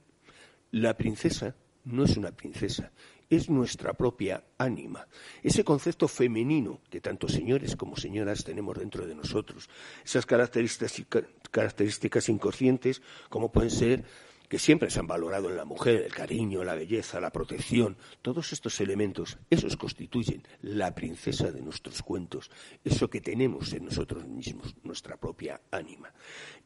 la 0.71 0.97
princesa 0.97 1.55
no 1.85 2.05
es 2.05 2.17
una 2.17 2.33
princesa, 2.33 2.93
es 3.31 3.51
nuestra 3.51 3.95
propia 3.95 4.45
ánima. 4.57 5.07
Ese 5.43 5.65
concepto 5.65 6.09
femenino 6.09 6.81
que 6.91 7.01
tanto 7.01 7.29
señores 7.29 7.77
como 7.77 7.97
señoras 7.97 8.45
tenemos 8.45 8.79
dentro 8.79 9.07
de 9.07 9.15
nosotros. 9.15 9.69
Esas 10.05 10.27
características, 10.27 12.29
inconscientes 12.29 13.03
como 13.29 13.53
pueden 13.53 13.71
ser 13.71 14.05
que 14.49 14.59
siempre 14.59 14.91
se 14.91 15.01
han 15.01 15.07
valorado 15.07 15.51
en 15.51 15.57
la 15.57 15.67
mujer, 15.67 16.03
el 16.03 16.15
cariño, 16.15 16.65
la 16.65 16.75
belleza, 16.75 17.21
la 17.21 17.31
protección, 17.31 17.99
todos 18.23 18.55
estos 18.55 18.81
elementos, 18.81 19.37
esos 19.51 19.77
constituyen 19.77 20.43
la 20.63 20.95
princesa 20.95 21.53
de 21.53 21.61
nuestros 21.61 22.03
cuentos, 22.03 22.51
eso 22.83 23.11
que 23.11 23.21
tenemos 23.21 23.75
en 23.75 23.85
nosotros 23.85 24.27
mismos, 24.27 24.75
nuestra 24.85 25.19
propia 25.19 25.61
ánima. 25.71 26.15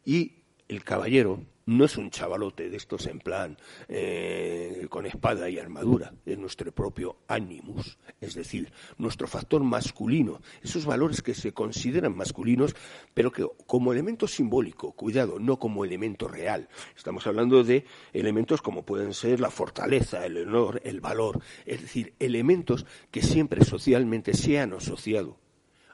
Y 0.05 0.45
el 0.69 0.85
caballero 0.85 1.45
no 1.67 1.85
es 1.85 1.97
un 1.97 2.11
chavalote 2.11 2.69
de 2.69 2.77
estos 2.77 3.07
en 3.07 3.19
plan 3.19 3.57
eh, 3.89 4.87
con 4.91 5.07
espada 5.07 5.49
y 5.49 5.59
armadura, 5.59 6.13
es 6.27 6.39
nuestro 6.39 6.73
propio 6.73 7.19
animus, 7.29 7.99
es 8.21 8.35
decir, 8.35 8.73
nuestro 8.99 9.27
factor 9.27 9.63
masculino, 9.63 10.41
esos 10.63 10.87
valores 10.87 11.23
que 11.23 11.35
se 11.35 11.53
consideran 11.53 12.17
masculinos, 12.17 12.75
pero 13.15 13.31
que 13.31 13.47
como 13.67 13.93
elemento 13.93 14.27
simbólico, 14.27 14.93
cuidado, 14.93 15.39
no 15.39 15.59
como 15.59 15.85
elemento 15.85 16.29
real. 16.29 16.69
Estamos 16.97 17.27
hablando 17.27 17.65
de 17.65 17.85
elementos 18.13 18.63
como 18.63 18.85
pueden 18.85 19.15
ser 19.15 19.41
la 19.41 19.51
fortaleza, 19.51 20.25
el 20.27 20.37
honor, 20.37 20.81
el 20.85 21.01
valor, 21.01 21.43
es 21.67 21.83
decir, 21.83 22.15
elementos 22.19 22.87
que 23.11 23.23
siempre 23.23 23.65
socialmente 23.65 24.35
se 24.35 24.59
han 24.59 24.73
asociado 24.73 25.39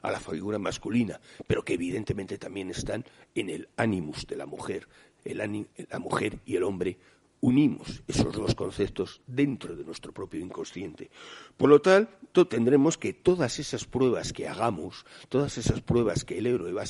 a 0.01 0.11
la 0.11 0.19
figura 0.19 0.59
masculina, 0.59 1.19
pero 1.47 1.63
que 1.63 1.73
evidentemente 1.73 2.37
también 2.37 2.69
están 2.69 3.05
en 3.35 3.49
el 3.49 3.69
animus 3.75 4.25
de 4.27 4.37
la 4.37 4.45
mujer. 4.45 4.87
La 5.23 5.99
mujer 5.99 6.39
y 6.45 6.55
el 6.55 6.63
hombre 6.63 6.97
unimos 7.41 8.03
esos 8.07 8.33
dos 8.33 8.55
conceptos 8.55 9.21
dentro 9.27 9.75
de 9.75 9.83
nuestro 9.83 10.11
propio 10.11 10.39
inconsciente. 10.41 11.09
Por 11.57 11.69
lo 11.69 11.81
tanto, 11.81 12.47
tendremos 12.47 12.97
que 12.97 13.13
todas 13.13 13.59
esas 13.59 13.85
pruebas 13.85 14.33
que 14.33 14.47
hagamos, 14.47 15.05
todas 15.29 15.57
esas 15.57 15.81
pruebas 15.81 16.25
que 16.25 16.37
el 16.37 16.47
héroe 16.47 16.73
va 16.73 16.83
a 16.83 16.87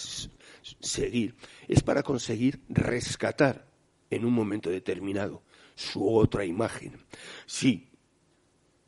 seguir, 0.82 1.36
es 1.68 1.84
para 1.84 2.04
conseguir 2.04 2.62
rescatar 2.70 3.68
en 4.10 4.26
un 4.26 4.34
momento 4.34 4.70
determinado 4.70 5.44
su 5.76 6.16
otra 6.16 6.46
imagen. 6.46 6.98
Si 7.46 7.88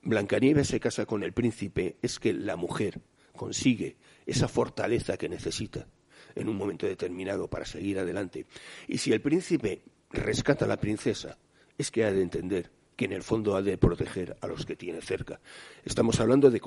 Blancanieves 0.04 0.68
se 0.68 0.80
casa 0.80 1.06
con 1.06 1.24
el 1.24 1.32
príncipe, 1.32 1.98
es 2.02 2.20
que 2.20 2.34
la 2.34 2.56
mujer 2.56 3.02
consigue 3.34 3.98
esa 4.26 4.48
fortaleza 4.48 5.18
que 5.18 5.30
necesita 5.30 5.88
en 6.36 6.50
un 6.50 6.58
momento 6.58 6.86
determinado 6.86 7.48
para 7.48 7.66
seguir 7.66 8.00
adelante. 8.00 8.46
Y 8.88 8.98
si 8.98 9.12
el 9.14 9.22
príncipe 9.22 9.82
rescata 10.10 10.66
a 10.66 10.68
la 10.68 10.80
princesa, 10.80 11.38
es 11.78 11.92
que 11.92 12.04
ha 12.04 12.12
de 12.12 12.22
entender 12.22 12.72
que 12.96 13.06
en 13.06 13.14
el 13.14 13.24
fondo 13.24 13.56
ha 13.56 13.62
de 13.62 13.78
proteger 13.78 14.38
a 14.42 14.48
los 14.48 14.66
que 14.66 14.76
tiene 14.76 15.02
cerca. 15.02 15.40
Estamos 15.84 16.20
hablando 16.20 16.52
de 16.52 16.62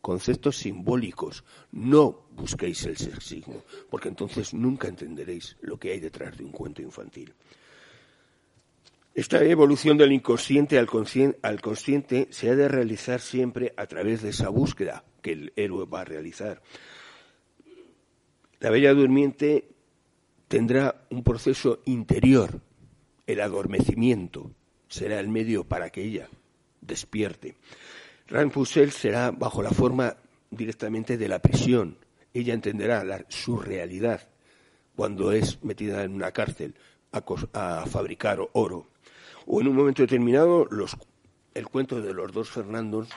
conceptos 0.00 0.56
simbólicos. 0.56 1.44
No 1.72 2.26
busquéis 2.32 2.84
el 2.86 2.96
sexismo, 2.96 3.62
porque 3.90 4.08
entonces 4.08 4.54
nunca 4.54 4.88
entenderéis 4.88 5.56
lo 5.60 5.78
que 5.78 5.92
hay 5.92 6.00
detrás 6.00 6.36
de 6.36 6.44
un 6.44 6.50
cuento 6.50 6.82
infantil. 6.82 7.32
Esta 9.14 9.44
evolución 9.44 9.96
del 9.96 10.10
inconsciente 10.10 10.76
al, 10.76 10.88
consciente 10.88 12.26
se 12.30 12.50
ha 12.50 12.56
de 12.56 12.66
realizar 12.66 13.20
siempre 13.20 13.72
a 13.76 13.86
través 13.86 14.22
de 14.22 14.30
esa 14.30 14.48
búsqueda 14.48 15.04
que 15.22 15.30
el 15.30 15.52
héroe 15.54 15.86
va 15.86 16.00
a 16.00 16.04
realizar. 16.04 16.60
La 18.64 18.70
bella 18.70 18.94
durmiente 18.94 19.68
tendrá 20.48 21.04
un 21.10 21.22
proceso 21.22 21.82
interior, 21.84 22.62
el 23.26 23.42
adormecimiento 23.42 24.52
será 24.88 25.20
el 25.20 25.28
medio 25.28 25.64
para 25.64 25.90
que 25.90 26.02
ella 26.02 26.30
despierte. 26.80 27.56
Rapunzel 28.26 28.90
será 28.90 29.32
bajo 29.32 29.62
la 29.62 29.70
forma 29.70 30.16
directamente 30.50 31.18
de 31.18 31.28
la 31.28 31.40
prisión. 31.40 31.98
Ella 32.32 32.54
entenderá 32.54 33.26
su 33.28 33.58
realidad 33.58 34.30
cuando 34.96 35.32
es 35.32 35.62
metida 35.62 36.02
en 36.02 36.14
una 36.14 36.32
cárcel 36.32 36.74
a 37.12 37.84
fabricar 37.84 38.48
oro 38.54 38.88
o 39.44 39.60
en 39.60 39.68
un 39.68 39.76
momento 39.76 40.00
determinado 40.00 40.66
el 41.52 41.68
cuento 41.68 42.00
de 42.00 42.14
los 42.14 42.32
dos 42.32 42.50
Fernandos 42.50 43.08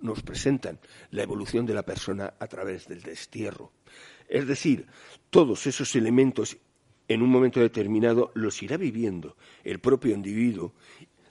nos, 0.00 0.22
presentan 0.22 0.80
la 1.12 1.22
evolución 1.22 1.66
de 1.66 1.74
la 1.74 1.84
persona 1.84 2.34
a 2.38 2.46
través 2.48 2.88
del 2.88 3.02
destierro. 3.02 3.70
Es 4.28 4.46
decir, 4.46 4.86
todos 5.30 5.66
esos 5.66 5.94
elementos 5.96 6.56
en 7.08 7.22
un 7.22 7.30
momento 7.30 7.60
determinado 7.60 8.32
los 8.34 8.62
irá 8.62 8.76
viviendo 8.76 9.36
el 9.64 9.78
propio 9.78 10.14
individuo 10.14 10.74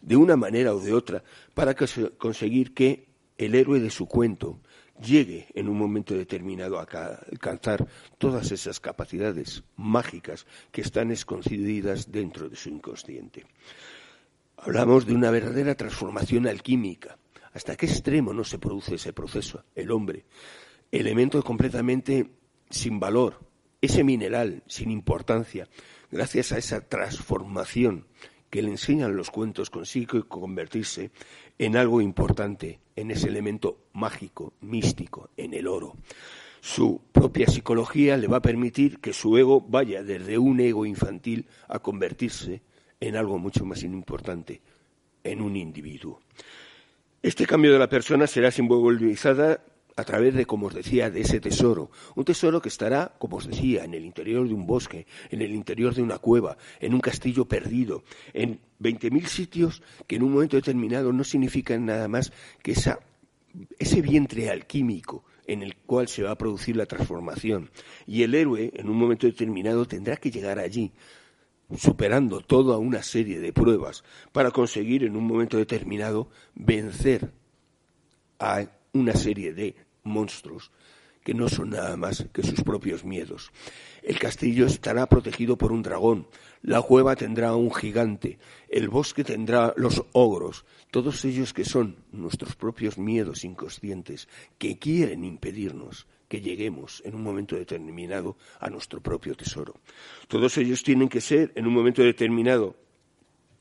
de 0.02 0.16
una 0.16 0.36
manera 0.36 0.74
o 0.74 0.80
de 0.80 0.94
otra 0.94 1.24
para 1.54 1.76
conseguir 1.76 2.74
que 2.74 3.08
el 3.38 3.56
héroe 3.56 3.80
de 3.80 3.90
su 3.90 4.08
cuento 4.08 4.62
llegue 5.02 5.48
en 5.54 5.68
un 5.68 5.78
momento 5.78 6.14
determinado 6.14 6.80
a 6.80 6.84
alcanzar 6.84 7.86
todas 8.18 8.52
esas 8.52 8.80
capacidades 8.80 9.64
mágicas 9.76 10.46
que 10.72 10.82
están 10.82 11.12
escondidas 11.12 12.12
dentro 12.12 12.48
de 12.48 12.56
su 12.56 12.70
inconsciente. 12.70 13.46
Hablamos 14.58 15.06
de 15.06 15.14
una 15.14 15.32
verdadera 15.32 15.76
transformación 15.76 16.48
alquímica. 16.48 17.18
¿Hasta 17.54 17.76
qué 17.76 17.86
extremo 17.86 18.34
no 18.34 18.44
se 18.44 18.60
produce 18.60 18.96
ese 18.96 19.12
proceso? 19.12 19.66
El 19.76 19.92
hombre, 19.92 20.26
elemento 20.92 21.42
completamente 21.44 22.30
sin 22.70 23.00
valor, 23.00 23.40
ese 23.82 24.04
mineral 24.04 24.64
sin 24.68 24.92
importancia, 24.92 25.68
gracias 26.12 26.52
a 26.52 26.58
esa 26.58 26.82
transformación 26.82 28.08
que 28.50 28.62
le 28.62 28.72
enseñan 28.72 29.16
los 29.16 29.32
cuentos, 29.32 29.70
consigue 29.70 30.24
convertirse 30.24 31.12
en 31.60 31.76
algo 31.76 32.02
importante, 32.02 32.80
en 32.96 33.12
ese 33.12 33.28
elemento 33.28 33.86
mágico, 33.94 34.54
místico, 34.62 35.30
en 35.36 35.54
el 35.54 35.68
oro. 35.68 35.96
Su 36.62 37.02
propia 37.12 37.48
psicología 37.48 38.18
le 38.18 38.28
va 38.28 38.38
a 38.38 38.42
permitir 38.42 39.00
que 39.00 39.14
su 39.14 39.38
ego 39.38 39.62
vaya 39.62 40.04
desde 40.04 40.38
un 40.38 40.60
ego 40.60 40.86
infantil 40.86 41.48
a 41.68 41.80
convertirse 41.80 42.62
en 43.00 43.16
algo 43.18 43.38
mucho 43.38 43.66
más 43.66 43.84
importante, 43.84 44.62
en 45.24 45.42
un 45.42 45.56
individuo. 45.56 46.22
Este 47.22 47.46
cambio 47.46 47.74
de 47.74 47.80
la 47.80 47.90
persona 47.90 48.26
será 48.26 48.52
simbolizada 48.52 49.64
a 49.98 50.04
través 50.04 50.34
de, 50.34 50.46
como 50.46 50.68
os 50.68 50.74
decía, 50.74 51.10
de 51.10 51.22
ese 51.22 51.40
tesoro. 51.40 51.90
Un 52.16 52.26
tesoro 52.26 52.62
que 52.62 52.70
estará, 52.70 53.14
como 53.18 53.38
os 53.38 53.48
decía, 53.48 53.86
en 53.86 53.94
el 53.94 54.04
interior 54.04 54.48
de 54.48 54.54
un 54.54 54.66
bosque, 54.66 55.08
en 55.30 55.42
el 55.42 55.54
interior 55.54 55.96
de 55.96 56.02
una 56.02 56.18
cueva, 56.18 56.58
en 56.80 56.94
un 56.94 57.00
castillo 57.00 57.46
perdido, 57.46 58.04
en 58.34 58.60
20.000 58.82 59.26
sitios 59.28 59.82
que 60.06 60.18
en 60.18 60.24
un 60.24 60.34
momento 60.34 60.58
determinado 60.58 61.14
no 61.14 61.24
significan 61.24 61.86
nada 61.86 62.08
más 62.10 62.34
que 62.62 62.74
esa, 62.74 63.00
ese 63.80 64.02
vientre 64.02 64.50
alquímico 64.50 65.24
en 65.48 65.64
el 65.64 65.78
cual 65.78 66.08
se 66.08 66.24
va 66.24 66.32
a 66.32 66.38
producir 66.38 66.76
la 66.76 66.88
transformación. 66.88 67.70
Y 68.06 68.24
el 68.24 68.36
héroe, 68.36 68.72
en 68.76 68.90
un 68.90 68.98
momento 68.98 69.28
determinado, 69.28 69.86
tendrá 69.86 70.18
que 70.18 70.32
llegar 70.32 70.60
allí 70.60 70.92
superando 71.78 72.42
toda 72.42 72.78
una 72.78 73.02
serie 73.02 73.40
de 73.40 73.54
pruebas 73.54 74.04
para 74.32 74.52
conseguir 74.52 75.04
en 75.04 75.16
un 75.16 75.26
momento 75.26 75.58
determinado 75.58 76.30
vencer 76.54 77.32
a 78.40 78.66
una 78.94 79.14
serie 79.14 79.54
de 79.54 79.76
monstruos 80.06 80.72
que 81.26 81.34
no 81.34 81.50
son 81.50 81.72
nada 81.72 81.98
más 81.98 82.28
que 82.32 82.44
sus 82.44 82.62
propios 82.62 83.04
miedos. 83.04 83.52
El 84.04 84.20
castillo 84.20 84.68
estará 84.68 85.08
protegido 85.08 85.58
por 85.58 85.72
un 85.72 85.82
dragón, 85.82 86.28
la 86.62 86.84
cueva 86.84 87.16
tendrá 87.16 87.56
un 87.56 87.74
gigante, 87.74 88.38
el 88.70 88.90
bosque 88.90 89.24
tendrá 89.24 89.74
los 89.76 90.06
ogros, 90.12 90.66
todos 90.92 91.26
ellos 91.26 91.52
que 91.52 91.66
son 91.66 91.98
nuestros 92.12 92.56
propios 92.56 93.00
miedos 93.00 93.44
inconscientes, 93.44 94.30
que 94.60 94.78
quieren 94.78 95.26
impedirnos 95.26 96.06
que 96.28 96.42
lleguemos 96.42 97.02
en 97.06 97.16
un 97.16 97.24
momento 97.24 97.56
determinado 97.56 98.38
a 98.60 98.70
nuestro 98.70 99.02
propio 99.02 99.36
tesoro. 99.36 99.80
Todos 100.28 100.58
ellos 100.60 100.84
tienen 100.84 101.10
que 101.10 101.22
ser 101.22 101.52
en 101.56 101.66
un 101.66 101.74
momento 101.74 102.04
determinado 102.04 102.76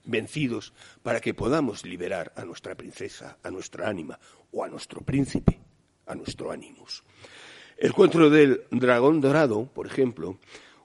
vencidos 0.05 0.75
para 1.03 1.21
que 1.21 1.33
podamos 1.33 1.87
liberar 1.87 2.33
a 2.37 2.45
nuestra 2.45 2.75
princesa, 2.75 3.39
a 3.43 3.51
nuestra 3.51 3.89
ánima 3.89 4.19
o 4.53 4.63
a 4.63 4.69
nuestro 4.69 5.01
príncipe, 5.01 5.61
a 6.07 6.15
nuestro 6.15 6.51
ánimos. 6.51 7.05
El 7.77 7.93
cuento 7.93 8.31
del 8.31 8.63
dragón 8.71 9.21
dorado, 9.21 9.67
por 9.67 9.87
ejemplo, 9.87 10.39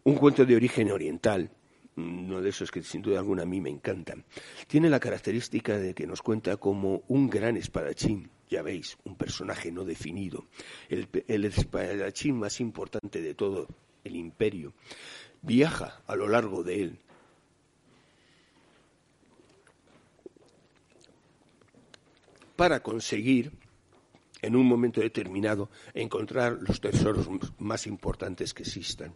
un 0.04 0.16
cuento 0.16 0.46
de 0.46 0.56
origen 0.56 0.92
oriental, 0.92 1.52
uno 1.96 2.42
de 2.42 2.50
esos 2.50 2.72
que 2.72 2.82
sin 2.82 3.02
duda 3.02 3.20
alguna 3.20 3.44
a 3.44 3.46
mí 3.46 3.62
me 3.62 3.70
encantan, 3.70 4.26
tiene 4.68 4.90
la 4.90 5.00
característica 5.00 5.78
de 5.78 5.94
que 5.94 6.08
nos 6.08 6.22
cuenta 6.22 6.58
como 6.58 7.04
un 7.08 7.30
gran 7.30 7.58
espadachín, 7.58 8.30
ya 8.50 8.62
veis, 8.62 8.98
un 9.04 9.16
personaje 9.16 9.72
no 9.72 9.86
definido, 9.86 10.46
el, 10.90 11.08
el 11.28 11.46
espadachín 11.46 12.40
más 12.40 12.60
importante 12.60 13.22
de 13.22 13.36
todo 13.36 13.68
el 14.04 14.16
imperio, 14.16 14.74
viaja 15.42 16.02
a 16.08 16.16
lo 16.16 16.28
largo 16.28 16.64
de 16.64 16.82
él 16.82 17.00
para 22.60 22.82
conseguir, 22.82 23.54
en 24.42 24.56
un 24.56 24.66
momento 24.66 25.02
determinado, 25.02 25.70
encontrar 25.94 26.60
los 26.62 26.80
tesoros 26.82 27.30
más 27.58 27.88
importantes 27.88 28.54
que 28.54 28.64
existan. 28.64 29.14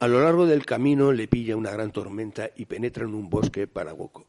A 0.00 0.08
lo 0.08 0.20
largo 0.20 0.44
del 0.44 0.66
camino 0.66 1.12
le 1.12 1.28
pilla 1.28 1.56
una 1.56 1.70
gran 1.70 1.92
tormenta 1.92 2.50
y 2.56 2.66
penetra 2.66 3.04
en 3.04 3.14
un 3.14 3.30
bosque, 3.30 3.68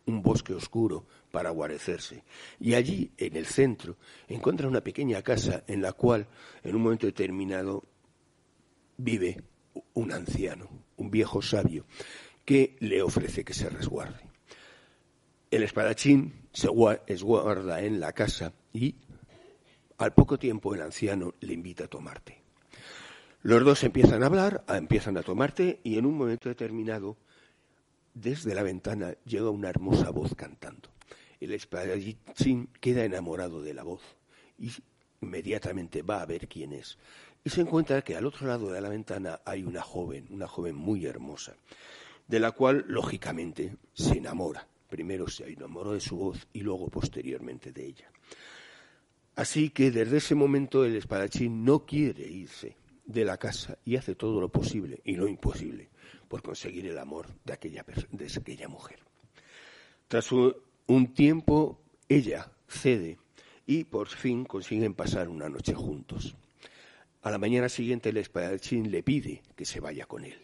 un 0.06 0.22
bosque 0.22 0.54
oscuro 0.54 1.06
para 1.32 1.50
guarecerse. 1.50 2.24
Y 2.60 2.76
allí, 2.76 3.12
en 3.18 3.36
el 3.36 3.48
centro, 3.48 3.98
encuentra 4.28 4.68
una 4.68 4.82
pequeña 4.82 5.22
casa 5.24 5.64
en 5.68 5.82
la 5.82 5.94
cual, 5.94 6.28
en 6.64 6.76
un 6.76 6.84
momento 6.84 7.08
determinado, 7.08 7.84
vive 8.98 9.42
un 9.96 10.12
anciano, 10.12 10.70
un 10.98 11.10
viejo 11.10 11.42
sabio, 11.42 11.86
que 12.46 12.76
le 12.80 13.02
ofrece 13.02 13.44
que 13.44 13.56
se 13.56 13.70
resguarde. 13.70 14.22
El 15.50 15.64
espadachín 15.64 16.48
se 16.54 16.68
guarda 16.68 17.82
en 17.82 18.00
la 18.00 18.14
casa 18.14 18.54
y 18.72 18.96
al 19.98 20.14
poco 20.14 20.38
tiempo 20.38 20.74
el 20.74 20.82
anciano 20.82 21.34
le 21.40 21.54
invita 21.54 21.86
a 21.86 21.88
tomar 21.88 22.20
té. 22.20 22.42
Los 23.42 23.64
dos 23.64 23.84
empiezan 23.84 24.24
a 24.24 24.26
hablar, 24.26 24.64
empiezan 24.68 25.18
a 25.18 25.24
tomarte 25.24 25.80
y 25.84 25.98
en 25.98 26.06
un 26.06 26.18
momento 26.18 26.50
determinado, 26.50 27.16
desde 28.14 28.56
la 28.56 28.64
ventana 28.64 29.14
llega 29.26 29.50
una 29.50 29.70
hermosa 29.70 30.10
voz 30.10 30.34
cantando. 30.36 30.90
El 31.40 31.52
espadachín 31.52 32.70
queda 32.80 33.04
enamorado 33.04 33.62
de 33.62 33.74
la 33.74 33.84
voz 33.84 34.02
y 34.58 34.72
inmediatamente 35.22 36.02
va 36.02 36.22
a 36.22 36.26
ver 36.26 36.48
quién 36.48 36.74
es. 36.74 36.98
Y 37.44 37.52
se 37.52 37.62
encuentra 37.62 38.02
que 38.02 38.16
al 38.16 38.26
otro 38.26 38.48
lado 38.48 38.72
de 38.72 38.82
la 38.82 38.90
ventana 38.90 39.42
hay 39.46 39.64
una 39.64 39.84
joven, 39.84 40.26
una 40.32 40.48
joven 40.48 40.76
muy 40.76 41.06
hermosa, 41.06 41.56
de 42.28 42.40
la 42.40 42.52
cual, 42.52 42.86
lógicamente, 42.88 43.76
se 43.94 44.18
enamora. 44.18 44.68
Primero 44.90 45.28
se 45.28 45.48
enamoró 45.52 45.94
de 45.94 46.00
su 46.00 46.18
voz 46.18 46.48
y 46.54 46.62
luego 46.62 46.88
posteriormente 46.88 47.72
de 47.72 47.86
ella. 47.86 48.10
Así 49.36 49.70
que 49.70 49.92
desde 49.92 50.18
ese 50.18 50.36
momento 50.36 50.86
el 50.86 50.96
espadachín 50.96 51.66
no 51.66 51.86
quiere 51.86 52.28
irse 52.28 52.78
de 53.06 53.26
la 53.26 53.38
casa 53.38 53.78
y 53.84 53.98
hace 53.98 54.16
todo 54.16 54.40
lo 54.40 54.50
posible 54.50 55.02
y 55.04 55.16
lo 55.16 55.28
imposible 55.28 55.90
por 56.28 56.42
conseguir 56.42 56.88
el 56.88 56.98
amor 56.98 57.28
de 57.44 57.54
aquella, 57.54 57.86
de 58.12 58.28
aquella 58.28 58.68
mujer. 58.68 59.00
Tras 60.08 60.32
un 60.32 61.14
tiempo, 61.14 61.82
ella 62.08 62.52
cede 62.68 63.18
y 63.68 63.84
por 63.84 64.08
fin 64.08 64.46
consiguen 64.46 64.94
pasar 64.94 65.28
una 65.28 65.50
noche 65.50 65.74
juntos. 65.74 66.36
A 67.22 67.32
la 67.32 67.38
mañana 67.38 67.70
siguiente 67.70 68.10
el 68.10 68.18
espadachín 68.18 68.92
le 68.92 69.04
pide 69.04 69.42
que 69.56 69.66
se 69.66 69.80
vaya 69.80 70.06
con 70.06 70.24
él, 70.24 70.38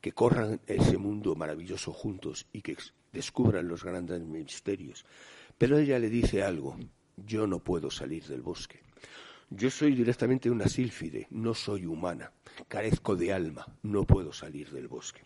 que 0.00 0.12
corran 0.12 0.60
ese 0.66 0.98
mundo 0.98 1.36
maravilloso 1.36 1.92
juntos 1.92 2.46
y 2.52 2.62
que 2.62 2.76
descubran 3.12 3.68
los 3.68 3.84
grandes 3.84 4.20
misterios. 4.20 5.06
Pero 5.56 5.78
ella 5.78 5.98
le 5.98 6.10
dice 6.10 6.42
algo, 6.42 6.76
yo 7.16 7.46
no 7.46 7.60
puedo 7.60 7.90
salir 7.90 8.24
del 8.24 8.42
bosque. 8.42 8.80
Yo 9.50 9.70
soy 9.70 9.94
directamente 9.94 10.50
una 10.50 10.68
sílfide, 10.68 11.28
no 11.30 11.54
soy 11.54 11.86
humana, 11.86 12.32
carezco 12.66 13.14
de 13.14 13.32
alma, 13.32 13.66
no 13.82 14.04
puedo 14.04 14.32
salir 14.32 14.70
del 14.70 14.88
bosque. 14.88 15.22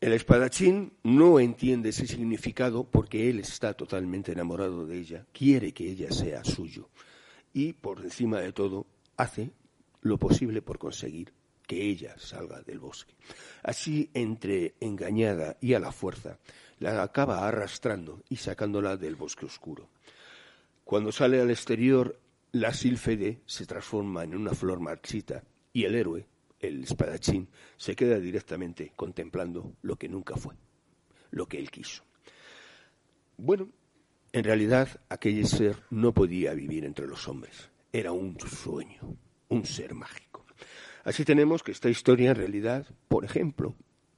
El 0.00 0.12
espadachín 0.12 0.92
no 1.02 1.40
entiende 1.40 1.88
ese 1.88 2.06
significado 2.06 2.84
porque 2.84 3.30
él 3.30 3.40
está 3.40 3.74
totalmente 3.74 4.32
enamorado 4.32 4.86
de 4.86 4.98
ella, 4.98 5.26
quiere 5.32 5.72
que 5.72 5.90
ella 5.90 6.12
sea 6.12 6.44
suyo 6.44 6.90
y, 7.52 7.72
por 7.72 8.00
encima 8.00 8.38
de 8.40 8.52
todo, 8.52 8.86
hace 9.16 9.50
lo 10.02 10.18
posible 10.18 10.60
por 10.60 10.78
conseguir 10.78 11.32
que 11.66 11.82
ella 11.82 12.14
salga 12.18 12.60
del 12.60 12.78
bosque. 12.78 13.14
Así, 13.62 14.10
entre 14.12 14.74
engañada 14.80 15.56
y 15.60 15.74
a 15.74 15.80
la 15.80 15.90
fuerza, 15.90 16.38
la 16.78 17.02
acaba 17.02 17.48
arrastrando 17.48 18.22
y 18.28 18.36
sacándola 18.36 18.96
del 18.96 19.16
bosque 19.16 19.46
oscuro. 19.46 19.88
Cuando 20.84 21.12
sale 21.12 21.40
al 21.40 21.50
exterior, 21.50 22.20
la 22.52 22.74
sílfide 22.74 23.40
se 23.46 23.64
transforma 23.64 24.22
en 24.22 24.34
una 24.34 24.52
flor 24.52 24.80
marchita 24.80 25.42
y 25.72 25.84
el 25.84 25.94
héroe, 25.94 26.26
el 26.60 26.84
espadachín, 26.84 27.48
se 27.76 27.96
queda 27.96 28.18
directamente 28.20 28.92
contemplando 28.94 29.72
lo 29.82 29.96
que 29.96 30.08
nunca 30.08 30.36
fue, 30.36 30.54
lo 31.30 31.46
que 31.46 31.58
él 31.58 31.70
quiso. 31.70 32.04
Bueno, 33.38 33.68
en 34.32 34.44
realidad 34.44 35.00
aquel 35.08 35.46
ser 35.46 35.76
no 35.90 36.12
podía 36.12 36.52
vivir 36.52 36.84
entre 36.84 37.06
los 37.06 37.28
hombres, 37.28 37.70
era 37.92 38.12
un 38.12 38.38
sueño, 38.38 39.16
un 39.48 39.64
ser 39.64 39.94
mágico. 39.94 40.44
Así 41.02 41.24
tenemos 41.24 41.62
que 41.62 41.72
esta 41.72 41.88
historia 41.88 42.30
en 42.30 42.36
realidad, 42.36 42.86
por 43.08 43.24
ejemplo, 43.24 43.74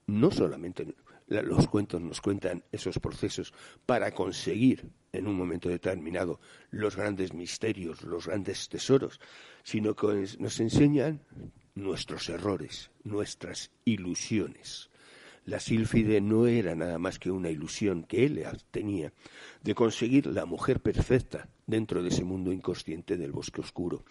no 0.07 0.31
solamente 0.31 0.95
los 1.27 1.67
cuentos 1.69 2.01
nos 2.01 2.21
cuentan 2.21 2.65
esos 2.71 2.99
procesos 2.99 3.53
para 3.85 4.13
conseguir 4.13 4.91
en 5.13 5.27
un 5.27 5.37
momento 5.37 5.69
determinado 5.69 6.41
los 6.71 6.97
grandes 6.97 7.33
misterios, 7.33 8.03
los 8.03 8.27
grandes 8.27 8.69
tesoros, 8.69 9.21
sino 9.63 9.95
que 9.95 10.27
nos 10.39 10.61
enseñan 10.61 11.21
nuestros 11.75 12.29
errores, 12.29 12.91
nuestras 13.05 13.71
ilusiones. 13.85 14.91
La 15.45 15.61
sílfide 15.61 16.21
no 16.21 16.49
era 16.49 16.75
nada 16.75 16.99
más 16.99 17.21
que 17.21 17.31
una 17.31 17.51
ilusión 17.51 18.03
que 18.03 18.25
él 18.27 18.45
tenía 18.73 19.13
de 19.63 19.75
conseguir 19.77 20.27
la 20.27 20.45
mujer 20.45 20.81
perfecta 20.81 21.49
dentro 21.67 22.03
de 22.03 22.09
ese 22.09 22.25
mundo 22.25 22.53
inconsciente 22.53 23.17
del 23.17 23.31
bosque 23.31 23.61
oscuro. 23.61 24.05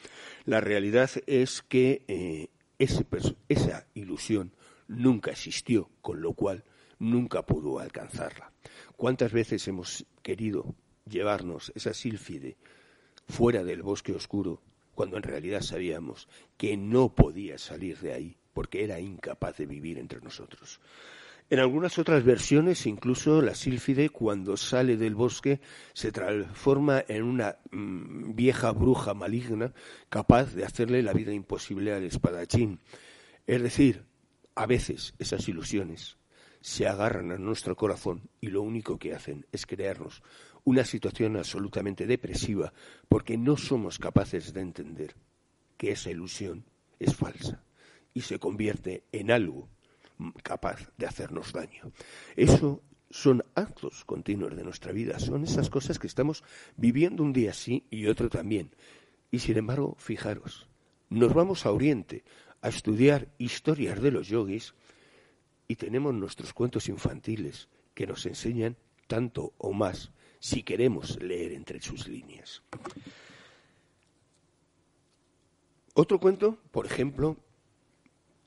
La 0.45 0.61
realidad 0.61 1.09
es 1.27 1.61
que 1.61 2.03
eh, 2.07 2.49
esa 2.79 3.87
ilusión 3.93 4.53
nunca 4.87 5.31
existió, 5.31 5.89
con 6.01 6.21
lo 6.21 6.33
cual 6.33 6.63
nunca 6.99 7.45
pudo 7.45 7.79
alcanzarla. 7.79 8.51
¿Cuántas 8.95 9.31
veces 9.31 9.67
hemos 9.67 10.05
querido 10.21 10.75
llevarnos 11.09 11.71
esa 11.75 11.93
sílfide 11.93 12.57
fuera 13.27 13.63
del 13.63 13.83
bosque 13.83 14.13
oscuro 14.13 14.61
cuando 14.93 15.17
en 15.17 15.23
realidad 15.23 15.61
sabíamos 15.61 16.27
que 16.57 16.77
no 16.77 17.13
podía 17.13 17.57
salir 17.57 17.99
de 17.99 18.13
ahí 18.13 18.37
porque 18.53 18.83
era 18.83 18.99
incapaz 18.99 19.57
de 19.57 19.65
vivir 19.65 19.97
entre 19.97 20.21
nosotros? 20.21 20.79
En 21.47 21.59
algunas 21.59 21.99
otras 21.99 22.23
versiones, 22.23 22.87
incluso 22.87 23.39
la 23.39 23.53
sílfide, 23.53 24.09
cuando 24.09 24.57
sale 24.57 24.97
del 24.97 25.13
bosque, 25.13 25.59
se 25.93 26.11
transforma 26.11 27.05
en 27.07 27.21
una 27.21 27.57
mm, 27.69 28.33
vieja 28.33 28.71
bruja 28.71 29.13
maligna 29.13 29.71
capaz 30.09 30.55
de 30.55 30.65
hacerle 30.65 31.03
la 31.03 31.13
vida 31.13 31.33
imposible 31.33 31.93
al 31.93 32.03
espadachín. 32.03 32.79
Es 33.45 33.61
decir, 33.61 34.05
a 34.55 34.65
veces 34.65 35.13
esas 35.19 35.47
ilusiones 35.47 36.17
se 36.65 36.87
agarran 36.87 37.31
a 37.31 37.37
nuestro 37.37 37.75
corazón 37.75 38.27
y 38.41 38.47
lo 38.47 38.63
único 38.63 38.97
que 38.97 39.13
hacen 39.13 39.45
es 39.51 39.67
crearnos 39.67 40.23
una 40.63 40.83
situación 40.83 41.37
absolutamente 41.37 42.07
depresiva 42.07 42.73
porque 43.07 43.37
no 43.37 43.55
somos 43.55 43.99
capaces 43.99 44.51
de 44.51 44.61
entender 44.61 45.15
que 45.77 45.91
esa 45.91 46.09
ilusión 46.09 46.65
es 46.97 47.15
falsa 47.15 47.63
y 48.15 48.21
se 48.21 48.39
convierte 48.39 49.03
en 49.11 49.29
algo 49.29 49.69
capaz 50.41 50.89
de 50.97 51.05
hacernos 51.05 51.53
daño. 51.53 51.91
Eso 52.35 52.81
son 53.11 53.45
actos 53.53 54.03
continuos 54.03 54.55
de 54.55 54.63
nuestra 54.63 54.91
vida, 54.91 55.19
son 55.19 55.43
esas 55.43 55.69
cosas 55.69 55.99
que 55.99 56.07
estamos 56.07 56.43
viviendo 56.77 57.21
un 57.21 57.31
día 57.31 57.53
sí 57.53 57.85
y 57.91 58.07
otro 58.07 58.27
también. 58.27 58.71
Y 59.29 59.37
sin 59.37 59.57
embargo, 59.57 59.95
fijaros, 59.99 60.67
nos 61.11 61.31
vamos 61.31 61.67
a 61.67 61.71
Oriente 61.71 62.23
a 62.63 62.69
estudiar 62.69 63.27
historias 63.37 64.01
de 64.01 64.09
los 64.09 64.29
yogis 64.29 64.73
y 65.67 65.75
tenemos 65.75 66.13
nuestros 66.13 66.53
cuentos 66.53 66.89
infantiles 66.89 67.67
que 67.93 68.07
nos 68.07 68.25
enseñan 68.25 68.77
tanto 69.07 69.53
o 69.57 69.73
más 69.73 70.11
si 70.39 70.63
queremos 70.63 71.21
leer 71.21 71.53
entre 71.53 71.81
sus 71.81 72.07
líneas. 72.07 72.61
Otro 75.93 76.19
cuento, 76.19 76.59
por 76.71 76.85
ejemplo, 76.85 77.37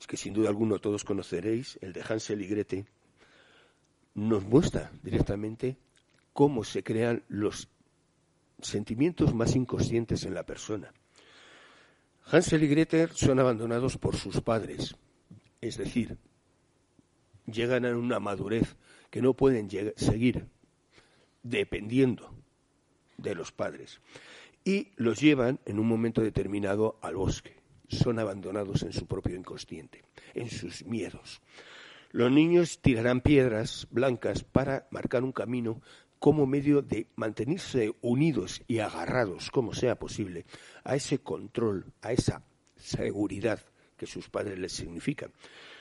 que 0.07 0.16
sin 0.16 0.33
duda 0.33 0.49
alguno 0.49 0.79
todos 0.79 1.05
conoceréis, 1.05 1.79
el 1.83 1.93
de 1.93 2.03
Hansel 2.03 2.43
y 2.43 2.47
Gretel, 2.47 2.87
nos 4.14 4.45
muestra 4.45 4.91
directamente 5.03 5.77
cómo 6.33 6.64
se 6.64 6.83
crean 6.83 7.23
los 7.29 7.69
sentimientos 8.61 9.35
más 9.35 9.55
inconscientes 9.55 10.25
en 10.25 10.35
la 10.35 10.45
persona. 10.45 10.93
Hansel 12.31 12.62
y 12.64 12.69
Gretel 12.69 13.11
son 13.11 13.39
abandonados 13.39 13.97
por 13.97 14.16
sus 14.16 14.41
padres, 14.41 14.97
es 15.61 15.77
decir, 15.77 16.19
llegan 17.51 17.84
a 17.84 17.96
una 17.96 18.20
madurez 18.20 18.76
que 19.11 19.22
no 19.22 19.34
pueden 19.34 19.68
seguir 19.96 20.46
dependiendo 21.42 22.34
de 23.16 23.34
los 23.34 23.53
padres 23.53 24.01
y 24.64 24.92
los 24.96 25.20
llevan 25.20 25.61
en 25.64 25.78
un 25.78 25.86
momento 25.86 26.20
determinado 26.20 26.99
al 27.03 27.16
bosque. 27.16 27.57
Son 27.88 28.18
abandonados 28.18 28.82
en 28.82 28.92
su 28.92 29.07
propio 29.07 29.34
inconsciente, 29.34 30.05
en 30.34 30.51
sus 30.51 30.84
miedos. 30.84 31.40
Los 32.11 32.30
niños 32.30 32.80
tirarán 32.80 33.22
piedras 33.22 33.86
blancas 33.90 34.44
para 34.44 34.86
marcar 34.90 35.24
un 35.24 35.32
camino 35.32 35.80
como 36.18 36.46
medio 36.46 36.82
de 36.82 37.07
mantenerse 37.16 37.94
unidos 38.03 38.62
y 38.66 38.80
agarrados, 38.80 39.51
como 39.51 39.72
sea 39.72 39.99
posible, 39.99 40.44
a 40.84 40.96
ese 40.96 41.20
control, 41.20 41.92
a 42.03 42.12
esa 42.12 42.42
seguridad 42.76 43.61
que 43.96 44.07
sus 44.07 44.28
padres 44.28 44.59
les 44.59 44.72
significan. 44.72 45.32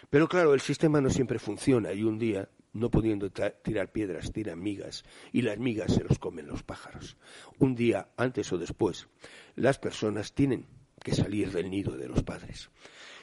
Pero 0.10 0.28
claro, 0.28 0.54
el 0.54 0.62
sistema 0.62 1.02
no 1.02 1.10
siempre 1.10 1.40
funciona 1.40 1.92
y 1.94 2.04
un 2.04 2.18
día, 2.18 2.50
no 2.74 2.90
pudiendo 2.90 3.30
tirar 3.30 3.92
piedras, 3.92 4.32
tiran 4.32 4.62
migas 4.62 5.04
y 5.34 5.42
las 5.42 5.58
migas 5.58 5.94
se 5.94 6.04
los 6.04 6.20
comen 6.20 6.48
los 6.48 6.64
pájaros. 6.64 7.18
Un 7.60 7.76
día, 7.76 8.10
antes 8.16 8.52
o 8.54 8.58
después, 8.58 9.08
las 9.56 9.80
personas 9.80 10.34
tienen 10.34 10.66
que 11.04 11.14
salir 11.14 11.52
del 11.52 11.70
nido 11.70 11.98
de 11.98 12.08
los 12.08 12.24
padres. 12.24 12.70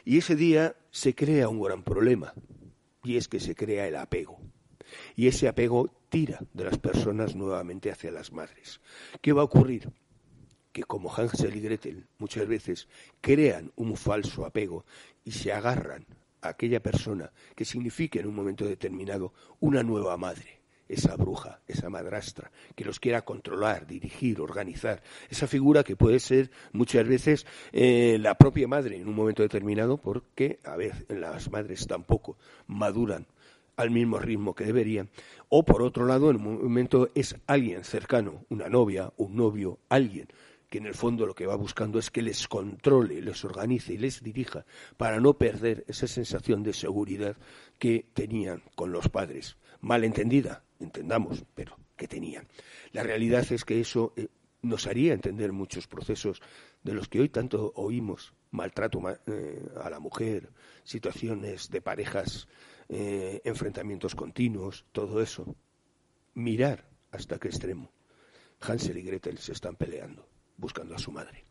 Y 0.04 0.18
ese 0.18 0.36
día 0.36 0.76
se 0.90 1.14
crea 1.14 1.48
un 1.48 1.60
gran 1.60 1.82
problema, 1.82 2.34
y 3.02 3.16
es 3.16 3.28
que 3.28 3.40
se 3.40 3.54
crea 3.54 3.86
el 3.86 3.96
apego. 3.96 4.40
Y 5.16 5.28
ese 5.28 5.48
apego 5.48 5.90
tira 6.08 6.40
de 6.52 6.64
las 6.64 6.78
personas 6.78 7.34
nuevamente 7.34 7.90
hacia 7.90 8.10
las 8.10 8.32
madres. 8.32 8.80
¿Qué 9.20 9.32
va 9.32 9.42
a 9.42 9.46
ocurrir? 9.46 9.90
Que 10.72 10.82
como 10.82 11.14
Hansel 11.14 11.56
y 11.56 11.60
Gretel 11.60 12.06
muchas 12.18 12.46
veces 12.46 12.88
crean 13.20 13.72
un 13.76 13.96
falso 13.96 14.44
apego 14.44 14.84
y 15.24 15.32
se 15.32 15.52
agarran 15.52 16.06
aquella 16.48 16.80
persona 16.80 17.32
que 17.54 17.64
signifique 17.64 18.20
en 18.20 18.26
un 18.26 18.34
momento 18.34 18.64
determinado 18.64 19.32
una 19.60 19.82
nueva 19.82 20.16
madre 20.16 20.64
esa 20.88 21.16
bruja, 21.16 21.60
esa 21.66 21.88
madrastra, 21.88 22.50
que 22.74 22.84
los 22.84 23.00
quiera 23.00 23.22
controlar, 23.22 23.86
dirigir, 23.86 24.40
organizar. 24.40 25.02
Esa 25.30 25.46
figura 25.46 25.82
que 25.82 25.96
puede 25.96 26.20
ser 26.20 26.50
muchas 26.72 27.06
veces 27.06 27.46
eh, 27.72 28.18
la 28.20 28.36
propia 28.36 28.68
madre 28.68 28.96
en 28.96 29.08
un 29.08 29.14
momento 29.14 29.42
determinado, 29.42 29.96
porque 29.96 30.60
a 30.64 30.76
veces 30.76 31.04
las 31.08 31.50
madres 31.50 31.86
tampoco 31.86 32.36
maduran 32.66 33.26
al 33.76 33.90
mismo 33.90 34.18
ritmo 34.18 34.54
que 34.54 34.64
deberían. 34.64 35.08
O 35.48 35.64
por 35.64 35.82
otro 35.82 36.06
lado, 36.06 36.30
en 36.30 36.36
un 36.36 36.62
momento 36.62 37.10
es 37.14 37.36
alguien 37.46 37.84
cercano, 37.84 38.44
una 38.48 38.68
novia, 38.68 39.12
un 39.16 39.36
novio, 39.36 39.78
alguien 39.88 40.28
que 40.68 40.78
en 40.78 40.86
el 40.86 40.94
fondo 40.94 41.26
lo 41.26 41.34
que 41.34 41.46
va 41.46 41.56
buscando 41.56 41.98
es 41.98 42.10
que 42.10 42.22
les 42.22 42.48
controle, 42.48 43.20
les 43.20 43.44
organice 43.44 43.94
y 43.94 43.98
les 43.98 44.22
dirija 44.22 44.64
para 44.96 45.20
no 45.20 45.34
perder 45.34 45.84
esa 45.88 46.06
sensación 46.06 46.62
de 46.62 46.72
seguridad 46.72 47.36
que 47.78 48.06
tenían 48.14 48.62
con 48.74 48.92
los 48.92 49.08
padres. 49.08 49.56
Mal 49.80 50.04
entendida, 50.04 50.64
entendamos, 50.80 51.44
pero 51.54 51.76
que 51.96 52.08
tenían. 52.08 52.48
La 52.92 53.02
realidad 53.02 53.44
es 53.50 53.64
que 53.64 53.80
eso 53.80 54.12
eh, 54.16 54.28
nos 54.62 54.86
haría 54.86 55.12
entender 55.12 55.52
muchos 55.52 55.86
procesos 55.86 56.40
de 56.82 56.94
los 56.94 57.08
que 57.08 57.20
hoy 57.20 57.28
tanto 57.28 57.72
oímos, 57.76 58.34
maltrato 58.50 59.00
eh, 59.26 59.68
a 59.82 59.90
la 59.90 60.00
mujer, 60.00 60.50
situaciones 60.82 61.70
de 61.70 61.80
parejas, 61.80 62.48
eh, 62.88 63.40
enfrentamientos 63.44 64.14
continuos, 64.14 64.84
todo 64.92 65.20
eso. 65.22 65.54
Mirar 66.34 66.88
hasta 67.10 67.38
qué 67.38 67.48
extremo. 67.48 67.92
Hansel 68.60 68.98
y 68.98 69.02
Gretel 69.02 69.38
se 69.38 69.52
están 69.52 69.76
peleando, 69.76 70.26
buscando 70.56 70.94
a 70.94 70.98
su 70.98 71.10
madre. 71.10 71.44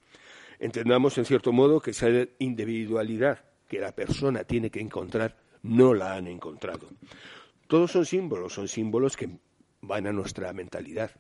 Entendamos, 0.60 1.18
en 1.18 1.26
cierto 1.26 1.52
modo, 1.52 1.82
que 1.82 1.92
esa 1.92 2.08
individualidad 2.40 3.44
que 3.68 3.80
la 3.80 3.94
persona 3.94 4.44
tiene 4.44 4.70
que 4.70 4.80
encontrar 4.80 5.38
no 5.64 5.94
la 5.94 6.14
han 6.14 6.28
encontrado. 6.28 6.90
Todos 7.68 7.92
son 7.92 8.06
símbolos, 8.06 8.54
son 8.54 8.68
símbolos 8.68 9.18
que 9.18 9.30
van 9.82 10.08
a 10.08 10.14
nuestra 10.14 10.54
mentalidad. 10.54 11.12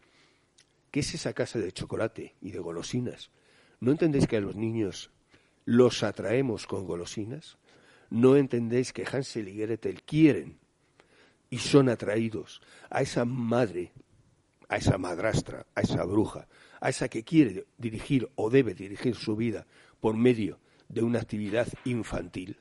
¿Qué 0.92 1.00
es 1.00 1.14
esa 1.14 1.34
casa 1.34 1.60
de 1.60 1.72
chocolate 1.72 2.36
y 2.42 2.52
de 2.52 2.60
golosinas? 2.60 3.32
¿No 3.80 3.92
entendéis 3.92 4.28
que 4.28 4.38
a 4.38 4.42
los 4.42 4.56
niños 4.56 5.12
los 5.66 6.04
atraemos 6.04 6.68
con 6.68 6.86
golosinas? 6.86 7.58
¿No 8.10 8.36
entendéis 8.36 8.94
que 8.94 9.06
Hansel 9.06 9.48
y 9.48 9.58
Gretel 9.58 10.04
quieren 10.04 10.60
y 11.50 11.58
son 11.58 11.90
atraídos 11.90 12.62
a 12.90 13.02
esa 13.02 13.26
madre, 13.26 13.92
a 14.70 14.78
esa 14.78 14.98
madrastra, 14.98 15.66
a 15.76 15.82
esa 15.82 16.04
bruja, 16.04 16.48
a 16.84 16.90
esa 16.90 17.08
que 17.08 17.24
quiere 17.24 17.66
dirigir 17.78 18.28
o 18.36 18.50
debe 18.50 18.74
dirigir 18.74 19.16
su 19.16 19.36
vida 19.36 19.66
por 20.04 20.18
medio 20.18 20.60
de 20.90 21.02
una 21.02 21.20
actividad 21.20 21.68
infantil? 21.86 22.58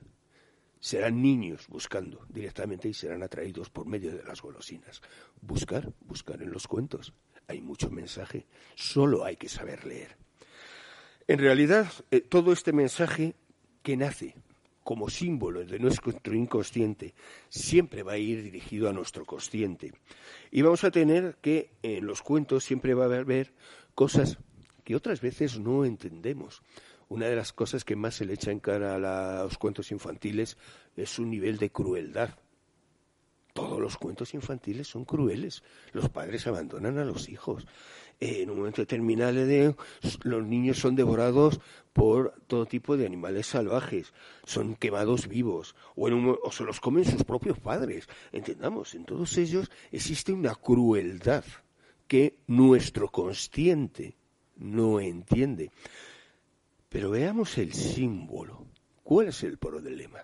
serán 0.83 1.23
niños 1.23 1.68
buscando 1.68 2.27
directamente 2.29 2.89
y 2.89 2.93
serán 2.93 3.23
atraídos 3.23 3.70
por 3.70 3.87
medio 3.87 4.16
de 4.16 4.25
las 4.25 4.43
golosinas. 4.43 5.01
Buscar, 5.41 5.93
buscar 6.01 6.43
en 6.43 6.51
los 6.51 6.66
cuentos. 6.66 7.14
Hay 7.47 7.61
mucho 7.61 7.89
mensaje, 7.89 8.47
solo 8.75 9.25
hay 9.25 9.37
que 9.37 9.49
saber 9.49 9.87
leer. 9.87 10.16
En 11.29 11.39
realidad, 11.39 11.87
eh, 12.11 12.20
todo 12.20 12.53
este 12.53 12.73
mensaje 12.73 13.37
que 13.85 13.97
nace 13.97 14.35
como 14.83 15.09
símbolo 15.09 15.64
de 15.64 15.79
nuestro 15.79 16.35
inconsciente 16.35 17.14
siempre 17.49 18.03
va 18.03 18.14
a 18.14 18.18
ir 18.18 18.43
dirigido 18.43 18.89
a 18.89 18.93
nuestro 18.93 19.25
consciente. 19.25 19.93
Y 20.51 20.62
vamos 20.62 20.83
a 20.83 20.91
tener 20.91 21.37
que 21.41 21.70
en 21.85 22.07
los 22.07 22.23
cuentos 22.23 22.64
siempre 22.64 22.95
va 22.95 23.05
a 23.05 23.20
haber 23.20 23.53
cosas 23.95 24.38
que 24.84 24.97
otras 24.97 25.20
veces 25.20 25.59
no 25.59 25.84
entendemos 25.84 26.62
una 27.12 27.26
de 27.26 27.36
las 27.36 27.53
cosas 27.53 27.84
que 27.84 27.95
más 27.95 28.14
se 28.14 28.24
le 28.24 28.32
echa 28.32 28.51
en 28.51 28.59
cara 28.59 28.95
a 28.95 29.45
los 29.45 29.59
cuentos 29.59 29.93
infantiles 29.93 30.57
es 30.97 31.11
su 31.11 31.26
nivel 31.26 31.59
de 31.59 31.68
crueldad. 31.68 32.30
Todos 33.53 33.78
los 33.78 33.99
cuentos 33.99 34.32
infantiles 34.32 34.88
son 34.88 35.05
crueles. 35.05 35.62
Los 35.93 36.09
padres 36.09 36.47
abandonan 36.47 36.97
a 36.97 37.05
los 37.05 37.28
hijos. 37.28 37.66
en 38.18 38.49
un 38.49 38.57
momento 38.57 38.80
determinado 38.80 39.76
los 40.22 40.43
niños 40.47 40.78
son 40.78 40.97
devorados 40.97 41.61
por 41.93 42.32
todo 42.47 42.64
tipo 42.64 42.97
de 42.97 43.05
animales 43.05 43.47
salvajes, 43.47 44.14
son 44.45 44.74
quemados 44.74 45.28
vivos 45.28 45.74
o 45.95 46.51
se 46.51 46.64
los 46.64 46.80
comen 46.80 47.05
sus 47.05 47.24
propios 47.24 47.59
padres. 47.59 48.09
Entendamos, 48.32 48.95
en 48.95 49.05
todos 49.05 49.36
ellos 49.36 49.70
existe 49.90 50.32
una 50.32 50.55
crueldad 50.55 51.45
que 52.12 52.36
nuestro 52.46 53.08
consciente 53.08 54.18
no 54.56 55.00
entiende. 55.00 55.70
Pero 56.90 57.08
veamos 57.08 57.56
el 57.56 57.72
símbolo. 57.72 58.66
¿Cuál 59.02 59.28
es 59.28 59.42
el 59.44 59.56
problema? 59.56 60.18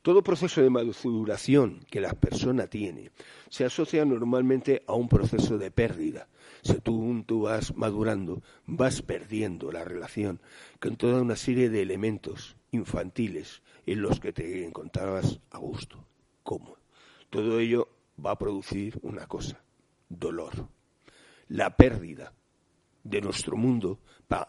Todo 0.00 0.22
proceso 0.22 0.62
de 0.62 0.70
maduración 0.70 1.84
que 1.90 2.00
la 2.00 2.14
persona 2.14 2.68
tiene 2.68 3.10
se 3.50 3.66
asocia 3.66 4.06
normalmente 4.06 4.82
a 4.86 4.94
un 4.94 5.10
proceso 5.10 5.58
de 5.58 5.70
pérdida. 5.70 6.26
Si 6.62 6.80
tú, 6.80 7.22
tú 7.26 7.42
vas 7.42 7.76
madurando, 7.76 8.40
vas 8.64 9.02
perdiendo 9.02 9.70
la 9.70 9.84
relación 9.84 10.40
con 10.80 10.96
toda 10.96 11.20
una 11.20 11.36
serie 11.36 11.68
de 11.68 11.82
elementos 11.82 12.56
infantiles 12.70 13.60
en 13.84 14.00
los 14.00 14.20
que 14.20 14.32
te 14.32 14.64
encontrabas 14.64 15.38
a 15.50 15.58
gusto. 15.58 16.02
¿Cómo? 16.42 16.78
Todo 17.28 17.60
ello 17.60 17.90
va 18.24 18.30
a 18.30 18.38
producir 18.38 18.98
una 19.02 19.26
cosa, 19.26 19.62
dolor. 20.08 20.74
La 21.48 21.76
pérdida 21.76 22.32
de 23.04 23.20
nuestro 23.20 23.56
mundo, 23.56 24.00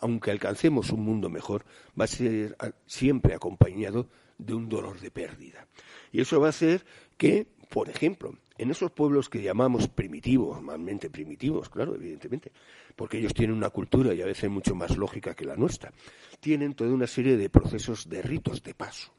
aunque 0.02 0.32
alcancemos 0.32 0.92
un 0.92 1.04
mundo 1.04 1.30
mejor, 1.30 1.66
va 2.00 2.06
a 2.06 2.08
ser 2.08 2.58
siempre 2.86 3.34
acompañado 3.34 4.10
de 4.38 4.54
un 4.54 4.70
dolor 4.70 5.00
de 5.00 5.12
pérdida. 5.12 5.68
Y 6.12 6.22
eso 6.22 6.40
va 6.40 6.48
a 6.48 6.50
hacer 6.50 6.86
que 7.18 7.48
por 7.70 7.90
ejemplo, 7.90 8.38
en 8.58 8.72
esos 8.72 8.92
pueblos 8.92 9.30
que 9.30 9.42
llamamos 9.42 9.88
primitivos, 9.88 10.56
normalmente 10.58 11.10
primitivos, 11.10 11.70
claro, 11.70 11.96
evidentemente, 11.96 12.52
porque 12.96 13.18
ellos 13.18 13.34
tienen 13.34 13.56
una 13.56 13.70
cultura 13.70 14.14
y 14.14 14.22
a 14.22 14.26
veces 14.26 14.50
mucho 14.50 14.74
más 14.74 14.98
lógica 14.98 15.36
que 15.36 15.46
la 15.46 15.56
nuestra, 15.56 15.92
tienen 16.40 16.74
toda 16.74 16.94
una 16.94 17.08
serie 17.08 17.36
de 17.38 17.50
procesos 17.50 18.08
de 18.10 18.22
ritos 18.22 18.64
de 18.64 18.74
paso, 18.74 19.14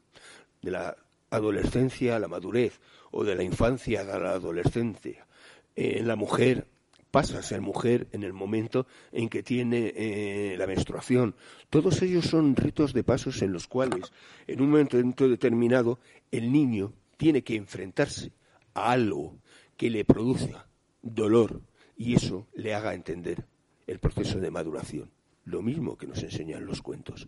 de 0.61 0.71
la 0.71 0.97
adolescencia 1.29 2.15
a 2.15 2.19
la 2.19 2.27
madurez 2.27 2.79
o 3.11 3.23
de 3.23 3.35
la 3.35 3.43
infancia 3.43 4.01
a 4.01 4.19
la 4.19 4.31
adolescencia. 4.31 5.27
En 5.75 6.07
la 6.07 6.15
mujer 6.15 6.67
pasa 7.11 7.39
a 7.55 7.61
mujer 7.61 8.07
en 8.11 8.23
el 8.23 8.33
momento 8.33 8.85
en 9.11 9.29
que 9.29 9.43
tiene 9.43 9.93
eh, 9.95 10.55
la 10.57 10.67
menstruación. 10.67 11.35
Todos 11.69 12.01
ellos 12.01 12.25
son 12.25 12.55
ritos 12.55 12.93
de 12.93 13.03
pasos 13.03 13.41
en 13.41 13.51
los 13.51 13.67
cuales, 13.67 14.11
en 14.47 14.61
un 14.61 14.69
momento 14.69 15.27
determinado, 15.27 15.99
el 16.31 16.51
niño 16.51 16.93
tiene 17.17 17.43
que 17.43 17.55
enfrentarse 17.55 18.31
a 18.73 18.91
algo 18.91 19.37
que 19.75 19.89
le 19.89 20.05
produzca 20.05 20.67
dolor 21.01 21.61
y 21.97 22.13
eso 22.15 22.47
le 22.53 22.73
haga 22.73 22.93
entender 22.93 23.45
el 23.87 23.99
proceso 23.99 24.39
de 24.39 24.51
maduración. 24.51 25.11
Lo 25.45 25.61
mismo 25.61 25.97
que 25.97 26.07
nos 26.07 26.21
enseñan 26.23 26.65
los 26.65 26.81
cuentos. 26.81 27.27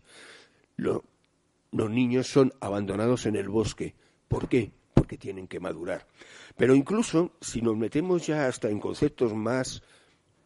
los 0.78 1.90
niños 1.90 2.28
son 2.28 2.54
abandonados 2.60 3.26
en 3.26 3.36
el 3.36 3.50
bosque. 3.50 3.96
¿Por 4.28 4.48
qué? 4.48 4.72
Porque 5.12 5.18
tienen 5.18 5.48
que 5.50 5.60
madurar. 5.60 6.08
Pero 6.56 6.74
incluso 6.74 7.34
si 7.42 7.62
nos 7.62 7.76
metemos 7.76 8.26
ya 8.26 8.48
hasta 8.48 8.70
en 8.70 8.80
conceptos 8.80 9.34
más 9.34 9.84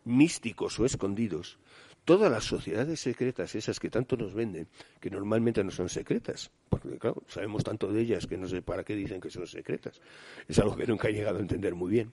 místicos 0.06 0.80
o 0.80 0.86
escondidos, 0.86 1.60
todas 2.04 2.32
las 2.32 2.46
sociedades 2.46 3.00
secretas, 3.00 3.54
esas 3.54 3.80
que 3.80 3.92
tanto 3.92 4.18
nos 4.18 4.34
venden, 4.34 4.68
que 5.00 5.12
normalmente 5.12 5.64
no 5.64 5.70
son 5.70 5.88
secretas, 5.88 6.50
porque 6.68 6.98
claro, 6.98 7.22
sabemos 7.28 7.64
tanto 7.64 7.94
de 7.94 8.02
ellas 8.02 8.26
que 8.26 8.38
no 8.38 8.48
sé 8.48 8.64
para 8.64 8.84
qué 8.84 8.96
dicen 8.96 9.22
que 9.22 9.30
son 9.30 9.46
secretas, 9.46 10.02
es 10.48 10.58
algo 10.58 10.76
que 10.76 10.88
nunca 10.88 11.10
he 11.10 11.14
llegado 11.14 11.38
a 11.38 11.42
entender 11.42 11.76
muy 11.76 11.92
bien, 11.92 12.12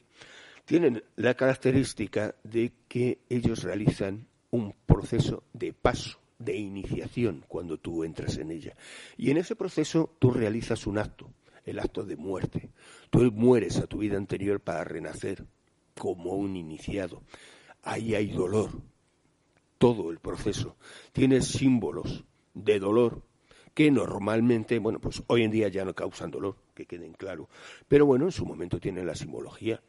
tienen 0.67 1.03
la 1.17 1.33
característica 1.33 2.35
de 2.45 2.71
que 2.87 3.21
ellos 3.31 3.63
realizan 3.63 4.27
un 4.51 4.75
proceso 4.85 5.45
de 5.55 5.73
paso, 5.73 6.19
de 6.39 6.55
iniciación, 6.55 7.47
cuando 7.49 7.79
tú 7.79 8.05
entras 8.05 8.37
en 8.37 8.51
ella. 8.51 8.77
Y 9.17 9.31
en 9.31 9.39
ese 9.39 9.57
proceso 9.57 10.15
tú 10.19 10.31
realizas 10.33 10.87
un 10.87 10.99
acto, 10.99 11.31
el 11.65 11.79
acto 11.79 12.05
de 12.05 12.17
muerte. 12.17 12.71
Tú 13.11 13.31
mueres 13.33 13.79
a 13.79 13.87
tu 13.87 13.99
vida 13.99 14.17
anterior 14.17 14.61
para 14.61 14.85
renacer 14.85 15.45
como 15.99 16.33
un 16.33 16.57
iniciado. 16.57 17.23
Ahí 17.83 18.15
hay 18.15 18.29
dolor, 18.29 18.71
todo 19.79 20.11
el 20.11 20.19
proceso. 20.19 20.77
Tiene 21.13 21.41
símbolos 21.41 22.25
de 22.55 22.79
dolor 22.79 23.23
que 23.75 23.91
normalmente, 23.91 24.79
bueno, 24.79 25.01
pues 25.01 25.23
hoy 25.29 25.43
en 25.43 25.51
día 25.51 25.69
ya 25.69 25.85
no 25.85 25.95
causan 25.95 26.31
dolor, 26.31 26.57
que 26.75 26.87
queden 26.87 27.13
claro. 27.15 27.49
Pero 27.89 28.07
bueno, 28.07 28.27
en 28.27 28.33
su 28.33 28.45
momento 28.45 28.79
tienen 28.79 29.07
la 29.07 29.15
simbología. 29.15 29.83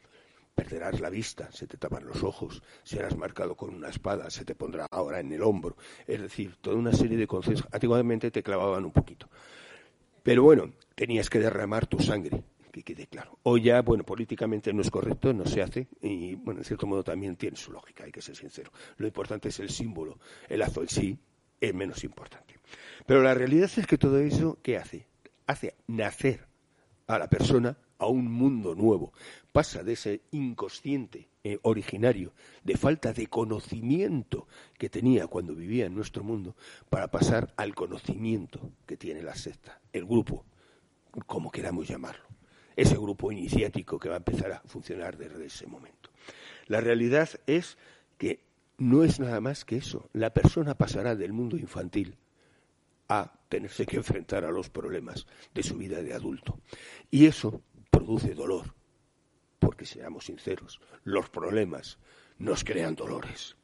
Perderás 0.54 1.00
la 1.00 1.10
vista, 1.10 1.50
se 1.50 1.66
te 1.66 1.76
tapan 1.76 2.06
los 2.06 2.22
ojos, 2.22 2.62
serás 2.84 3.16
marcado 3.16 3.56
con 3.56 3.74
una 3.74 3.88
espada, 3.88 4.30
se 4.30 4.44
te 4.44 4.54
pondrá 4.54 4.86
ahora 4.90 5.18
en 5.18 5.32
el 5.32 5.42
hombro. 5.42 5.76
Es 6.06 6.22
decir, 6.22 6.56
toda 6.60 6.76
una 6.76 6.92
serie 6.92 7.18
de 7.18 7.26
conceptos. 7.26 7.66
Antiguamente 7.72 8.30
te 8.30 8.42
clavaban 8.42 8.84
un 8.84 8.92
poquito. 8.92 9.28
Pero 10.22 10.44
bueno, 10.44 10.72
tenías 10.94 11.30
que 11.30 11.38
derramar 11.38 11.86
tu 11.86 11.98
sangre 12.00 12.44
que 12.74 12.82
quede 12.82 13.06
claro. 13.06 13.38
O 13.44 13.56
ya, 13.56 13.82
bueno, 13.82 14.04
políticamente 14.04 14.72
no 14.72 14.82
es 14.82 14.90
correcto, 14.90 15.32
no 15.32 15.46
se 15.46 15.62
hace, 15.62 15.86
y 16.02 16.34
bueno, 16.34 16.60
en 16.60 16.64
cierto 16.64 16.88
modo 16.88 17.04
también 17.04 17.36
tiene 17.36 17.56
su 17.56 17.70
lógica, 17.70 18.02
hay 18.02 18.10
que 18.10 18.20
ser 18.20 18.34
sincero. 18.34 18.72
Lo 18.96 19.06
importante 19.06 19.48
es 19.48 19.60
el 19.60 19.70
símbolo, 19.70 20.18
el 20.48 20.58
lazo 20.58 20.82
en 20.82 20.88
sí 20.88 21.18
es 21.60 21.72
menos 21.72 22.02
importante. 22.02 22.58
Pero 23.06 23.22
la 23.22 23.32
realidad 23.32 23.70
es 23.76 23.86
que 23.86 23.96
todo 23.96 24.18
eso, 24.18 24.58
¿qué 24.60 24.76
hace? 24.76 25.06
Hace 25.46 25.76
nacer 25.86 26.48
a 27.06 27.18
la 27.18 27.28
persona 27.28 27.78
a 27.98 28.06
un 28.06 28.30
mundo 28.30 28.74
nuevo. 28.74 29.12
Pasa 29.52 29.84
de 29.84 29.92
ese 29.92 30.22
inconsciente 30.32 31.28
eh, 31.44 31.58
originario, 31.62 32.32
de 32.64 32.76
falta 32.76 33.12
de 33.12 33.28
conocimiento 33.28 34.48
que 34.78 34.90
tenía 34.90 35.28
cuando 35.28 35.54
vivía 35.54 35.86
en 35.86 35.94
nuestro 35.94 36.24
mundo, 36.24 36.56
para 36.90 37.08
pasar 37.08 37.54
al 37.56 37.74
conocimiento 37.74 38.72
que 38.84 38.96
tiene 38.96 39.22
la 39.22 39.36
secta, 39.36 39.80
el 39.92 40.06
grupo, 40.06 40.44
como 41.26 41.50
queramos 41.50 41.88
llamarlo 41.88 42.24
ese 42.76 42.96
grupo 42.96 43.30
iniciático 43.30 43.98
que 43.98 44.08
va 44.08 44.16
a 44.16 44.18
empezar 44.18 44.52
a 44.52 44.60
funcionar 44.66 45.16
desde 45.16 45.46
ese 45.46 45.66
momento. 45.66 46.10
La 46.66 46.80
realidad 46.80 47.28
es 47.46 47.78
que 48.18 48.40
no 48.78 49.04
es 49.04 49.20
nada 49.20 49.40
más 49.40 49.64
que 49.64 49.76
eso. 49.76 50.08
La 50.12 50.32
persona 50.32 50.76
pasará 50.76 51.14
del 51.14 51.32
mundo 51.32 51.56
infantil 51.56 52.16
a 53.08 53.32
tenerse 53.48 53.86
que 53.86 53.96
enfrentar 53.96 54.44
a 54.44 54.50
los 54.50 54.70
problemas 54.70 55.26
de 55.52 55.62
su 55.62 55.76
vida 55.76 56.02
de 56.02 56.14
adulto. 56.14 56.58
Y 57.10 57.26
eso 57.26 57.62
produce 57.90 58.34
dolor, 58.34 58.74
porque 59.58 59.86
seamos 59.86 60.24
sinceros, 60.24 60.80
los 61.04 61.28
problemas 61.28 61.98
nos 62.38 62.64
crean 62.64 62.96
dolores. 62.96 63.56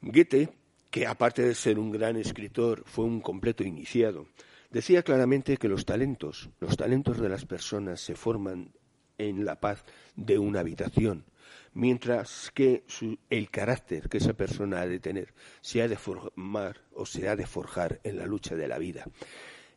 Goethe, 0.00 0.50
que 0.90 1.06
aparte 1.06 1.42
de 1.42 1.54
ser 1.54 1.78
un 1.78 1.90
gran 1.90 2.16
escritor, 2.16 2.84
fue 2.86 3.04
un 3.06 3.20
completo 3.20 3.64
iniciado, 3.64 4.26
Decía 4.70 5.02
claramente 5.02 5.56
que 5.56 5.68
los 5.68 5.86
talentos, 5.86 6.50
los 6.60 6.76
talentos 6.76 7.18
de 7.18 7.30
las 7.30 7.46
personas 7.46 8.00
se 8.00 8.14
forman 8.14 8.74
en 9.16 9.46
la 9.46 9.60
paz 9.60 9.82
de 10.14 10.38
una 10.38 10.60
habitación, 10.60 11.24
mientras 11.72 12.50
que 12.54 12.84
el 13.30 13.50
carácter 13.50 14.10
que 14.10 14.18
esa 14.18 14.34
persona 14.34 14.82
ha 14.82 14.86
de 14.86 15.00
tener 15.00 15.32
se 15.62 15.80
ha 15.80 15.88
de 15.88 15.96
formar 15.96 16.82
o 16.92 17.06
se 17.06 17.28
ha 17.30 17.36
de 17.36 17.46
forjar 17.46 18.00
en 18.04 18.18
la 18.18 18.26
lucha 18.26 18.56
de 18.56 18.68
la 18.68 18.78
vida. 18.78 19.06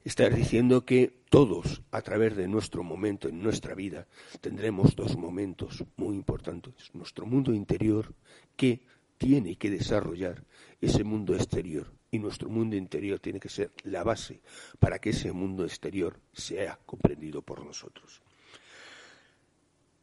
Estás 0.04 0.36
diciendo 0.36 0.84
que 0.84 1.22
todos, 1.30 1.84
a 1.92 2.02
través 2.02 2.36
de 2.36 2.50
nuestro 2.50 2.84
momento 2.84 3.30
en 3.30 3.42
nuestra 3.42 3.76
vida, 3.76 4.08
tendremos 4.42 4.96
dos 4.96 5.16
momentos 5.16 5.86
muy 5.96 6.16
importantes. 6.16 6.90
Nuestro 6.94 7.26
mundo 7.26 7.54
interior, 7.54 8.14
que 8.58 8.82
tiene 9.18 9.56
que 9.56 9.70
desarrollar 9.70 10.44
ese 10.82 11.04
mundo 11.04 11.36
exterior, 11.36 11.94
y 12.12 12.20
nuestro 12.20 12.50
mundo 12.50 12.76
interior 12.76 13.20
tiene 13.20 13.40
que 13.40 13.50
ser 13.50 13.72
la 13.84 14.04
base 14.04 14.42
para 14.80 15.00
que 15.00 15.12
ese 15.12 15.32
mundo 15.32 15.64
exterior 15.64 16.20
sea 16.34 16.78
comprendido 16.86 17.42
por 17.42 17.66
nosotros. 17.66 18.22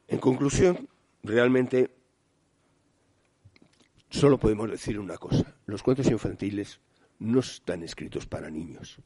En 0.08 0.18
conclusión, 0.18 0.88
realmente 1.22 1.90
solo 4.08 4.38
podemos 4.38 4.70
decir 4.70 4.98
una 4.98 5.18
cosa. 5.18 5.54
Los 5.66 5.82
cuentos 5.82 6.10
infantiles 6.10 6.80
no 7.18 7.40
están 7.40 7.82
escritos 7.82 8.26
para 8.26 8.48
niños. 8.48 8.98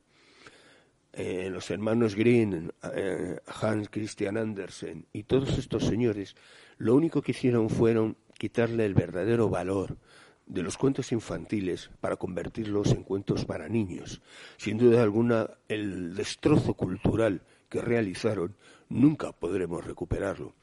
Eh, 1.12 1.50
los 1.50 1.70
hermanos 1.70 2.14
Green, 2.14 2.72
eh, 2.94 3.38
Hans 3.61 3.88
Christian 3.90 4.38
Andersen 4.38 5.07
y 5.12 5.24
todos 5.24 5.59
estos 5.59 5.84
señores, 5.84 6.36
lo 6.78 6.94
único 6.94 7.20
que 7.20 7.32
hicieron 7.32 7.68
fueron 7.68 8.16
quitarle 8.38 8.86
el 8.86 8.94
verdadero 8.94 9.48
valor 9.50 9.98
de 10.47 10.62
los 10.62 10.76
cuentos 10.76 11.12
infantiles 11.12 11.90
para 12.01 12.16
convertirlos 12.16 12.93
en 12.93 13.05
cuentos 13.05 13.45
para 13.45 13.68
niños. 13.68 14.20
Sin 14.57 14.78
duda 14.78 15.03
alguna, 15.03 15.51
el 15.68 16.14
destrozo 16.14 16.74
cultural 16.74 17.43
que 17.68 17.80
realizaron 17.80 18.57
nunca 18.88 19.32
podremos 19.32 19.84
recuperarlo. 19.84 20.55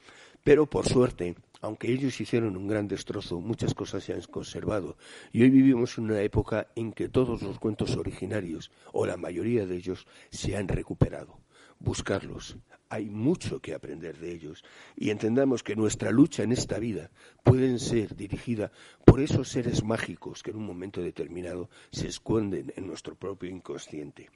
Pero, 0.44 0.70
por 0.70 0.88
suerte, 0.88 1.36
aunque 1.62 1.92
ellos 1.92 2.20
hicieron 2.22 2.56
un 2.56 2.68
gran 2.68 2.88
destrozo, 2.88 3.42
muchas 3.42 3.74
cosas 3.74 4.04
se 4.04 4.14
han 4.14 4.22
conservado. 4.22 4.98
Y 5.32 5.44
hoy 5.44 5.50
vivimos 5.50 5.98
en 5.98 6.06
una 6.06 6.22
época 6.22 6.68
en 6.76 6.94
que 6.94 7.10
todos 7.10 7.42
los 7.42 7.60
cuentos 7.60 7.96
originarios, 7.98 8.72
o 8.94 9.06
la 9.06 9.18
mayoría 9.18 9.66
de 9.66 9.76
ellos, 9.76 10.08
se 10.30 10.56
han 10.56 10.68
recuperado 10.68 11.40
buscarlos. 11.80 12.58
Hay 12.90 13.10
mucho 13.10 13.60
que 13.60 13.74
aprender 13.74 14.18
de 14.18 14.32
ellos 14.32 14.64
y 14.96 15.10
entendamos 15.12 15.64
que 15.64 15.76
nuestra 15.76 16.12
lucha 16.12 16.44
en 16.44 16.52
esta 16.52 16.80
vida 16.80 17.12
puede 17.44 17.78
ser 17.80 18.16
dirigida 18.16 18.72
por 19.06 19.20
esos 19.20 19.50
seres 19.50 19.84
mágicos 19.84 20.44
que 20.44 20.52
en 20.52 20.58
un 20.58 20.66
momento 20.66 21.02
determinado 21.02 21.70
se 21.92 22.08
esconden 22.08 22.74
en 22.76 22.88
nuestro 22.88 23.16
propio 23.16 23.50
inconsciente. 23.50 24.30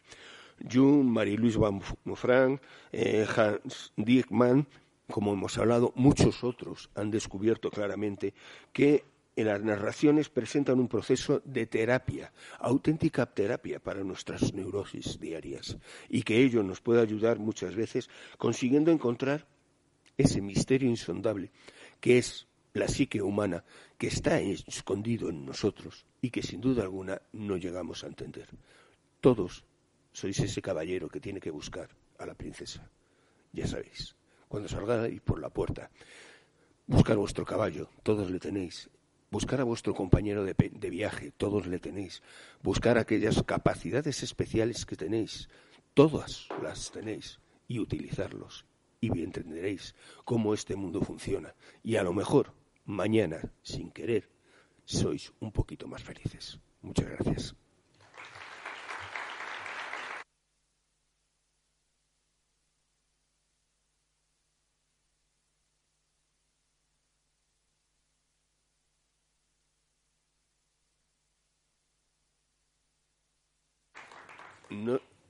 Jung, 0.72 1.06
Marie-Louise 1.06 1.58
Van 1.58 1.82
Frank, 2.16 2.62
eh, 2.92 3.26
Hans 3.36 3.92
Diekmann, 3.98 4.68
como 5.10 5.34
hemos 5.34 5.58
hablado, 5.58 5.92
muchos 5.96 6.44
otros 6.44 6.90
han 6.96 7.12
descubierto 7.12 7.70
claramente 7.70 8.34
que 8.72 9.04
en 9.36 9.48
las 9.48 9.62
narraciones 9.64 10.30
presentan 10.30 10.80
un 10.80 10.88
proceso 10.88 11.42
de 11.46 11.66
terapia, 11.66 12.32
auténtica 12.60 13.26
terapia 13.26 13.80
para 13.80 14.04
nuestras 14.04 14.54
neurosis 14.54 15.20
diarias, 15.20 15.78
y 16.10 16.24
que 16.24 16.38
ello 16.38 16.64
nos 16.64 16.82
puede 16.82 17.02
ayudar 17.02 17.40
muchas 17.40 17.76
veces 17.76 18.10
consiguiendo 18.38 18.92
encontrar 18.92 19.48
ese 20.18 20.42
misterio 20.42 20.90
insondable 20.90 21.52
que 22.00 22.18
es 22.18 22.48
la 22.74 22.88
psique 22.88 23.22
humana 23.22 23.64
que 23.98 24.08
está 24.08 24.40
escondido 24.40 25.30
en 25.30 25.46
nosotros 25.46 26.06
y 26.22 26.30
que 26.30 26.44
sin 26.44 26.62
duda 26.62 26.84
alguna 26.84 27.22
no 27.32 27.58
llegamos 27.58 28.04
a 28.04 28.08
entender. 28.08 28.50
Todos 29.22 29.64
sois 30.12 30.38
ese 30.40 30.62
caballero 30.62 31.08
que 31.08 31.20
tiene 31.20 31.40
que 31.40 31.52
buscar 31.52 31.90
a 32.18 32.26
la 32.26 32.34
princesa. 32.34 32.90
Ya 33.52 33.68
sabéis, 33.68 34.16
cuando 34.48 34.68
salgáis 34.68 35.22
por 35.22 35.40
la 35.40 35.50
puerta, 35.50 35.90
buscar 36.88 37.18
vuestro 37.18 37.46
caballo, 37.46 37.90
todos 38.04 38.30
le 38.30 38.40
tenéis, 38.40 38.90
Buscar 39.34 39.62
a 39.62 39.64
vuestro 39.64 39.96
compañero 39.96 40.46
de, 40.46 40.90
viaje, 40.92 41.32
todos 41.32 41.66
le 41.66 41.80
tenéis. 41.80 42.22
Buscar 42.62 43.00
aquellas 43.00 43.42
capacidades 43.42 44.22
especiales 44.22 44.86
que 44.86 44.96
tenéis, 44.96 45.50
todas 45.96 46.48
las 46.62 46.92
tenéis, 46.92 47.40
y 47.68 47.80
utilizarlos. 47.80 48.68
y 49.02 49.10
entenderéis 49.24 49.96
cómo 50.24 50.54
este 50.54 50.76
mundo 50.76 51.02
funciona. 51.02 51.56
Y 51.82 51.96
a 51.96 52.04
lo 52.04 52.14
mejor, 52.14 52.54
mañana, 52.86 53.52
sin 53.64 53.90
querer, 53.90 54.30
sois 54.86 55.34
un 55.40 55.52
poquito 55.52 55.88
más 55.88 56.04
felices. 56.04 56.60
Muchas 56.84 57.10
gracias. 57.10 57.63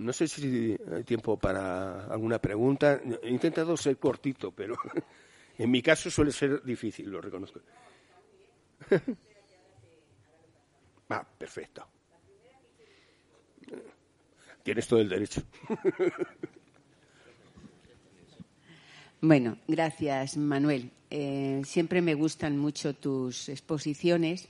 No, 0.03 0.13
sé 0.13 0.27
si 0.27 0.77
hay 0.91 1.03
tiempo 1.03 1.37
para 1.37 2.05
alguna 2.05 2.39
pregunta. 2.39 3.01
He 3.21 3.29
intentado 3.29 3.75
ser 3.77 3.97
cortito, 3.97 4.51
pero 4.51 4.75
en 5.57 5.71
mi 5.71 5.81
caso 5.81 6.09
suele 6.09 6.31
ser 6.31 6.63
difícil, 6.63 7.09
lo 7.09 7.21
reconozco. 7.21 7.59
ah, 11.09 11.25
perfecto. 11.37 11.87
Tienes 14.63 14.87
todo 14.87 14.99
el 14.99 15.09
derecho. 15.09 15.41
bueno, 19.21 19.57
gracias, 19.67 20.37
Manuel. 20.37 20.91
Eh, 21.09 21.61
siempre 21.65 22.01
me 22.01 22.13
gustan 22.13 22.57
mucho 22.57 22.93
tus 22.93 23.49
exposiciones 23.49 24.49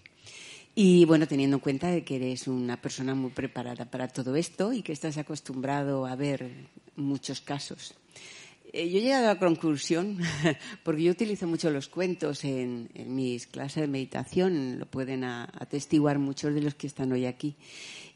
y 0.75 1.05
bueno, 1.05 1.27
teniendo 1.27 1.57
en 1.57 1.61
cuenta 1.61 1.89
de 1.89 2.03
que 2.03 2.15
eres 2.15 2.47
una 2.47 2.81
persona 2.81 3.13
muy 3.13 3.29
preparada 3.29 3.85
para 3.85 4.07
todo 4.07 4.35
esto 4.35 4.73
y 4.73 4.81
que 4.81 4.91
estás 4.91 5.17
acostumbrado 5.17 6.07
a 6.07 6.15
ver 6.15 6.49
muchos 6.95 7.41
casos. 7.41 7.93
Eh, 8.71 8.89
yo 8.89 8.97
he 8.97 9.01
llegado 9.01 9.25
a 9.25 9.33
la 9.35 9.39
conclusión, 9.39 10.17
porque 10.83 11.03
yo 11.03 11.11
utilizo 11.11 11.45
mucho 11.45 11.69
los 11.69 11.89
cuentos 11.89 12.43
en, 12.43 12.89
mis 13.05 13.45
clases 13.45 13.81
de 13.81 13.87
meditación, 13.87 14.79
lo 14.79 14.87
pueden 14.87 15.23
atestiguar 15.23 16.17
muchos 16.17 16.55
de 16.55 16.61
los 16.61 16.73
que 16.73 16.87
están 16.87 17.11
hoy 17.11 17.27
aquí, 17.27 17.55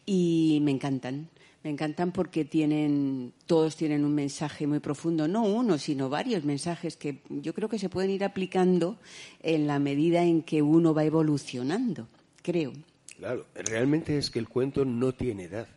y 0.05 0.59
me 0.63 0.71
encantan. 0.71 1.29
Me 1.63 1.71
encantan 1.71 2.11
porque 2.11 2.45
tienen, 2.45 3.33
todos 3.45 3.75
tienen 3.75 4.05
un 4.05 4.15
mensaje 4.15 4.65
muy 4.65 4.79
profundo, 4.79 5.27
no 5.27 5.43
uno, 5.43 5.77
sino 5.77 6.09
varios 6.09 6.43
mensajes 6.43 6.95
que 6.95 7.21
yo 7.29 7.53
creo 7.53 7.67
que 7.67 7.77
se 7.77 7.89
pueden 7.89 8.11
ir 8.11 8.23
aplicando 8.23 8.97
en 9.41 9.67
la 9.67 9.77
medida 9.77 10.23
en 10.23 10.43
que 10.43 10.61
uno 10.61 10.93
va 10.93 11.03
evolucionando 11.03 12.07
creo. 12.47 12.71
Claro, 13.17 13.45
realmente 13.53 14.17
es 14.17 14.29
que 14.29 14.39
el 14.39 14.47
cuento 14.47 14.85
no 14.85 15.11
tiene 15.11 15.43
edad. 15.43 15.67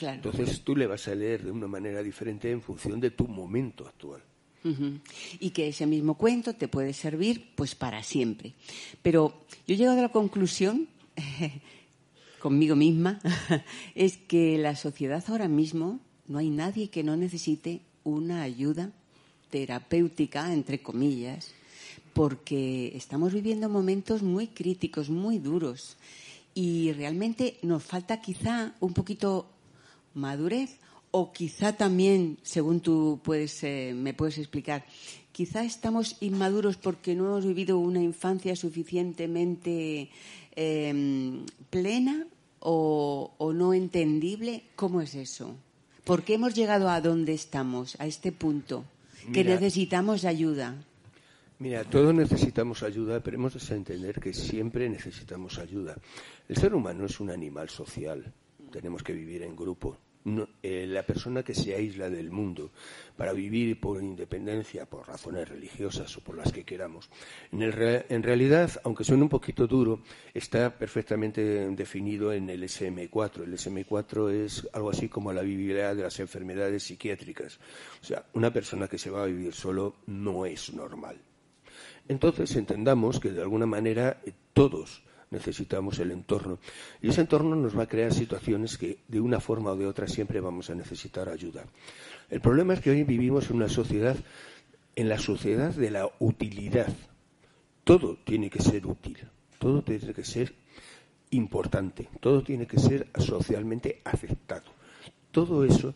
Entonces 0.00 0.62
tú 0.62 0.76
le 0.76 0.86
vas 0.86 1.08
a 1.08 1.14
leer 1.16 1.42
de 1.42 1.50
una 1.50 1.66
manera 1.66 2.00
diferente 2.02 2.50
en 2.50 2.62
función 2.62 3.00
de 3.00 3.10
tu 3.10 3.26
momento 3.26 3.86
actual. 3.86 4.22
Y 5.40 5.50
que 5.50 5.68
ese 5.68 5.86
mismo 5.86 6.16
cuento 6.16 6.54
te 6.54 6.68
puede 6.68 6.92
servir 6.92 7.50
pues 7.56 7.74
para 7.74 8.04
siempre. 8.04 8.54
Pero 9.02 9.44
yo 9.66 9.74
he 9.74 9.78
llegado 9.78 9.98
a 9.98 10.02
la 10.02 10.08
conclusión, 10.10 10.86
conmigo 12.38 12.76
misma, 12.76 13.20
es 13.96 14.16
que 14.16 14.58
la 14.58 14.76
sociedad 14.76 15.24
ahora 15.26 15.48
mismo 15.48 15.98
no 16.28 16.38
hay 16.38 16.50
nadie 16.50 16.90
que 16.90 17.02
no 17.02 17.16
necesite 17.16 17.80
una 18.04 18.42
ayuda 18.42 18.92
terapéutica, 19.50 20.52
entre 20.52 20.80
comillas, 20.82 21.52
porque 22.12 22.92
estamos 22.96 23.32
viviendo 23.32 23.68
momentos 23.68 24.22
muy 24.22 24.48
críticos, 24.48 25.10
muy 25.10 25.38
duros 25.38 25.96
y 26.54 26.92
realmente 26.92 27.58
nos 27.62 27.82
falta 27.82 28.20
quizá 28.20 28.74
un 28.80 28.92
poquito 28.92 29.46
madurez 30.14 30.78
o 31.10 31.32
quizá 31.32 31.76
también, 31.76 32.38
según 32.42 32.80
tú 32.80 33.20
puedes, 33.22 33.62
eh, 33.64 33.92
me 33.94 34.14
puedes 34.14 34.38
explicar, 34.38 34.84
quizá 35.32 35.64
estamos 35.64 36.16
inmaduros 36.20 36.76
porque 36.76 37.14
no 37.14 37.26
hemos 37.26 37.46
vivido 37.46 37.78
una 37.78 38.02
infancia 38.02 38.56
suficientemente 38.56 40.10
em, 40.56 41.44
plena 41.70 42.26
o, 42.60 43.32
o 43.38 43.52
no 43.52 43.74
entendible. 43.74 44.64
¿Cómo 44.76 45.00
es 45.02 45.14
eso? 45.14 45.54
¿Por 46.04 46.24
qué 46.24 46.34
hemos 46.34 46.54
llegado 46.54 46.88
a 46.88 47.00
donde 47.00 47.34
estamos, 47.34 47.96
a 48.00 48.06
este 48.06 48.32
punto? 48.32 48.84
que 49.32 49.44
necesitamos 49.44 50.24
ayuda. 50.24 50.74
Mira, 51.62 51.84
todos 51.84 52.12
necesitamos 52.12 52.82
ayuda, 52.82 53.20
pero 53.20 53.36
hemos 53.36 53.54
de 53.54 53.76
entender 53.76 54.18
que 54.18 54.34
siempre 54.34 54.88
necesitamos 54.88 55.60
ayuda. 55.60 55.94
El 56.48 56.56
ser 56.56 56.74
humano 56.74 57.06
es 57.06 57.20
un 57.20 57.30
animal 57.30 57.70
social. 57.70 58.32
Tenemos 58.72 59.04
que 59.04 59.12
vivir 59.12 59.44
en 59.44 59.54
grupo. 59.54 59.96
Eh, 60.60 60.86
la 60.88 61.06
persona 61.06 61.44
que 61.44 61.54
se 61.54 61.72
aísla 61.72 62.10
del 62.10 62.32
mundo 62.32 62.72
para 63.16 63.32
vivir 63.32 63.78
por 63.78 64.02
independencia, 64.02 64.86
por 64.86 65.06
razones 65.06 65.48
religiosas 65.48 66.16
o 66.16 66.20
por 66.20 66.36
las 66.36 66.50
que 66.50 66.64
queramos, 66.64 67.08
en, 67.52 67.62
en 67.62 68.22
realidad, 68.24 68.68
aunque 68.82 69.04
suene 69.04 69.22
un 69.22 69.28
poquito 69.28 69.68
duro, 69.68 70.02
está 70.34 70.76
perfectamente 70.76 71.42
definido 71.76 72.32
en 72.32 72.50
el 72.50 72.64
SM4. 72.64 73.44
El 73.44 73.52
SM4 73.52 74.32
es 74.32 74.68
algo 74.72 74.90
así 74.90 75.08
como 75.08 75.32
la 75.32 75.42
vivibilidad 75.42 75.94
de 75.94 76.02
las 76.02 76.18
enfermedades 76.18 76.82
psiquiátricas. 76.82 77.60
O 78.02 78.04
sea, 78.04 78.26
una 78.32 78.52
persona 78.52 78.88
que 78.88 78.98
se 78.98 79.10
va 79.10 79.22
a 79.22 79.26
vivir 79.26 79.54
solo 79.54 79.94
no 80.06 80.44
es 80.44 80.74
normal 80.74 81.20
entonces 82.08 82.54
entendamos 82.56 83.20
que 83.20 83.30
de 83.30 83.42
alguna 83.42 83.66
manera 83.66 84.20
eh, 84.24 84.32
todos 84.52 85.02
necesitamos 85.32 85.98
el 85.98 86.10
entorno. 86.10 86.58
Y 87.00 87.08
ese 87.08 87.22
entorno 87.22 87.56
nos 87.56 87.76
va 87.76 87.84
a 87.84 87.88
crear 87.88 88.12
situaciones 88.12 88.78
que 88.78 88.98
de 89.08 89.20
una 89.20 89.40
forma 89.40 89.72
o 89.72 89.76
de 89.76 89.86
otra 89.86 90.06
siempre 90.06 90.40
vamos 90.40 90.70
a 90.70 90.74
necesitar 90.74 91.28
ayuda. 91.28 91.64
El 92.30 92.40
problema 92.40 92.74
es 92.74 92.80
que 92.80 92.90
hoy 92.90 93.02
vivimos 93.02 93.50
en 93.50 93.56
una 93.56 93.68
sociedad, 93.68 94.16
en 94.94 95.08
la 95.08 95.18
sociedad 95.18 95.74
de 95.74 95.90
la 95.90 96.08
utilidad. 96.18 96.92
Todo 97.84 98.18
tiene 98.24 98.50
que 98.50 98.60
ser 98.60 98.86
útil, 98.86 99.18
todo 99.58 99.82
tiene 99.82 100.12
que 100.14 100.24
ser 100.24 100.54
importante, 101.30 102.08
todo 102.20 102.42
tiene 102.42 102.66
que 102.66 102.78
ser 102.78 103.08
socialmente 103.18 104.02
aceptado. 104.04 104.70
Todo 105.30 105.64
eso 105.64 105.94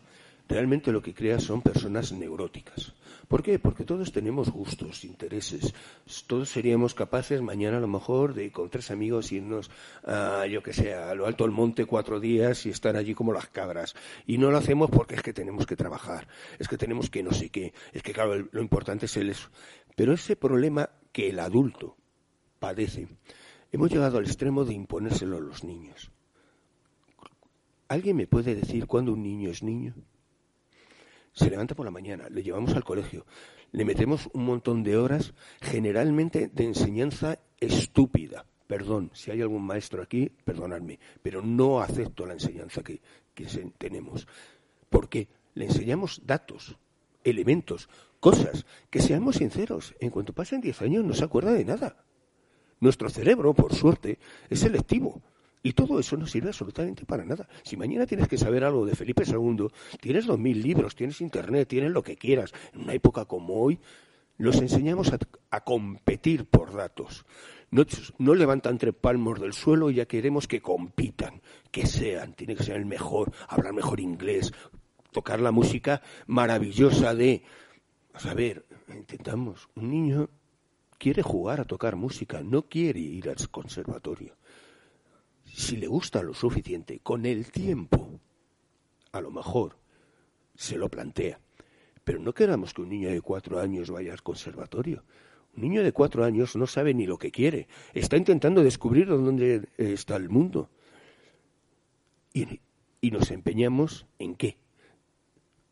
realmente 0.49 0.91
lo 0.91 1.01
que 1.01 1.13
crea 1.13 1.39
son 1.39 1.61
personas 1.61 2.11
neuróticas. 2.11 2.93
¿Por 3.27 3.43
qué? 3.43 3.59
Porque 3.59 3.83
todos 3.83 4.13
tenemos 4.13 4.49
gustos, 4.49 5.03
intereses. 5.03 5.73
Todos 6.27 6.47
seríamos 6.47 6.93
capaces 6.93 7.41
mañana 7.41 7.77
a 7.77 7.81
lo 7.81 7.87
mejor 7.87 8.33
de 8.33 8.51
con 8.51 8.69
tres 8.69 8.89
amigos 8.89 9.33
irnos 9.33 9.69
a, 10.05 10.45
yo 10.47 10.63
que 10.63 10.71
sé, 10.71 10.93
a 10.93 11.13
lo 11.13 11.25
alto 11.25 11.43
del 11.43 11.51
monte 11.51 11.85
cuatro 11.85 12.21
días 12.21 12.65
y 12.65 12.69
estar 12.69 12.95
allí 12.95 13.13
como 13.13 13.33
las 13.33 13.47
cabras. 13.47 13.95
Y 14.25 14.37
no 14.37 14.49
lo 14.49 14.57
hacemos 14.57 14.89
porque 14.89 15.15
es 15.15 15.23
que 15.23 15.33
tenemos 15.33 15.65
que 15.65 15.75
trabajar, 15.75 16.27
es 16.57 16.69
que 16.69 16.77
tenemos 16.77 17.09
que 17.09 17.21
no 17.21 17.33
sé 17.33 17.49
qué, 17.49 17.73
es 17.91 18.01
que 18.01 18.13
claro, 18.13 18.47
lo 18.49 18.61
importante 18.61 19.07
es 19.07 19.17
el 19.17 19.29
eso. 19.29 19.49
Pero 19.97 20.13
ese 20.13 20.37
problema 20.37 20.89
que 21.11 21.29
el 21.29 21.39
adulto 21.39 21.97
padece, 22.59 23.09
hemos 23.73 23.91
llegado 23.91 24.19
al 24.19 24.25
extremo 24.25 24.63
de 24.63 24.73
imponérselo 24.73 25.35
a 25.35 25.41
los 25.41 25.65
niños. 25.65 26.11
¿Alguien 27.89 28.15
me 28.15 28.27
puede 28.27 28.55
decir 28.55 28.87
cuándo 28.87 29.11
un 29.11 29.23
niño 29.23 29.49
es 29.49 29.63
niño? 29.63 29.95
Se 31.37 31.51
levanta 31.51 31.75
por 31.75 31.85
la 31.85 31.91
mañana, 31.91 32.29
le 32.29 32.41
llevamos 32.41 32.75
al 32.75 32.83
colegio, 32.83 33.27
le 33.71 33.85
metemos 33.85 34.27
un 34.33 34.45
montón 34.45 34.81
de 34.81 34.97
horas, 34.97 35.35
generalmente 35.61 36.49
de 36.51 36.63
enseñanza 36.63 37.37
estúpida. 37.59 38.45
Perdón, 38.65 39.11
si 39.13 39.29
hay 39.29 39.41
algún 39.41 39.63
maestro 39.63 40.01
aquí, 40.01 40.31
perdonadme, 40.43 40.99
pero 41.21 41.43
no 41.43 41.79
acepto 41.79 42.25
la 42.25 42.33
enseñanza 42.33 42.81
que, 42.81 43.01
tenemos. 43.77 44.27
Porque 44.89 45.27
le 45.53 45.65
enseñamos 45.65 46.21
datos, 46.25 46.75
elementos, 47.23 47.87
cosas, 48.19 48.65
que 48.89 48.99
seamos 48.99 49.35
sinceros, 49.35 49.93
en 49.99 50.09
cuanto 50.09 50.33
pasen 50.33 50.59
10 50.59 50.81
años 50.81 51.05
no 51.05 51.13
se 51.13 51.23
acuerda 51.23 51.53
de 51.53 51.65
nada. 51.65 52.03
Nuestro 52.79 53.09
cerebro, 53.09 53.53
por 53.53 53.75
suerte, 53.75 54.17
es 54.49 54.61
selectivo. 54.61 55.21
Y 55.67 55.73
todo 55.73 55.99
eso 55.99 56.15
no 56.15 56.25
sirve 56.25 56.47
absolutamente 56.47 57.05
para 57.05 57.25
nada. 57.25 57.45
Si 57.61 57.75
mañana 57.75 58.05
tienes 58.05 58.29
que 58.29 58.37
saber 58.37 58.63
algo 58.63 58.85
de 58.85 58.95
Felipe 58.95 59.23
II, 59.27 59.67
tienes 59.99 60.25
dos 60.25 60.39
mil 60.39 60.61
libros, 60.61 60.95
tienes 60.95 61.19
internet, 61.19 61.67
tienes 61.67 61.91
lo 61.91 62.01
que 62.01 62.15
quieras. 62.15 62.53
En 62.71 62.83
una 62.83 62.93
época 62.93 63.25
como 63.25 63.55
hoy, 63.55 63.77
los 64.37 64.61
enseñamos 64.61 65.11
a, 65.11 65.59
competir 65.65 66.45
por 66.45 66.73
datos. 66.73 67.25
No, 67.69 67.83
no, 68.17 68.33
levantan 68.33 68.77
tres 68.77 68.93
palmos 68.93 69.41
del 69.41 69.51
suelo 69.51 69.89
y 69.89 69.95
ya 69.95 70.05
queremos 70.05 70.47
que 70.47 70.61
compitan, 70.61 71.41
que 71.69 71.85
sean, 71.85 72.31
tiene 72.31 72.55
que 72.55 72.63
ser 72.63 72.77
el 72.77 72.85
mejor, 72.85 73.33
hablar 73.49 73.73
mejor 73.73 73.99
inglés, 73.99 74.53
tocar 75.11 75.41
la 75.41 75.51
música 75.51 76.01
maravillosa 76.27 77.13
de... 77.13 77.43
A 78.13 78.33
ver, 78.33 78.65
intentamos, 78.87 79.67
un 79.75 79.91
niño 79.91 80.29
quiere 80.97 81.23
jugar 81.23 81.59
a 81.59 81.65
tocar 81.65 81.97
música, 81.97 82.41
no 82.41 82.69
quiere 82.69 83.01
ir 83.01 83.27
al 83.27 83.49
conservatorio 83.49 84.37
si 85.57 85.75
le 85.75 85.87
gusta 85.87 86.21
lo 86.21 86.35
suficiente, 86.35 86.99
con 86.99 87.25
el 87.25 87.51
tiempo, 87.51 88.19
a 89.11 89.19
lo 89.21 89.31
mejor 89.31 89.75
se 90.53 90.77
lo 90.77 90.87
plantea. 90.87 91.39
Pero 92.03 92.19
no 92.19 92.31
queramos 92.31 92.75
que 92.75 92.83
un 92.83 92.89
niño 92.89 93.09
de 93.09 93.21
cuatro 93.21 93.59
años 93.59 93.89
vaya 93.89 94.13
al 94.13 94.21
conservatorio. 94.21 95.03
Un 95.55 95.63
niño 95.63 95.81
de 95.81 95.93
cuatro 95.93 96.23
años 96.23 96.55
no 96.55 96.67
sabe 96.67 96.93
ni 96.93 97.07
lo 97.07 97.17
que 97.17 97.31
quiere. 97.31 97.67
Está 97.95 98.17
intentando 98.17 98.61
descubrir 98.61 99.07
dónde 99.07 99.67
está 99.77 100.15
el 100.15 100.29
mundo. 100.29 100.69
Y, 102.33 102.61
y 103.01 103.09
nos 103.09 103.31
empeñamos 103.31 104.05
en 104.19 104.35
qué? 104.35 104.57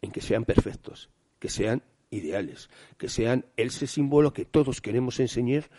En 0.02 0.12
que 0.12 0.22
sean 0.22 0.46
perfectos, 0.46 1.12
que 1.38 1.50
sean 1.50 1.84
ideales, 2.10 2.72
que 2.98 3.08
sean 3.08 3.46
ese 3.56 3.86
símbolo 3.86 4.34
que 4.34 4.46
todos 4.46 4.82
queremos 4.82 5.20
enseñar 5.20 5.70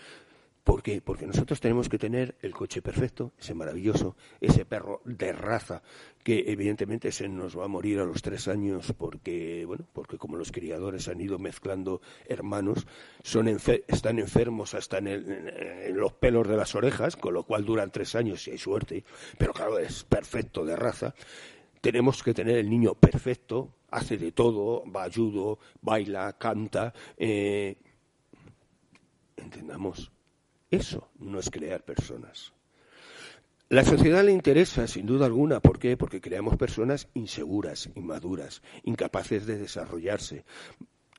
¿Por 0.66 0.82
qué? 0.82 1.00
Porque 1.00 1.28
nosotros 1.28 1.60
tenemos 1.60 1.88
que 1.88 1.96
tener 1.96 2.34
el 2.42 2.52
coche 2.52 2.82
perfecto, 2.82 3.30
ese 3.38 3.54
maravilloso, 3.54 4.16
ese 4.40 4.64
perro 4.64 5.00
de 5.04 5.30
raza, 5.32 5.80
que 6.24 6.42
evidentemente 6.48 7.12
se 7.12 7.28
nos 7.28 7.56
va 7.56 7.66
a 7.66 7.68
morir 7.68 8.00
a 8.00 8.04
los 8.04 8.20
tres 8.20 8.48
años 8.48 8.92
porque, 8.98 9.64
bueno, 9.64 9.86
porque 9.92 10.18
como 10.18 10.36
los 10.36 10.50
criadores 10.50 11.06
han 11.06 11.20
ido 11.20 11.38
mezclando 11.38 12.00
hermanos, 12.28 12.88
son 13.22 13.46
están 13.46 14.18
enfermos 14.18 14.74
hasta 14.74 14.98
en, 14.98 15.96
los 15.96 16.14
pelos 16.14 16.48
de 16.48 16.56
las 16.56 16.74
orejas, 16.74 17.14
con 17.14 17.34
lo 17.34 17.44
cual 17.44 17.64
duran 17.64 17.92
tres 17.92 18.16
años 18.16 18.42
si 18.42 18.50
hay 18.50 18.58
suerte, 18.58 19.04
pero 19.38 19.52
claro, 19.52 19.78
es 19.78 20.02
perfecto 20.02 20.64
de 20.64 20.74
raza. 20.74 21.14
Tenemos 21.80 22.24
que 22.24 22.34
tener 22.34 22.56
el 22.56 22.68
niño 22.68 22.94
perfecto, 22.94 23.72
hace 23.92 24.18
de 24.18 24.32
todo, 24.32 24.82
va 24.90 25.04
ayudo, 25.04 25.60
baila, 25.80 26.32
canta. 26.32 26.92
Eh, 27.16 27.76
entendamos, 29.36 30.10
eso 30.70 31.10
no 31.18 31.38
es 31.38 31.50
crear 31.50 31.84
personas. 31.84 32.52
La 33.68 33.84
sociedad 33.84 34.22
le 34.22 34.30
interesa, 34.30 34.86
sin 34.86 35.06
duda 35.06 35.26
alguna. 35.26 35.58
¿Por 35.58 35.80
qué? 35.80 35.96
Porque 35.96 36.20
creamos 36.20 36.56
personas 36.56 37.08
inseguras, 37.14 37.90
inmaduras, 37.96 38.62
incapaces 38.84 39.44
de 39.44 39.58
desarrollarse. 39.58 40.44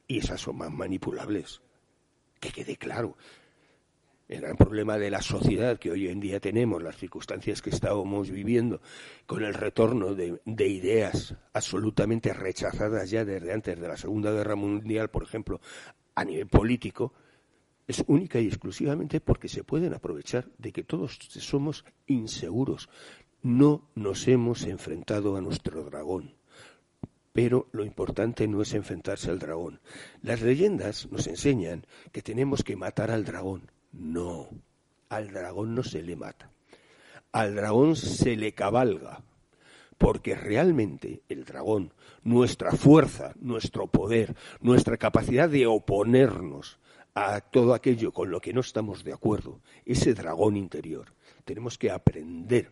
Y 0.07 0.19
esas 0.19 0.39
son 0.39 0.57
más 0.57 0.71
manipulables. 0.71 1.61
Que 2.39 2.51
quede 2.51 2.77
claro. 2.77 3.17
El 4.29 4.41
gran 4.41 4.55
problema 4.55 4.97
de 4.97 5.09
la 5.09 5.21
sociedad 5.21 5.77
que 5.77 5.91
hoy 5.91 6.07
en 6.07 6.21
día 6.21 6.39
tenemos, 6.39 6.81
las 6.81 6.95
circunstancias 6.95 7.61
que 7.61 7.69
estábamos 7.69 8.29
viviendo, 8.29 8.81
con 9.25 9.43
el 9.43 9.53
retorno 9.53 10.15
de, 10.15 10.41
de, 10.45 10.67
ideas 10.67 11.35
absolutamente 11.51 12.33
rechazadas 12.33 13.09
ya 13.09 13.25
desde 13.25 13.53
antes 13.53 13.79
de 13.79 13.87
la 13.87 13.97
Segunda 13.97 14.31
Guerra 14.31 14.55
Mundial, 14.55 15.09
por 15.09 15.23
ejemplo, 15.23 15.59
a 16.15 16.23
nivel 16.23 16.47
político, 16.47 17.13
es 17.87 18.03
única 18.07 18.39
y 18.39 18.47
exclusivamente 18.47 19.21
porque 19.21 19.47
se 19.47 19.63
pueden 19.63 19.93
aprovechar 19.93 20.49
de 20.57 20.73
que 20.73 20.83
todos 20.83 21.17
somos 21.29 21.85
inseguros. 22.05 22.89
No 23.41 23.89
nos 23.95 24.27
hemos 24.27 24.63
enfrentado 24.63 25.37
a 25.37 25.41
nuestro 25.41 25.83
dragón. 25.83 26.35
Pero 27.31 27.69
lo 27.71 27.85
importante 27.85 28.47
no 28.47 28.61
es 28.61 28.73
enfrentarse 28.73 29.29
al 29.29 29.39
dragón. 29.39 29.79
Las 30.21 30.41
leyendas 30.41 31.09
nos 31.11 31.27
enseñan 31.27 31.85
que 32.11 32.21
tenemos 32.21 32.63
que 32.63 32.75
matar 32.75 33.09
al 33.09 33.23
dragón. 33.23 33.71
No, 33.93 34.49
al 35.07 35.31
dragón 35.31 35.73
no 35.73 35.83
se 35.83 36.01
le 36.01 36.15
mata. 36.15 36.51
Al 37.31 37.55
dragón 37.55 37.95
se 37.95 38.35
le 38.35 38.53
cabalga. 38.53 39.23
Porque 39.97 40.35
realmente 40.35 41.21
el 41.29 41.45
dragón, 41.45 41.93
nuestra 42.23 42.71
fuerza, 42.71 43.33
nuestro 43.39 43.87
poder, 43.87 44.35
nuestra 44.59 44.97
capacidad 44.97 45.49
de 45.49 45.67
oponernos 45.67 46.79
a 47.19 47.41
todo 47.41 47.73
aquello 47.73 48.11
con 48.11 48.29
lo 48.29 48.39
que 48.39 48.53
no 48.53 48.61
estamos 48.61 49.03
de 49.03 49.11
acuerdo, 49.11 49.59
ese 49.85 50.13
dragón 50.13 50.55
interior, 50.55 51.15
tenemos 51.45 51.75
que 51.79 51.89
aprender 51.89 52.71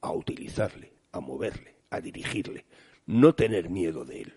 a 0.00 0.12
utilizarle, 0.12 0.92
a 1.10 1.18
moverle, 1.18 1.74
a 1.90 2.00
dirigirle, 2.00 2.64
no 3.06 3.34
tener 3.34 3.70
miedo 3.70 4.04
de 4.04 4.22
él, 4.22 4.34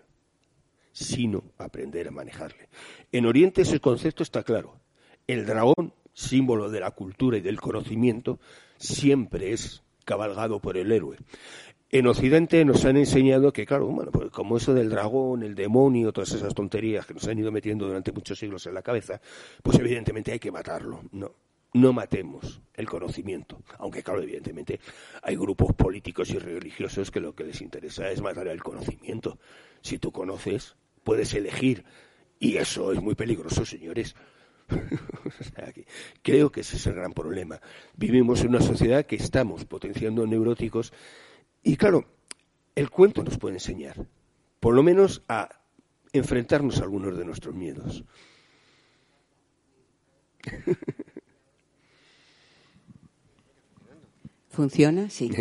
sino 0.90 1.44
aprender 1.58 2.08
a 2.08 2.10
manejarle. 2.10 2.68
En 3.12 3.24
Oriente 3.24 3.62
ese 3.62 3.78
concepto 3.78 4.24
está 4.24 4.42
claro. 4.42 4.80
El 5.28 5.46
dragón, 5.46 5.94
símbolo 6.12 6.68
de 6.68 6.80
la 6.80 6.90
cultura 6.90 7.36
y 7.36 7.40
del 7.40 7.60
conocimiento, 7.60 8.40
siempre 8.78 9.52
es 9.52 9.84
cabalgado 10.04 10.60
por 10.60 10.76
el 10.76 10.90
héroe. 10.90 11.18
En 11.88 12.06
Occidente 12.08 12.64
nos 12.64 12.84
han 12.84 12.96
enseñado 12.96 13.52
que, 13.52 13.64
claro, 13.64 13.86
bueno, 13.86 14.10
pues 14.10 14.30
como 14.30 14.56
eso 14.56 14.74
del 14.74 14.90
dragón, 14.90 15.44
el 15.44 15.54
demonio, 15.54 16.12
todas 16.12 16.32
esas 16.32 16.52
tonterías 16.52 17.06
que 17.06 17.14
nos 17.14 17.28
han 17.28 17.38
ido 17.38 17.52
metiendo 17.52 17.86
durante 17.86 18.10
muchos 18.10 18.38
siglos 18.38 18.66
en 18.66 18.74
la 18.74 18.82
cabeza, 18.82 19.20
pues 19.62 19.78
evidentemente 19.78 20.32
hay 20.32 20.40
que 20.40 20.50
matarlo. 20.50 21.02
No, 21.12 21.30
no 21.74 21.92
matemos 21.92 22.60
el 22.74 22.86
conocimiento. 22.86 23.62
Aunque, 23.78 24.02
claro, 24.02 24.20
evidentemente 24.20 24.80
hay 25.22 25.36
grupos 25.36 25.74
políticos 25.74 26.30
y 26.30 26.38
religiosos 26.38 27.12
que 27.12 27.20
lo 27.20 27.34
que 27.36 27.44
les 27.44 27.60
interesa 27.60 28.10
es 28.10 28.20
matar 28.20 28.48
el 28.48 28.62
conocimiento. 28.62 29.38
Si 29.80 29.98
tú 29.98 30.10
conoces, 30.10 30.74
puedes 31.04 31.34
elegir. 31.34 31.84
Y 32.40 32.56
eso 32.56 32.92
es 32.92 33.00
muy 33.00 33.14
peligroso, 33.14 33.64
señores. 33.64 34.16
creo 36.22 36.50
que 36.50 36.60
ese 36.60 36.76
es 36.76 36.86
el 36.88 36.94
gran 36.94 37.12
problema. 37.12 37.60
Vivimos 37.96 38.40
en 38.40 38.48
una 38.48 38.60
sociedad 38.60 39.06
que 39.06 39.16
estamos 39.16 39.64
potenciando 39.64 40.26
neuróticos 40.26 40.92
y 41.66 41.76
claro, 41.76 42.06
el 42.76 42.90
cuento 42.90 43.24
nos 43.24 43.38
puede 43.38 43.56
enseñar, 43.56 44.06
por 44.60 44.72
lo 44.72 44.84
menos 44.84 45.22
a 45.28 45.48
enfrentarnos 46.12 46.78
a 46.78 46.84
algunos 46.84 47.18
de 47.18 47.24
nuestros 47.24 47.56
miedos. 47.56 48.04
¿Funciona? 54.48 55.10
Sí. 55.10 55.32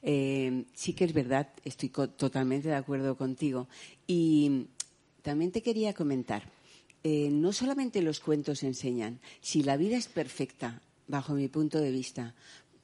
Eh, 0.00 0.64
sí 0.72 0.94
que 0.94 1.04
es 1.04 1.12
verdad, 1.12 1.50
estoy 1.64 1.90
totalmente 1.90 2.68
de 2.68 2.76
acuerdo 2.76 3.18
contigo. 3.18 3.68
Y 4.06 4.68
también 5.20 5.52
te 5.52 5.62
quería 5.62 5.92
comentar, 5.92 6.50
eh, 7.02 7.28
no 7.30 7.52
solamente 7.52 8.00
los 8.00 8.20
cuentos 8.20 8.62
enseñan, 8.62 9.20
si 9.42 9.62
la 9.62 9.76
vida 9.76 9.98
es 9.98 10.08
perfecta, 10.08 10.80
bajo 11.08 11.34
mi 11.34 11.48
punto 11.48 11.78
de 11.78 11.90
vista, 11.90 12.34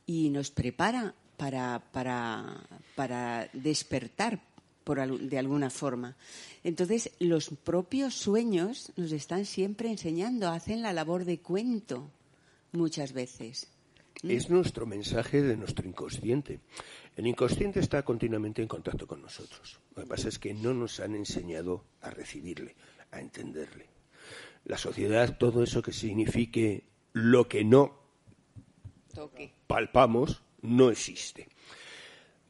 y 0.05 0.29
nos 0.29 0.51
prepara 0.51 1.15
para, 1.41 1.83
para, 1.91 2.61
para 2.95 3.49
despertar 3.55 4.39
por, 4.85 5.19
de 5.19 5.39
alguna 5.39 5.71
forma. 5.71 6.15
Entonces, 6.63 7.13
los 7.19 7.49
propios 7.49 8.15
sueños 8.15 8.93
nos 8.97 9.11
están 9.13 9.47
siempre 9.47 9.89
enseñando, 9.89 10.51
hacen 10.51 10.83
la 10.83 10.93
labor 10.93 11.25
de 11.25 11.39
cuento 11.39 12.11
muchas 12.73 13.15
veces. 13.15 13.69
¿Mm? 14.23 14.31
Es 14.33 14.51
nuestro 14.51 14.85
mensaje 14.85 15.41
de 15.41 15.57
nuestro 15.57 15.89
inconsciente. 15.89 16.61
El 17.17 17.27
inconsciente 17.27 17.81
está 17.81 18.03
continuamente 18.03 18.61
en 18.61 18.69
contacto 18.69 19.07
con 19.07 19.23
nosotros. 19.23 19.81
Lo 19.97 20.03
que 20.03 20.09
pasa 20.09 20.29
es 20.29 20.39
que 20.39 20.53
no 20.53 20.75
nos 20.75 21.01
han 21.01 21.15
enseñado 21.15 21.87
a 22.03 22.11
recibirle, 22.11 22.77
a 23.13 23.21
entenderle. 23.21 23.87
La 24.67 24.77
sociedad, 24.77 25.39
todo 25.39 25.63
eso 25.63 25.81
que 25.81 25.95
signifique 25.95 26.85
lo 27.15 27.49
que 27.49 27.65
no 27.65 27.99
palpamos, 29.67 30.43
no 30.63 30.91
existe. 30.91 31.49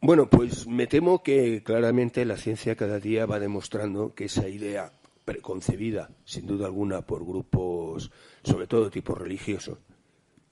Bueno, 0.03 0.31
pues 0.31 0.67
me 0.67 0.87
temo 0.87 1.23
que 1.23 1.63
claramente 1.63 2.25
la 2.25 2.39
ciencia 2.39 2.75
cada 2.75 2.99
día 2.99 3.27
va 3.27 3.39
demostrando 3.39 4.15
que 4.15 4.25
esa 4.25 4.49
idea 4.49 4.93
preconcebida, 5.27 6.11
sin 6.25 6.47
duda 6.47 6.67
alguna, 6.67 7.03
por 7.03 7.25
grupos, 7.25 8.11
sobre 8.43 8.67
todo 8.67 8.91
tipo 8.91 9.15
religioso, 9.15 9.79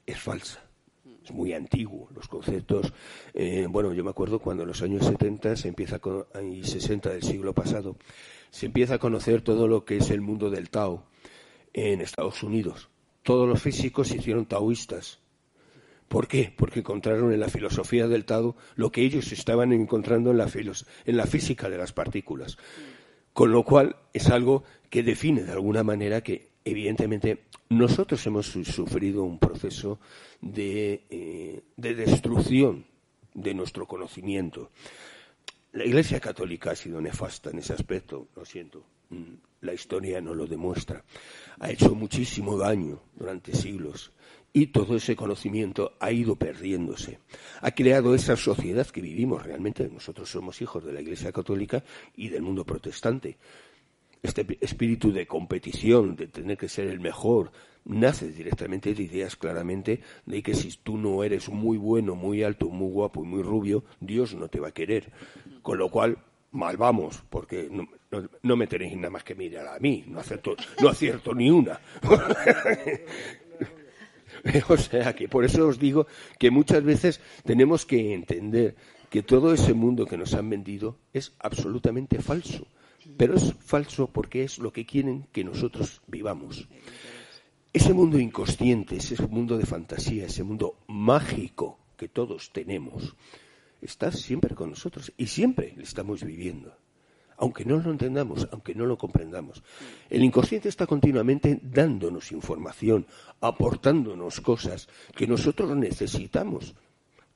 es 0.04 0.20
falsa. 0.20 0.62
Es 1.24 1.32
muy 1.32 1.54
antiguo. 1.54 2.08
Los 2.14 2.28
conceptos, 2.28 2.92
eh, 3.32 3.66
bueno, 3.68 3.94
yo 3.94 4.04
me 4.04 4.10
acuerdo 4.10 4.38
cuando 4.38 4.64
en 4.64 4.68
los 4.68 4.82
años 4.82 5.06
70 5.06 5.56
se 5.56 5.68
empieza 5.68 5.98
y 6.42 6.64
60 6.64 7.10
del 7.10 7.22
siglo 7.22 7.54
pasado, 7.54 7.96
se 8.50 8.66
empieza 8.66 8.94
a 8.94 8.98
conocer 8.98 9.40
todo 9.40 9.66
lo 9.66 9.84
que 9.84 9.96
es 9.96 10.10
el 10.10 10.20
mundo 10.20 10.50
del 10.50 10.68
Tao 10.68 11.04
en 11.72 12.02
Estados 12.02 12.42
Unidos. 12.42 12.90
Todos 13.22 13.48
los 13.48 13.62
físicos 13.62 14.08
se 14.08 14.16
hicieron 14.16 14.46
taoístas 14.46 15.20
¿Por 16.08 16.26
qué? 16.26 16.52
Porque 16.56 16.80
encontraron 16.80 17.32
en 17.32 17.40
la 17.40 17.48
filosofía 17.48 18.08
del 18.08 18.24
Tao 18.24 18.56
lo 18.76 18.90
que 18.90 19.02
ellos 19.02 19.30
estaban 19.30 19.72
encontrando 19.72 20.30
en 20.30 20.38
la, 20.38 20.50
en 21.04 21.16
la 21.16 21.26
física 21.26 21.68
de 21.68 21.76
las 21.76 21.92
partículas. 21.92 22.56
Con 23.34 23.52
lo 23.52 23.62
cual 23.62 23.96
es 24.12 24.28
algo 24.30 24.64
que 24.88 25.02
define 25.02 25.44
de 25.44 25.52
alguna 25.52 25.84
manera 25.84 26.22
que, 26.22 26.48
evidentemente, 26.64 27.44
nosotros 27.68 28.26
hemos 28.26 28.46
sufrido 28.46 29.22
un 29.22 29.38
proceso 29.38 30.00
de, 30.40 31.04
eh, 31.10 31.62
de 31.76 31.94
destrucción 31.94 32.86
de 33.34 33.52
nuestro 33.52 33.86
conocimiento. 33.86 34.70
La 35.72 35.84
Iglesia 35.84 36.18
Católica 36.18 36.70
ha 36.70 36.76
sido 36.76 37.00
nefasta 37.00 37.50
en 37.50 37.58
ese 37.58 37.74
aspecto, 37.74 38.28
lo 38.34 38.44
siento. 38.46 38.82
Mm, 39.10 39.34
la 39.60 39.74
historia 39.74 40.20
no 40.22 40.34
lo 40.34 40.46
demuestra. 40.46 41.04
Ha 41.60 41.70
hecho 41.70 41.94
muchísimo 41.94 42.56
daño 42.56 43.02
durante 43.14 43.54
siglos 43.54 44.12
y 44.58 44.66
todo 44.66 44.96
ese 44.96 45.14
conocimiento 45.14 45.92
ha 46.00 46.10
ido 46.10 46.34
perdiéndose. 46.34 47.20
Ha 47.60 47.70
creado 47.70 48.12
esa 48.12 48.36
sociedad 48.36 48.88
que 48.88 49.00
vivimos 49.00 49.44
realmente. 49.44 49.88
Nosotros 49.88 50.28
somos 50.28 50.60
hijos 50.60 50.84
de 50.84 50.92
la 50.92 51.00
Iglesia 51.00 51.30
Católica 51.30 51.84
y 52.16 52.28
del 52.28 52.42
mundo 52.42 52.64
protestante. 52.64 53.38
Este 54.20 54.58
espíritu 54.60 55.12
de 55.12 55.28
competición, 55.28 56.16
de 56.16 56.26
tener 56.26 56.56
que 56.56 56.68
ser 56.68 56.88
el 56.88 56.98
mejor, 56.98 57.52
nace 57.84 58.32
directamente 58.32 58.94
de 58.94 59.04
ideas 59.04 59.36
claramente 59.36 60.00
de 60.26 60.42
que 60.42 60.54
si 60.54 60.76
tú 60.78 60.98
no 60.98 61.22
eres 61.22 61.48
muy 61.48 61.78
bueno, 61.78 62.16
muy 62.16 62.42
alto, 62.42 62.68
muy 62.68 62.90
guapo 62.90 63.22
y 63.22 63.28
muy 63.28 63.42
rubio, 63.42 63.84
Dios 64.00 64.34
no 64.34 64.48
te 64.48 64.58
va 64.58 64.68
a 64.68 64.74
querer. 64.74 65.12
Con 65.62 65.78
lo 65.78 65.88
cual, 65.88 66.18
mal 66.50 66.76
vamos, 66.76 67.22
porque 67.30 67.70
no, 68.42 68.56
me 68.56 68.66
tenéis 68.66 68.96
nada 68.96 69.10
más 69.10 69.22
que 69.22 69.36
mirar 69.36 69.68
a 69.68 69.78
mí, 69.78 70.04
no 70.08 70.18
acierto, 70.18 70.56
no 70.82 70.88
acierto 70.88 71.32
ni 71.32 71.48
una. 71.48 71.78
o 74.68 74.76
sea 74.76 75.14
que 75.14 75.28
por 75.28 75.44
eso 75.44 75.66
os 75.66 75.78
digo 75.78 76.06
que 76.38 76.50
muchas 76.50 76.82
veces 76.82 77.20
tenemos 77.44 77.86
que 77.86 78.14
entender 78.14 78.76
que 79.10 79.22
todo 79.22 79.52
ese 79.52 79.74
mundo 79.74 80.06
que 80.06 80.16
nos 80.16 80.34
han 80.34 80.50
vendido 80.50 80.98
es 81.12 81.34
absolutamente 81.38 82.20
falso. 82.20 82.66
Pero 83.16 83.36
es 83.36 83.54
falso 83.54 84.08
porque 84.08 84.44
es 84.44 84.58
lo 84.58 84.72
que 84.72 84.84
quieren 84.84 85.26
que 85.32 85.44
nosotros 85.44 86.02
vivamos. 86.06 86.68
Ese 87.72 87.94
mundo 87.94 88.18
inconsciente, 88.18 88.96
ese 88.96 89.20
mundo 89.26 89.56
de 89.56 89.66
fantasía, 89.66 90.26
ese 90.26 90.42
mundo 90.42 90.78
mágico 90.88 91.78
que 91.96 92.08
todos 92.08 92.50
tenemos, 92.52 93.16
está 93.80 94.12
siempre 94.12 94.54
con 94.54 94.70
nosotros 94.70 95.12
y 95.16 95.26
siempre 95.26 95.72
lo 95.76 95.82
estamos 95.82 96.24
viviendo 96.24 96.76
aunque 97.38 97.64
no 97.64 97.78
lo 97.78 97.90
entendamos, 97.90 98.48
aunque 98.50 98.74
no 98.74 98.84
lo 98.84 98.98
comprendamos. 98.98 99.62
El 100.10 100.24
inconsciente 100.24 100.68
está 100.68 100.86
continuamente 100.86 101.58
dándonos 101.62 102.32
información, 102.32 103.06
aportándonos 103.40 104.40
cosas 104.40 104.88
que 105.16 105.26
nosotros 105.26 105.74
necesitamos 105.76 106.74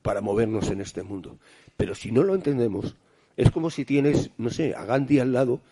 para 0.02 0.20
movernos 0.20 0.70
en 0.70 0.80
este 0.80 1.04
mundo. 1.04 1.38
Pero 1.76 1.94
si 1.94 2.10
no 2.10 2.24
lo 2.24 2.34
entendemos, 2.34 2.96
es 3.36 3.50
como 3.52 3.70
si 3.70 3.84
tienes, 3.84 4.30
no 4.38 4.50
sé, 4.50 4.74
a 4.74 4.84
Gandhi 4.84 5.20
al 5.20 5.32
lado 5.32 5.62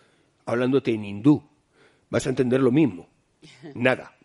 hablándote 0.45 0.93
en 0.93 1.03
hindú. 1.03 1.43
Vas 2.09 2.25
a 2.25 2.29
entender 2.29 2.61
lo 2.61 2.71
mismo. 2.71 3.09
Nada. 3.75 4.15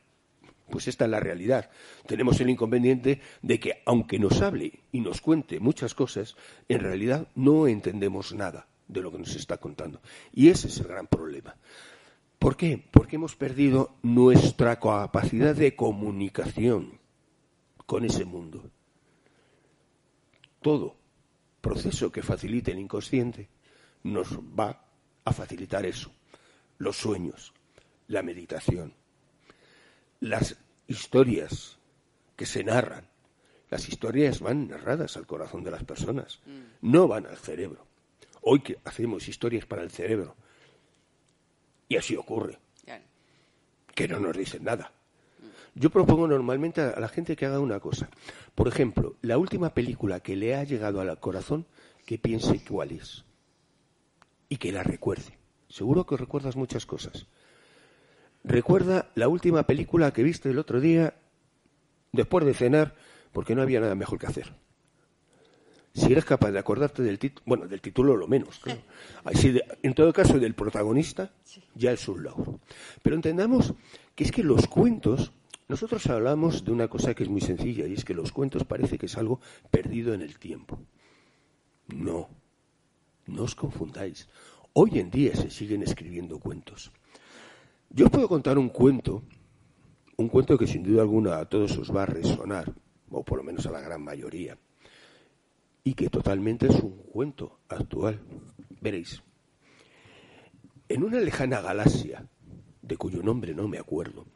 Pues 0.70 0.88
esta 0.88 1.04
es 1.04 1.10
la 1.10 1.20
realidad. 1.20 1.70
Tenemos 2.06 2.40
el 2.40 2.50
inconveniente 2.50 3.20
de 3.42 3.60
que, 3.60 3.82
aunque 3.86 4.18
nos 4.18 4.40
hable 4.42 4.80
y 4.90 5.00
nos 5.00 5.20
cuente 5.20 5.60
muchas 5.60 5.94
cosas, 5.94 6.36
en 6.68 6.80
realidad 6.80 7.28
no 7.34 7.68
entendemos 7.68 8.32
nada 8.32 8.66
de 8.88 9.00
lo 9.00 9.10
que 9.10 9.18
nos 9.18 9.34
está 9.34 9.58
contando. 9.58 10.00
Y 10.32 10.48
ese 10.48 10.68
es 10.68 10.78
el 10.78 10.88
gran 10.88 11.06
problema. 11.06 11.56
¿Por 12.38 12.56
qué? 12.56 12.84
Porque 12.92 13.16
hemos 13.16 13.34
perdido 13.34 13.96
nuestra 14.02 14.78
capacidad 14.78 15.54
de 15.54 15.74
comunicación 15.74 17.00
con 17.86 18.04
ese 18.04 18.24
mundo. 18.24 18.70
Todo 20.60 20.96
proceso 21.60 22.12
que 22.12 22.22
facilite 22.22 22.72
el 22.72 22.78
inconsciente 22.78 23.48
nos 24.02 24.38
va 24.38 24.84
a 25.24 25.32
facilitar 25.32 25.84
eso. 25.86 26.12
Los 26.78 26.96
sueños, 26.96 27.52
la 28.08 28.22
meditación, 28.22 28.94
las 30.20 30.56
historias 30.86 31.78
que 32.36 32.46
se 32.46 32.62
narran. 32.62 33.08
Las 33.68 33.88
historias 33.88 34.40
van 34.40 34.68
narradas 34.68 35.16
al 35.16 35.26
corazón 35.26 35.64
de 35.64 35.72
las 35.72 35.82
personas, 35.82 36.40
mm. 36.46 36.92
no 36.92 37.08
van 37.08 37.26
al 37.26 37.36
cerebro. 37.36 37.85
Hoy 38.48 38.60
que 38.60 38.78
hacemos 38.84 39.26
historias 39.26 39.66
para 39.66 39.82
el 39.82 39.90
cerebro. 39.90 40.36
Y 41.88 41.96
así 41.96 42.14
ocurre. 42.14 42.60
Que 43.92 44.06
no 44.06 44.20
nos 44.20 44.36
dicen 44.36 44.62
nada. 44.62 44.92
Yo 45.74 45.90
propongo 45.90 46.28
normalmente 46.28 46.80
a 46.80 47.00
la 47.00 47.08
gente 47.08 47.34
que 47.34 47.44
haga 47.44 47.58
una 47.58 47.80
cosa. 47.80 48.08
Por 48.54 48.68
ejemplo, 48.68 49.16
la 49.20 49.36
última 49.36 49.74
película 49.74 50.20
que 50.20 50.36
le 50.36 50.54
ha 50.54 50.62
llegado 50.62 51.00
al 51.00 51.18
corazón, 51.18 51.66
que 52.04 52.18
piense 52.18 52.62
cuál 52.64 52.92
es. 52.92 53.24
Y 54.48 54.58
que 54.58 54.70
la 54.70 54.84
recuerde. 54.84 55.36
Seguro 55.68 56.06
que 56.06 56.16
recuerdas 56.16 56.54
muchas 56.54 56.86
cosas. 56.86 57.26
Recuerda 58.44 59.10
la 59.16 59.26
última 59.26 59.64
película 59.64 60.12
que 60.12 60.22
viste 60.22 60.50
el 60.50 60.60
otro 60.60 60.80
día 60.80 61.14
después 62.12 62.46
de 62.46 62.54
cenar, 62.54 62.94
porque 63.32 63.56
no 63.56 63.62
había 63.62 63.80
nada 63.80 63.96
mejor 63.96 64.20
que 64.20 64.28
hacer 64.28 64.54
si 65.96 66.12
eres 66.12 66.26
capaz 66.26 66.50
de 66.50 66.58
acordarte 66.58 67.02
del 67.02 67.18
título, 67.18 67.42
bueno, 67.46 67.66
del 67.66 67.80
título 67.80 68.16
lo 68.16 68.28
menos, 68.28 68.60
en 69.82 69.94
todo 69.94 70.12
caso 70.12 70.38
del 70.38 70.54
protagonista, 70.54 71.32
ya 71.74 71.90
es 71.90 72.06
un 72.06 72.22
logro. 72.22 72.60
Pero 73.02 73.16
entendamos 73.16 73.72
que 74.14 74.24
es 74.24 74.30
que 74.30 74.42
los 74.42 74.66
cuentos, 74.66 75.32
nosotros 75.68 76.06
hablamos 76.08 76.66
de 76.66 76.72
una 76.72 76.88
cosa 76.88 77.14
que 77.14 77.22
es 77.22 77.30
muy 77.30 77.40
sencilla, 77.40 77.86
y 77.86 77.94
es 77.94 78.04
que 78.04 78.12
los 78.12 78.30
cuentos 78.30 78.64
parece 78.64 78.98
que 78.98 79.06
es 79.06 79.16
algo 79.16 79.40
perdido 79.70 80.12
en 80.12 80.20
el 80.20 80.38
tiempo. 80.38 80.78
No, 81.88 82.28
no 83.24 83.42
os 83.44 83.54
confundáis. 83.54 84.28
Hoy 84.74 84.98
en 84.98 85.10
día 85.10 85.34
se 85.34 85.50
siguen 85.50 85.82
escribiendo 85.82 86.38
cuentos. 86.38 86.92
Yo 87.88 88.04
os 88.04 88.10
puedo 88.10 88.28
contar 88.28 88.58
un 88.58 88.68
cuento, 88.68 89.22
un 90.18 90.28
cuento 90.28 90.58
que 90.58 90.66
sin 90.66 90.82
duda 90.82 91.00
alguna 91.00 91.38
a 91.38 91.48
todos 91.48 91.78
os 91.78 91.94
va 91.94 92.02
a 92.02 92.06
resonar, 92.06 92.70
o 93.10 93.24
por 93.24 93.38
lo 93.38 93.44
menos 93.44 93.64
a 93.64 93.70
la 93.70 93.80
gran 93.80 94.02
mayoría 94.02 94.58
y 95.86 95.94
que 95.94 96.10
totalmente 96.10 96.66
es 96.66 96.80
un 96.80 96.96
cuento 96.96 97.60
actual. 97.68 98.18
Veréis, 98.80 99.22
en 100.88 101.04
una 101.04 101.20
lejana 101.20 101.60
galaxia, 101.60 102.26
de 102.82 102.96
cuyo 102.96 103.22
nombre 103.22 103.54
no 103.54 103.68
me 103.68 103.78
acuerdo, 103.78 104.26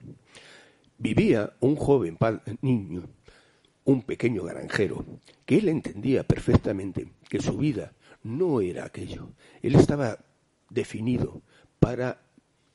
vivía 0.96 1.52
un 1.58 1.74
joven 1.74 2.16
niño, 2.62 3.02
un 3.82 4.02
pequeño 4.02 4.44
granjero, 4.44 5.04
que 5.44 5.58
él 5.58 5.68
entendía 5.68 6.22
perfectamente 6.22 7.14
que 7.28 7.42
su 7.42 7.58
vida 7.58 7.94
no 8.22 8.60
era 8.60 8.84
aquello. 8.84 9.32
Él 9.60 9.74
estaba 9.74 10.18
definido 10.68 11.42
para 11.80 12.22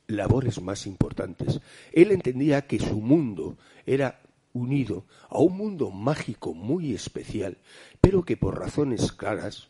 labores 0.07 0.61
más 0.61 0.85
importantes. 0.85 1.61
Él 1.93 2.11
entendía 2.11 2.67
que 2.67 2.79
su 2.79 2.99
mundo 2.99 3.57
era 3.85 4.19
unido 4.55 5.05
a 5.29 5.39
un 5.39 5.57
mundo 5.57 5.91
mágico 5.91 6.53
muy 6.55 6.93
especial, 6.93 7.57
pero 8.01 8.23
que 8.23 8.37
por 8.37 8.57
razones 8.57 9.11
claras, 9.11 9.69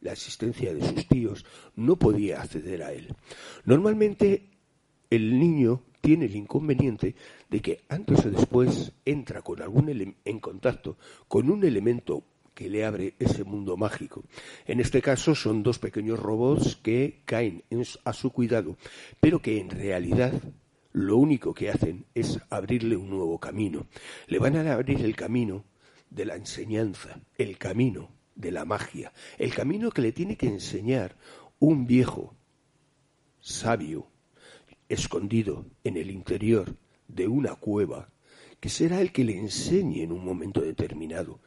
la 0.00 0.12
existencia 0.12 0.74
de 0.74 0.82
sus 0.82 1.06
tíos, 1.06 1.44
no 1.76 1.96
podía 1.96 2.40
acceder 2.40 2.82
a 2.82 2.92
él. 2.92 3.14
Normalmente 3.64 4.48
el 5.10 5.38
niño 5.38 5.82
tiene 6.00 6.24
el 6.24 6.34
inconveniente 6.34 7.14
de 7.50 7.60
que 7.60 7.84
antes 7.88 8.24
o 8.24 8.30
después 8.30 8.92
entra 9.04 9.42
con 9.42 9.62
algún 9.62 10.16
en 10.24 10.40
contacto 10.40 10.96
con 11.28 11.50
un 11.50 11.62
elemento 11.64 12.24
que 12.54 12.68
le 12.68 12.84
abre 12.84 13.14
ese 13.18 13.44
mundo 13.44 13.76
mágico. 13.76 14.24
En 14.66 14.80
este 14.80 15.02
caso 15.02 15.34
son 15.34 15.62
dos 15.62 15.78
pequeños 15.78 16.18
robots 16.18 16.76
que 16.76 17.22
caen 17.24 17.62
a 18.04 18.12
su 18.12 18.30
cuidado, 18.30 18.76
pero 19.20 19.40
que 19.40 19.60
en 19.60 19.70
realidad 19.70 20.32
lo 20.92 21.16
único 21.16 21.54
que 21.54 21.70
hacen 21.70 22.06
es 22.14 22.38
abrirle 22.50 22.96
un 22.96 23.10
nuevo 23.10 23.38
camino. 23.38 23.86
Le 24.26 24.38
van 24.38 24.56
a 24.56 24.72
abrir 24.72 25.00
el 25.04 25.16
camino 25.16 25.64
de 26.10 26.26
la 26.26 26.36
enseñanza, 26.36 27.20
el 27.36 27.58
camino 27.58 28.10
de 28.34 28.52
la 28.52 28.64
magia, 28.64 29.12
el 29.38 29.54
camino 29.54 29.90
que 29.90 30.02
le 30.02 30.12
tiene 30.12 30.36
que 30.36 30.48
enseñar 30.48 31.16
un 31.58 31.86
viejo 31.86 32.34
sabio 33.40 34.08
escondido 34.88 35.66
en 35.84 35.96
el 35.96 36.10
interior 36.10 36.76
de 37.08 37.26
una 37.26 37.54
cueva, 37.54 38.10
que 38.60 38.68
será 38.68 39.00
el 39.00 39.12
que 39.12 39.24
le 39.24 39.38
enseñe 39.38 40.02
en 40.02 40.12
un 40.12 40.24
momento 40.24 40.60
determinado 40.60 41.40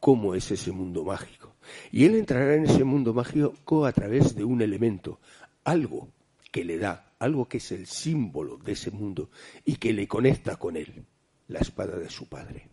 cómo 0.00 0.34
es 0.34 0.50
ese 0.50 0.70
mundo 0.72 1.04
mágico. 1.04 1.56
Y 1.90 2.04
él 2.04 2.14
entrará 2.14 2.54
en 2.54 2.64
ese 2.64 2.84
mundo 2.84 3.12
mágico 3.12 3.84
a 3.84 3.92
través 3.92 4.34
de 4.34 4.44
un 4.44 4.62
elemento, 4.62 5.20
algo 5.64 6.08
que 6.52 6.64
le 6.64 6.78
da 6.78 7.07
algo 7.18 7.48
que 7.48 7.58
es 7.58 7.72
el 7.72 7.86
símbolo 7.86 8.58
de 8.58 8.72
ese 8.72 8.90
mundo 8.90 9.30
y 9.64 9.76
que 9.76 9.92
le 9.92 10.06
conecta 10.06 10.56
con 10.56 10.76
él, 10.76 11.04
la 11.48 11.60
espada 11.60 11.98
de 11.98 12.10
su 12.10 12.28
padre. 12.28 12.68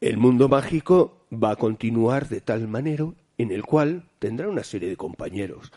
El 0.00 0.16
mundo 0.16 0.48
mágico 0.48 1.26
va 1.32 1.50
a 1.50 1.56
continuar 1.56 2.28
de 2.28 2.40
tal 2.40 2.66
manera 2.68 3.06
en 3.36 3.50
el 3.50 3.64
cual 3.64 4.08
tendrá 4.18 4.48
una 4.48 4.64
serie 4.64 4.88
de 4.88 4.96
compañeros, 4.96 5.72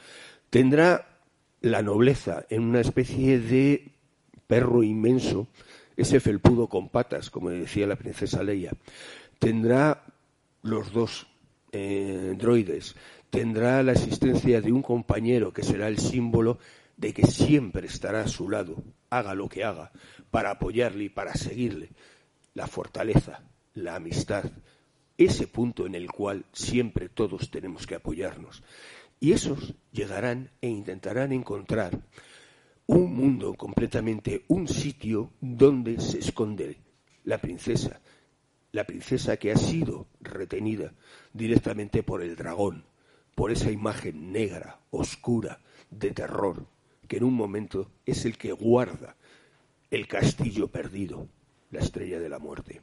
tendrá 0.50 1.20
la 1.62 1.82
nobleza 1.82 2.46
en 2.50 2.64
una 2.64 2.82
especie 2.82 3.40
de 3.40 3.92
perro 4.48 4.84
inmenso, 4.84 5.48
ese 5.96 6.20
felpudo 6.20 6.68
con 6.68 6.90
patas, 6.90 7.30
como 7.30 7.50
decía 7.50 7.88
la 7.88 7.96
princesa 7.96 8.44
Leia, 8.44 8.72
tendrá 9.40 10.04
los 10.62 10.92
dos 10.92 11.28
eh, 11.72 12.36
droides, 12.38 12.96
tendrá 13.30 13.82
la 13.84 13.94
existencia 13.94 14.62
de 14.62 14.72
un 14.72 14.82
compañero 14.82 15.54
que 15.54 15.64
será 15.64 15.88
el 15.88 16.00
símbolo 16.00 16.60
de 17.04 17.14
que 17.14 17.28
siempre 17.28 17.86
estará 17.86 18.22
a 18.22 18.30
su 18.30 18.50
lado, 18.50 18.82
haga 19.10 19.36
lo 19.36 19.50
que 19.50 19.66
haga, 19.66 19.92
para 20.32 20.52
apoyarle 20.52 21.04
y 21.04 21.10
para 21.10 21.34
seguirle. 21.34 21.90
La 22.54 22.66
fortaleza, 22.66 23.44
la 23.74 23.98
amistad, 23.98 24.46
ese 25.18 25.48
punto 25.48 25.86
en 25.86 25.96
el 25.96 26.10
cual 26.10 26.46
siempre 26.54 27.10
todos 27.10 27.52
tenemos 27.52 27.88
que 27.88 27.96
apoyarnos. 27.96 28.64
Y 29.20 29.34
esos 29.34 29.76
llegarán 29.92 30.52
e 30.62 30.70
intentarán 30.70 31.34
encontrar 31.34 32.00
un 32.88 33.14
mundo 33.14 33.54
completamente, 33.56 34.46
un 34.48 34.70
sitio 34.70 35.34
donde 35.42 36.00
se 36.00 36.20
esconde 36.20 36.78
la 37.26 37.38
princesa, 37.40 38.00
la 38.72 38.86
princesa 38.86 39.36
que 39.36 39.52
ha 39.52 39.58
sido 39.58 40.08
retenida 40.22 40.94
directamente 41.34 42.02
por 42.02 42.22
el 42.22 42.38
dragón, 42.38 42.86
por 43.36 43.52
esa 43.52 43.72
imagen 43.72 44.32
negra, 44.32 44.80
oscura, 44.90 45.60
de 45.90 46.12
terror, 46.12 46.66
que 47.08 47.18
en 47.18 47.24
un 47.24 47.34
momento 47.34 47.92
es 48.06 48.26
el 48.26 48.38
que 48.38 48.52
guarda 48.52 49.16
el 49.92 50.08
castillo 50.08 50.70
perdido, 50.70 51.28
la 51.70 51.80
estrella 51.80 52.20
de 52.20 52.30
la 52.30 52.40
muerte. 52.40 52.82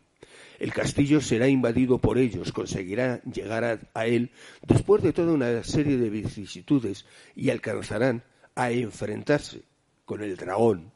El 0.59 0.73
castillo 0.73 1.21
será 1.21 1.49
invadido 1.49 1.99
por 1.99 2.19
ellos, 2.19 2.53
conseguirá 2.53 3.23
llegar 3.23 3.89
a, 3.95 4.07
él 4.07 4.31
después 4.67 5.03
de 5.03 5.13
toda 5.13 5.33
una 5.33 5.63
serie 5.65 5.97
de 5.97 6.11
vicisitudes 6.11 7.07
y 7.35 7.51
alcanzarán 7.51 8.23
a 8.55 8.71
enfrentarse 8.71 9.63
con 10.05 10.23
el 10.23 10.37
dragón, 10.37 10.93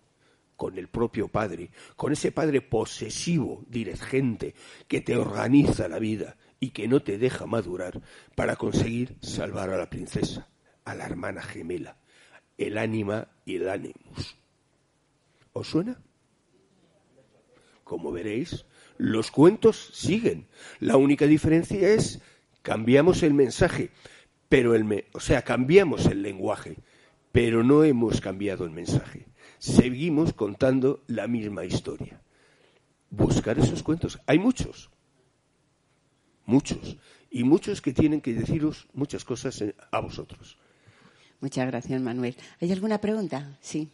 con 0.57 0.79
el 0.79 0.89
propio 0.89 1.29
padre, 1.29 1.71
con 1.97 2.13
ese 2.13 2.31
padre 2.31 2.61
posesivo, 2.61 3.65
dirigente, 3.69 4.55
que 4.87 5.01
te 5.01 5.17
organiza 5.17 5.89
la 5.89 5.99
vida 5.99 6.37
y 6.61 6.71
que 6.71 6.87
no 6.87 7.01
te 7.01 7.19
deja 7.19 7.47
madurar 7.47 8.03
para 8.35 8.57
conseguir 8.57 9.17
salvar 9.21 9.71
a 9.71 9.79
la 9.79 9.91
princesa, 9.91 10.49
a 10.85 10.95
la 10.95 11.07
hermana 11.07 11.43
gemela, 11.43 11.97
el 12.59 12.79
ánima 12.79 13.29
y 13.45 13.57
el 13.57 13.69
ánimus. 13.69 14.37
¿Os 15.53 15.69
suena? 15.69 16.01
Como 17.85 18.13
veréis, 18.13 18.65
los 18.97 19.31
cuentos 19.31 19.91
siguen. 19.93 20.47
La 20.81 20.97
única 20.97 21.27
diferencia 21.27 21.89
es 21.89 22.21
cambiamos 22.63 23.23
el 23.23 23.35
mensaje, 23.35 23.91
pero 24.49 24.75
el 24.75 25.05
o 25.13 25.21
sea, 25.21 25.43
cambiamos 25.43 26.07
el 26.07 26.23
lenguaje, 26.23 26.79
pero 27.33 27.63
no 27.63 27.85
hemos 27.85 28.21
cambiado 28.21 28.65
el 28.65 28.71
mensaje. 28.71 29.27
Seguimos 29.59 30.33
contando 30.33 31.03
la 31.07 31.27
misma 31.27 31.65
historia. 31.65 32.21
Buscar 33.11 33.59
esos 33.59 33.83
cuentos. 33.83 34.19
Hay 34.27 34.39
muchos, 34.39 34.91
muchos, 36.47 36.97
y 37.31 37.45
muchos 37.45 37.81
que 37.81 37.93
tienen 37.93 38.21
que 38.21 38.33
deciros 38.33 38.89
muchas 38.93 39.25
cosas 39.25 39.63
a 39.91 40.01
vosotros. 40.01 40.59
Muchas 41.45 41.67
gracias, 41.67 42.01
Manuel. 42.01 42.35
¿Hay 42.59 42.73
alguna 42.73 43.03
pregunta? 43.03 43.59
Sí. 43.61 43.91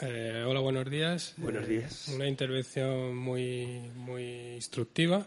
Eh, 0.00 0.44
hola, 0.48 0.60
buenos 0.60 0.88
días. 0.88 1.34
Buenos 1.36 1.68
días. 1.68 2.08
una 2.08 2.26
intervención 2.26 3.14
muy, 3.14 3.90
muy 3.96 4.54
instructiva. 4.54 5.26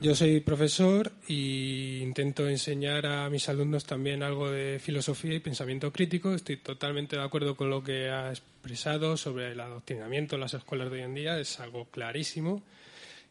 Yo 0.00 0.14
soy 0.14 0.40
profesor 0.40 1.12
e 1.28 2.00
intento 2.02 2.48
enseñar 2.48 3.06
a 3.06 3.28
mis 3.28 3.48
alumnos 3.48 3.84
también 3.84 4.22
algo 4.22 4.50
de 4.50 4.78
filosofía 4.78 5.34
y 5.34 5.40
pensamiento 5.40 5.92
crítico. 5.92 6.34
Estoy 6.34 6.56
totalmente 6.56 7.16
de 7.16 7.22
acuerdo 7.22 7.54
con 7.54 7.68
lo 7.68 7.84
que 7.84 8.08
ha 8.08 8.30
expresado 8.30 9.16
sobre 9.16 9.52
el 9.52 9.60
adoctrinamiento 9.60 10.36
en 10.36 10.40
las 10.40 10.54
escuelas 10.54 10.90
de 10.90 10.98
hoy 10.98 11.02
en 11.04 11.14
día. 11.14 11.38
Es 11.38 11.60
algo 11.60 11.84
clarísimo 11.86 12.62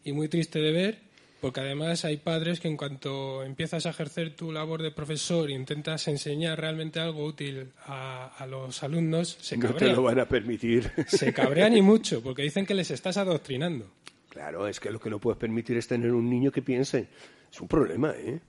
y 0.04 0.12
muy 0.12 0.28
triste 0.28 0.60
de 0.60 0.72
ver 0.72 1.10
porque 1.42 1.62
además 1.62 2.06
hay 2.06 2.18
padres 2.18 2.60
que 2.60 2.68
en 2.68 2.78
cuanto 2.78 3.44
empiezas 3.44 3.86
a 3.86 3.92
ejercer 3.92 4.36
tu 4.36 4.52
labor 4.52 4.82
de 4.82 4.92
profesor 4.92 5.50
e 5.50 5.54
intentas 5.54 6.08
enseñar 6.08 6.60
realmente 6.60 7.00
algo 7.00 7.24
útil 7.26 7.72
a, 7.86 8.46
los 8.50 8.84
alumnos, 8.84 9.38
se 9.40 9.58
no 9.58 9.68
cabrean. 9.68 9.92
te 9.92 9.96
lo 9.96 10.04
van 10.04 10.20
a 10.20 10.28
permitir. 10.28 10.92
Se 11.08 11.34
cabrean 11.34 11.76
y 11.78 11.82
mucho, 11.82 12.22
porque 12.22 12.42
dicen 12.42 12.66
que 12.66 12.74
les 12.74 12.92
estás 12.92 13.18
adoctrinando. 13.18 13.86
Claro, 14.30 14.68
es 14.68 14.80
que 14.80 14.92
lo 14.92 15.00
que 15.00 15.10
no 15.10 15.20
puedes 15.20 15.40
permitir 15.40 15.78
es 15.78 15.88
tener 15.88 16.12
un 16.12 16.30
niño 16.30 16.52
que 16.52 16.62
piense. 16.62 17.08
Es 17.52 17.60
un 17.60 17.68
problema, 17.68 18.14
¿eh? 18.16 18.40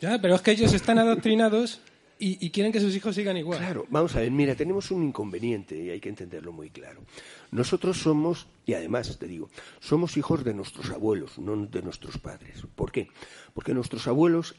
Ya, 0.00 0.20
pero 0.20 0.34
es 0.34 0.40
que 0.42 0.50
ellos 0.50 0.72
están 0.72 0.98
adoctrinados 0.98 1.80
y, 2.22 2.50
quieren 2.50 2.70
que 2.70 2.80
sus 2.80 2.94
hijos 2.94 3.14
sigan 3.14 3.38
igual. 3.38 3.58
Claro, 3.58 3.86
vamos 3.88 4.14
a 4.14 4.20
ver, 4.20 4.30
mira, 4.30 4.54
tenemos 4.54 4.90
un 4.90 5.04
inconveniente 5.04 5.74
y 5.82 5.88
hay 5.88 6.00
que 6.00 6.10
entenderlo 6.10 6.52
muy 6.52 6.68
claro. 6.68 7.00
Nosotros 7.50 7.96
somos, 7.96 8.46
y 8.66 8.74
además 8.74 9.18
te 9.18 9.26
digo, 9.26 9.48
somos 9.80 10.18
hijos 10.18 10.44
de 10.44 10.52
nuestros 10.52 10.90
abuelos, 10.90 11.38
no 11.38 11.56
de 11.56 11.80
nuestros 11.80 12.18
padres. 12.18 12.62
¿Por 12.74 12.92
qué? 12.92 13.08
Porque 13.54 13.72
nuestros 13.72 14.06
abuelos 14.06 14.54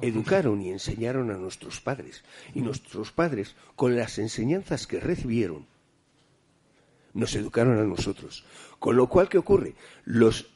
educaron 0.00 0.62
y 0.62 0.70
enseñaron 0.70 1.30
a 1.30 1.36
nuestros 1.36 1.82
padres. 1.82 2.24
Y 2.54 2.62
nuestros 2.62 3.12
padres, 3.12 3.54
con 3.76 3.96
las 3.96 4.18
enseñanzas 4.18 4.86
que 4.86 4.98
recibieron, 4.98 5.66
nos 7.12 7.34
educaron 7.36 7.78
a 7.78 7.84
nosotros. 7.84 8.44
Con 8.78 8.96
lo 8.96 9.08
cual, 9.08 9.28
¿qué 9.28 9.38
ocurre? 9.38 9.74
Los 10.04 10.50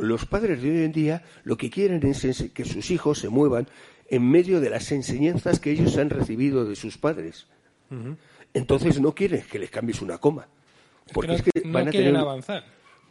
los 0.00 0.24
padres 0.24 0.62
de 0.62 0.70
hoy 0.70 0.84
en 0.84 0.92
día 0.92 1.22
lo 1.44 1.56
que 1.56 1.70
quieren 1.70 2.04
es 2.06 2.50
que 2.54 2.64
sus 2.64 2.90
hijos 2.90 3.18
se 3.18 3.28
muevan 3.28 3.68
en 4.08 4.28
medio 4.28 4.60
de 4.60 4.70
las 4.70 4.90
enseñanzas 4.92 5.60
que 5.60 5.70
ellos 5.70 5.96
han 5.98 6.10
recibido 6.10 6.64
de 6.64 6.74
sus 6.74 6.98
padres. 6.98 7.46
Entonces 8.54 9.00
no 9.00 9.14
quieren 9.14 9.42
que 9.42 9.58
les 9.58 9.70
cambies 9.70 10.02
una 10.02 10.18
coma. 10.18 10.48
Porque 11.12 11.34
es 11.34 11.42
que, 11.42 11.50
van 11.66 11.88
a 11.88 11.90
quieren 11.90 12.16
avanzar. 12.16 12.64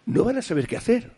No 0.06 0.24
van 0.24 0.38
a 0.38 0.42
saber 0.42 0.68
qué 0.68 0.78
hacer. 0.78 1.12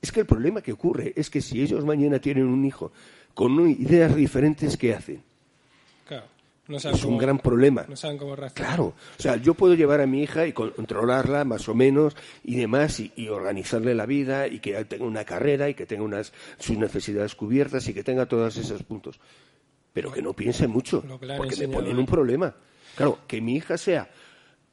Es 0.00 0.12
que 0.12 0.20
el 0.20 0.26
problema 0.26 0.62
que 0.62 0.72
ocurre 0.72 1.12
es 1.16 1.28
que 1.28 1.40
si 1.40 1.60
ellos 1.60 1.84
mañana 1.84 2.20
tienen 2.20 2.46
un 2.46 2.64
hijo 2.64 2.92
con 3.34 3.68
ideas 3.68 4.14
diferentes, 4.14 4.76
¿qué 4.76 4.94
hacen? 4.94 5.22
Es 6.68 7.04
un 7.04 7.18
gran 7.18 7.38
problema. 7.38 7.86
No 7.88 7.96
saben 7.96 8.18
cómo 8.18 8.36
Claro, 8.54 8.94
o 9.18 9.22
sea, 9.22 9.36
yo 9.36 9.54
puedo 9.54 9.74
llevar 9.74 10.00
a 10.00 10.06
mi 10.06 10.22
hija 10.22 10.46
y 10.46 10.52
controlarla 10.52 11.44
más 11.44 11.68
o 11.68 11.74
menos 11.74 12.16
y 12.44 12.56
demás 12.56 13.00
y, 13.00 13.28
organizarle 13.28 13.94
la 13.94 14.06
vida 14.06 14.46
y 14.46 14.60
que 14.60 14.84
tenga 14.84 15.04
una 15.04 15.24
carrera 15.24 15.68
y 15.68 15.74
que 15.74 15.86
tenga 15.86 16.02
unas, 16.02 16.32
sus 16.58 16.76
necesidades 16.76 17.34
cubiertas 17.34 17.88
y 17.88 17.94
que 17.94 18.04
tenga 18.04 18.26
todos 18.26 18.56
esos 18.56 18.82
puntos. 18.82 19.18
Pero 19.92 20.12
que 20.12 20.22
no 20.22 20.34
piense 20.34 20.66
mucho, 20.66 21.02
porque 21.36 21.56
me 21.56 21.68
ponen 21.68 21.98
un 21.98 22.06
problema. 22.06 22.54
Claro, 22.94 23.20
que 23.26 23.40
mi 23.40 23.56
hija 23.56 23.78
sea 23.78 24.10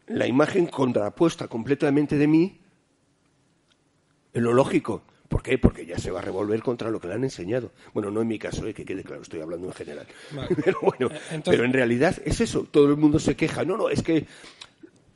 la 0.08 0.28
imagen 0.28 0.68
contrapuesta 0.68 1.48
completamente 1.48 2.18
de 2.18 2.28
mí, 2.28 2.60
es 4.34 4.42
lo 4.42 4.54
lógico. 4.54 5.04
¿Por 5.36 5.44
qué? 5.44 5.58
Porque 5.58 5.86
ya 5.86 6.00
se 6.00 6.12
va 6.12 6.20
a 6.20 6.22
revolver 6.22 6.64
contra 6.64 6.90
lo 6.90 7.02
que 7.02 7.10
le 7.10 7.16
han 7.16 7.26
enseñado. 7.26 7.74
Bueno, 7.94 8.10
no 8.10 8.22
en 8.22 8.28
mi 8.30 8.40
caso, 8.40 8.66
eh, 8.68 8.74
que 8.74 8.86
quede 8.86 9.04
claro, 9.04 9.22
estoy 9.22 9.42
hablando 9.42 9.68
en 9.68 9.74
general. 9.74 10.08
Pero 10.64 10.80
bueno, 10.82 11.14
eh, 11.30 11.42
pero 11.44 11.66
en 11.66 11.74
realidad 11.74 12.16
es 12.24 12.40
eso. 12.40 12.66
Todo 12.72 12.86
el 12.88 12.96
mundo 12.96 13.20
se 13.20 13.36
queja. 13.36 13.66
No, 13.66 13.76
no, 13.76 13.90
es 13.90 14.02
que. 14.02 14.26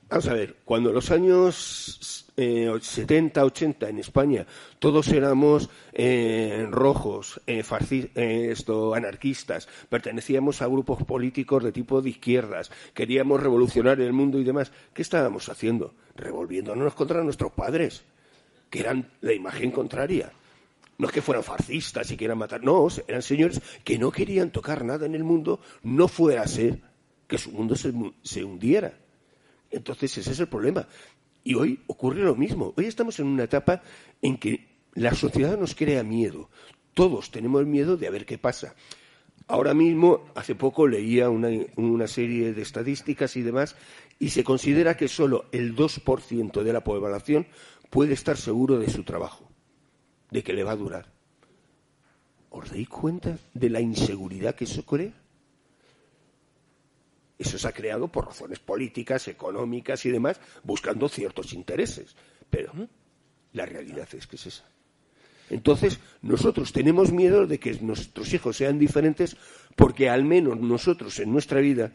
Vamos 0.10 0.28
a 0.28 0.34
ver, 0.34 0.58
cuando 0.66 0.92
los 0.92 1.10
años 1.12 2.26
70, 2.36 3.40
eh, 3.40 3.44
80 3.44 3.88
en 3.88 4.00
España 4.00 4.46
todos 4.80 5.08
éramos 5.08 5.70
rojos, 6.70 7.40
esto, 7.46 8.96
anarquistas, 8.96 9.70
pertenecíamos 9.88 10.62
a 10.62 10.68
grupos 10.68 11.02
políticos 11.06 11.64
de 11.64 11.72
tipo 11.72 12.02
de 12.02 12.10
izquierdas, 12.10 12.72
queríamos 12.94 13.42
revolucionar 13.42 14.02
el 14.02 14.12
mundo 14.12 14.38
y 14.38 14.44
demás, 14.44 14.74
¿qué 14.94 15.02
estábamos 15.02 15.48
haciendo? 15.48 15.94
Revolviéndonos 16.18 16.94
contra 16.94 17.24
nuestros 17.24 17.54
padres 17.54 18.04
que 18.70 18.80
eran 18.80 19.12
la 19.22 19.34
imagen 19.34 19.72
contraria. 19.72 20.32
No 20.98 21.08
es 21.08 21.14
que 21.14 21.22
fueran 21.22 21.44
fascistas 21.44 22.12
y 22.12 22.18
quieran 22.18 22.38
matar, 22.38 22.64
no, 22.64 22.88
eran 23.08 23.22
señores 23.22 23.62
que 23.84 23.98
no 23.98 24.12
querían 24.12 24.52
tocar 24.52 24.84
nada 24.84 25.06
en 25.06 25.16
el 25.16 25.24
mundo, 25.24 25.62
no 25.82 26.10
fuera 26.10 26.42
a 26.42 26.48
ser 26.48 26.82
que 27.26 27.38
su 27.38 27.52
mundo 27.52 27.76
se, 27.76 28.44
hundiera. 28.44 29.00
Entonces 29.72 30.18
ese 30.18 30.32
es 30.32 30.40
el 30.40 30.48
problema. 30.48 30.88
Y 31.44 31.56
hoy 31.56 31.80
ocurre 31.88 32.22
lo 32.22 32.36
mismo. 32.36 32.74
Hoy 32.76 32.86
estamos 32.86 33.20
en 33.20 33.28
una 33.28 33.44
etapa 33.44 33.82
en 34.22 34.38
que 34.38 34.68
la 34.94 35.14
sociedad 35.14 35.58
nos 35.58 35.74
crea 35.74 36.04
miedo. 36.04 36.50
Todos 36.94 37.32
tenemos 37.32 37.66
miedo 37.66 37.96
de 37.96 38.08
a 38.08 38.12
ver 38.12 38.26
qué 38.26 38.38
pasa. 38.38 38.76
Ahora 39.48 39.74
mismo, 39.74 40.26
hace 40.36 40.54
poco 40.54 40.86
leía 40.88 41.30
una, 41.30 41.50
una, 41.78 42.08
serie 42.08 42.54
de 42.54 42.62
estadísticas 42.62 43.36
y 43.38 43.42
demás, 43.42 43.76
y 44.20 44.30
se 44.30 44.44
considera 44.44 44.98
que 44.98 45.08
solo 45.08 45.46
el 45.52 45.76
2% 45.76 46.62
de 46.62 46.74
la 46.74 46.84
población 46.84 47.48
puede 47.90 48.14
estar 48.14 48.38
seguro 48.38 48.80
de 48.80 48.90
su 48.90 49.04
trabajo, 49.04 49.50
de 50.32 50.44
que 50.44 50.54
le 50.54 50.64
va 50.64 50.72
a 50.72 50.76
durar. 50.76 51.12
¿Os 52.50 52.70
dais 52.72 52.90
cuenta 52.90 53.38
de 53.54 53.70
la 53.70 53.82
inseguridad 53.82 54.56
que 54.56 54.66
eso 54.66 54.84
crea? 54.84 55.14
Eso 57.38 57.58
se 57.58 57.68
ha 57.68 57.72
creado 57.72 58.10
por 58.10 58.26
razones 58.26 58.60
políticas, 58.60 59.28
económicas 59.28 60.06
y 60.06 60.12
demás, 60.12 60.42
buscando 60.64 61.08
ciertos 61.08 61.54
intereses. 61.54 62.16
Pero 62.50 62.74
la 63.54 63.66
realidad 63.66 64.10
es 64.14 64.28
que 64.28 64.36
es 64.36 64.46
esa. 64.48 64.66
Entonces, 65.50 66.00
nosotros 66.22 66.74
tenemos 66.74 67.12
miedo 67.12 67.48
de 67.48 67.60
que 67.60 67.74
nuestros 67.82 68.34
hijos 68.34 68.58
sean 68.58 68.78
diferentes 68.78 69.38
porque 69.76 70.10
al 70.10 70.24
menos 70.24 70.60
nosotros 70.60 71.18
en 71.20 71.32
nuestra 71.32 71.60
vida 71.60 71.94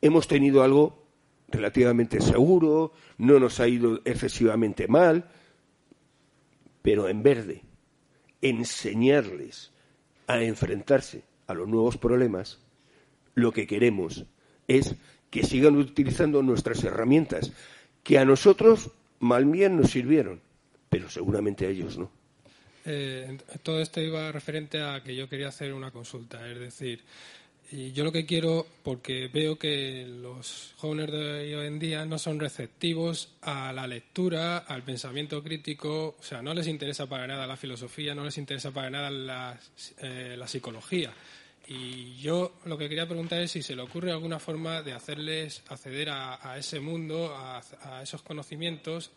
hemos 0.00 0.26
tenido 0.26 0.62
algo 0.62 1.07
relativamente 1.48 2.20
seguro, 2.20 2.92
no 3.18 3.38
nos 3.40 3.60
ha 3.60 3.68
ido 3.68 4.00
excesivamente 4.04 4.86
mal, 4.86 5.28
pero 6.82 7.08
en 7.08 7.22
vez 7.22 7.46
de 7.46 7.62
enseñarles 8.42 9.72
a 10.26 10.42
enfrentarse 10.42 11.24
a 11.46 11.54
los 11.54 11.66
nuevos 11.68 11.96
problemas, 11.96 12.60
lo 13.34 13.52
que 13.52 13.66
queremos 13.66 14.26
es 14.66 14.94
que 15.30 15.42
sigan 15.42 15.76
utilizando 15.76 16.42
nuestras 16.42 16.84
herramientas, 16.84 17.52
que 18.02 18.18
a 18.18 18.24
nosotros 18.24 18.90
mal 19.18 19.44
bien 19.46 19.76
nos 19.76 19.90
sirvieron, 19.90 20.40
pero 20.88 21.10
seguramente 21.10 21.66
a 21.66 21.70
ellos 21.70 21.98
no. 21.98 22.10
Eh, 22.84 23.36
todo 23.62 23.80
esto 23.82 24.00
iba 24.00 24.32
referente 24.32 24.80
a 24.80 25.02
que 25.02 25.14
yo 25.14 25.28
quería 25.28 25.48
hacer 25.48 25.74
una 25.74 25.90
consulta, 25.90 26.48
es 26.48 26.58
decir, 26.58 27.04
y 27.70 27.92
yo 27.92 28.02
lo 28.02 28.12
que 28.12 28.24
quiero, 28.24 28.66
porque 28.82 29.28
veo 29.28 29.58
que 29.58 30.06
los 30.06 30.72
jóvenes 30.78 31.10
de 31.10 31.54
hoy 31.54 31.66
en 31.66 31.78
día 31.78 32.06
no 32.06 32.18
son 32.18 32.40
receptivos 32.40 33.34
a 33.42 33.74
la 33.74 33.86
lectura, 33.86 34.58
al 34.58 34.82
pensamiento 34.82 35.42
crítico, 35.42 36.16
o 36.18 36.22
sea, 36.22 36.40
no 36.40 36.54
les 36.54 36.66
interesa 36.66 37.06
para 37.06 37.26
nada 37.26 37.46
la 37.46 37.58
filosofía, 37.58 38.14
no 38.14 38.24
les 38.24 38.38
interesa 38.38 38.70
para 38.70 38.88
nada 38.88 39.10
la, 39.10 39.60
eh, 39.98 40.40
psicología. 40.46 41.12
Y 41.66 42.16
yo 42.16 42.54
lo 42.64 42.78
que 42.78 42.88
quería 42.88 43.06
preguntar 43.06 43.42
es 43.42 43.50
si 43.50 43.60
se 43.60 43.76
le 43.76 43.82
ocurre 43.82 44.12
alguna 44.12 44.38
forma 44.38 44.80
de 44.80 44.94
hacerles 44.94 45.62
acceder 45.68 46.08
a, 46.08 46.56
ese 46.56 46.80
mundo, 46.80 47.36
a, 47.36 48.02
esos 48.02 48.22
conocimientos, 48.22 49.10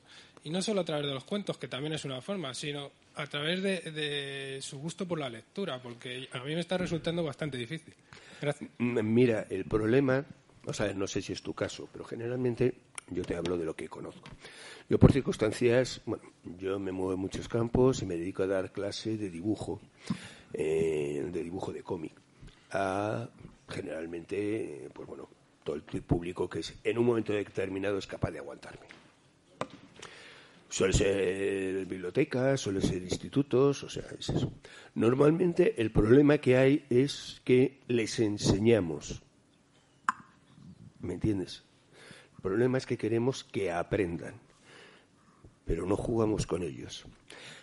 y 0.43 0.49
no 0.49 0.61
solo 0.61 0.81
a 0.81 0.85
través 0.85 1.05
de 1.05 1.13
los 1.13 1.23
cuentos, 1.23 1.57
que 1.57 1.69
también 1.69 1.93
es 1.93 2.03
una 2.03 2.19
forma, 2.19 2.53
sino 2.53 2.91
a 3.15 3.27
través 3.27 3.61
de 3.61 4.59
su 4.61 4.79
gusto 4.79 5.07
por 5.07 5.19
la 5.19 5.29
lectura, 5.29 5.81
porque 5.81 6.29
a 6.31 6.39
mí 6.43 6.53
me 6.53 6.61
está 6.61 6.77
resultando 6.77 7.23
bastante 7.23 7.57
difícil. 7.57 7.93
Mira, 8.79 9.45
el 9.49 9.65
problema 9.65 10.25
O 10.65 10.73
sea, 10.73 10.93
no 10.93 11.07
sé 11.07 11.21
si 11.21 11.33
es 11.33 11.41
tu 11.41 11.53
caso, 11.53 11.89
pero 11.91 12.05
generalmente 12.05 12.75
yo 13.09 13.23
te 13.23 13.35
hablo 13.35 13.57
de 13.57 13.65
lo 13.65 13.75
que 13.75 13.87
conozco. 13.89 14.29
Yo 14.89 14.99
por 14.99 15.11
circunstancias, 15.11 16.01
bueno, 16.05 16.23
yo 16.59 16.77
me 16.79 16.91
muevo 16.91 17.13
en 17.13 17.19
muchos 17.19 17.47
campos 17.47 18.01
y 18.03 18.05
me 18.05 18.15
dedico 18.15 18.43
a 18.43 18.47
dar 18.47 18.71
clase 18.71 19.17
de 19.17 19.29
dibujo, 19.31 19.81
eh, 20.53 21.27
de 21.31 21.43
dibujo 21.43 21.73
de 21.73 21.81
cómic, 21.81 22.13
a 22.71 23.27
generalmente, 23.67 24.89
pues 24.93 25.07
bueno, 25.07 25.29
todo 25.63 25.77
el 25.77 25.81
público 25.81 26.47
que 26.47 26.59
es, 26.59 26.75
en 26.83 26.97
un 26.99 27.05
momento 27.05 27.33
determinado 27.33 27.97
es 27.97 28.05
capaz 28.05 28.29
de 28.29 28.39
aguantarme. 28.39 28.85
Suele 30.71 30.93
ser 30.93 31.85
bibliotecas, 31.85 32.61
suele 32.61 32.79
ser 32.79 33.03
institutos, 33.03 33.83
o 33.83 33.89
sea, 33.89 34.05
es 34.17 34.29
eso. 34.29 34.53
Normalmente 34.95 35.81
el 35.81 35.91
problema 35.91 36.37
que 36.37 36.55
hay 36.55 36.85
es 36.89 37.41
que 37.43 37.81
les 37.89 38.17
enseñamos. 38.21 39.21
¿Me 41.01 41.15
entiendes? 41.15 41.65
El 42.37 42.41
problema 42.41 42.77
es 42.77 42.85
que 42.85 42.97
queremos 42.97 43.43
que 43.43 43.69
aprendan, 43.69 44.35
pero 45.65 45.85
no 45.85 45.97
jugamos 45.97 46.47
con 46.47 46.63
ellos. 46.63 47.05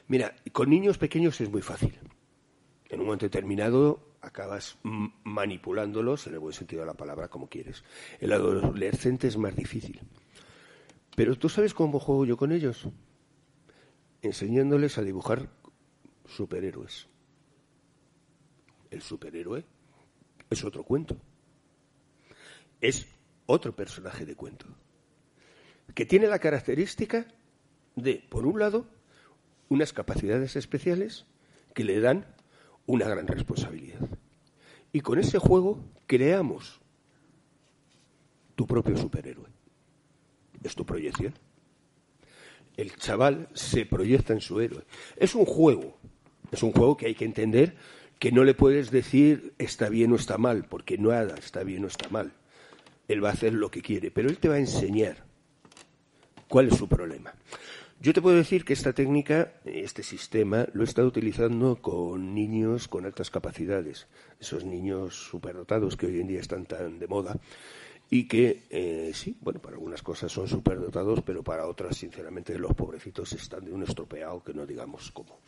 Mira, 0.09 0.37
con 0.53 0.69
niños 0.69 0.99
pequeños 0.99 1.41
es 1.41 1.49
muy 1.49 1.63
fácil. 1.63 1.99
En 2.91 3.01
un 3.01 3.07
momento 3.07 3.25
determinado 3.25 4.17
acabas 4.21 4.77
manipulándolos, 5.25 6.27
en 6.27 6.35
el 6.35 6.41
buen 6.41 6.53
sentido 6.53 6.83
de 6.83 6.89
la 6.89 6.95
palabra, 6.95 7.29
como 7.29 7.49
quieres. 7.49 7.85
El 8.21 8.35
adolescente 8.35 9.29
es 9.29 9.39
más 9.39 9.57
difícil. 9.57 9.99
Pero 11.19 11.37
tú 11.37 11.49
sabes 11.49 11.75
cómo 11.75 11.99
juego 11.99 12.25
yo 12.25 12.37
con 12.37 12.53
ellos. 12.53 12.87
Enseñándoles 14.23 14.99
a 14.99 15.03
dibujar 15.03 15.49
superhéroes. 16.27 17.09
El 18.93 19.03
superhéroe 19.03 19.65
es 20.49 20.63
otro 20.63 20.85
cuento. 20.85 21.17
Es 22.81 23.09
otro 23.47 23.75
personaje 23.75 24.27
de 24.27 24.37
cuento. 24.37 24.67
Que 25.93 26.07
tiene 26.07 26.29
la 26.29 26.39
característica 26.39 27.27
de, 27.97 28.25
por 28.31 28.47
un 28.47 28.61
lado, 28.61 28.87
unas 29.69 29.93
capacidades 29.93 30.55
especiales 30.55 31.27
que 31.75 31.83
le 31.83 31.99
dan 31.99 32.33
una 32.87 33.09
gran 33.09 33.27
responsabilidad. 33.27 33.99
Y 34.93 35.01
con 35.01 35.19
ese 35.19 35.41
juego 35.41 35.81
creamos 36.07 36.81
tu 38.55 38.69
propio 38.69 38.97
superhéroe 38.97 39.58
es 40.63 40.75
tu 40.75 40.85
proyección. 40.85 41.35
El 42.77 42.95
chaval 42.97 43.49
se 43.55 43.87
proyecta 43.87 44.33
en 44.33 44.41
su 44.41 44.61
héroe. 44.61 44.85
Es 45.17 45.35
un 45.35 45.45
juego, 45.45 45.99
es 46.53 46.63
un 46.63 46.73
juego 46.73 46.97
que 46.97 47.07
hay 47.07 47.15
que 47.15 47.25
entender 47.25 47.77
que 48.19 48.33
no 48.33 48.45
le 48.45 48.55
puedes 48.55 48.91
decir 48.91 49.55
está 49.59 49.89
bien 49.89 50.13
o 50.13 50.17
está 50.17 50.39
mal, 50.39 50.65
porque 50.65 50.99
nada 50.99 51.37
está 51.37 51.63
bien 51.63 51.85
o 51.85 51.89
está 51.89 52.09
mal. 52.09 52.33
Él 53.07 53.25
va 53.25 53.31
a 53.31 53.33
hacer 53.33 53.55
lo 53.55 53.71
que 53.71 53.83
quiere, 53.83 54.11
pero 54.11 54.29
él 54.29 54.39
te 54.39 54.49
va 54.49 54.57
a 54.57 54.61
enseñar 54.61 55.25
cuál 56.49 56.69
es 56.69 56.77
su 56.77 56.89
problema. 56.89 57.35
Yo 58.01 58.13
te 58.13 58.23
puedo 58.23 58.37
decir 58.37 58.65
que 58.65 58.75
esta 58.75 58.93
técnica, 58.93 59.55
este 59.65 60.05
sistema, 60.05 60.69
lo 60.73 60.83
he 60.83 60.85
estado 60.85 61.09
utilizando 61.09 61.83
con 61.83 62.33
niños 62.33 62.87
con 62.87 63.07
altas 63.07 63.29
capacidades, 63.29 64.07
esos 64.39 64.65
niños 64.65 65.17
superdotados 65.17 65.97
que 65.97 66.07
hoy 66.07 66.21
en 66.21 66.29
día 66.29 66.41
están 66.41 66.65
tan 66.65 67.01
de 67.01 67.09
moda, 67.09 67.41
y 68.11 68.27
que 68.27 68.65
eh, 68.71 69.11
sí, 69.13 69.37
bueno, 69.41 69.61
para 69.61 69.77
algunas 69.77 70.03
cosas 70.03 70.33
son 70.33 70.49
superdotados, 70.49 71.21
pero 71.23 71.43
para 71.43 71.67
otras, 71.67 71.97
sinceramente, 71.97 72.59
los 72.59 72.75
pobrecitos 72.75 73.33
están 73.35 73.65
de 73.65 73.73
un 73.73 73.83
estropeado 73.83 74.43
que 74.43 74.55
no 74.55 74.65
digamos 74.65 75.11
cómo. 75.13 75.41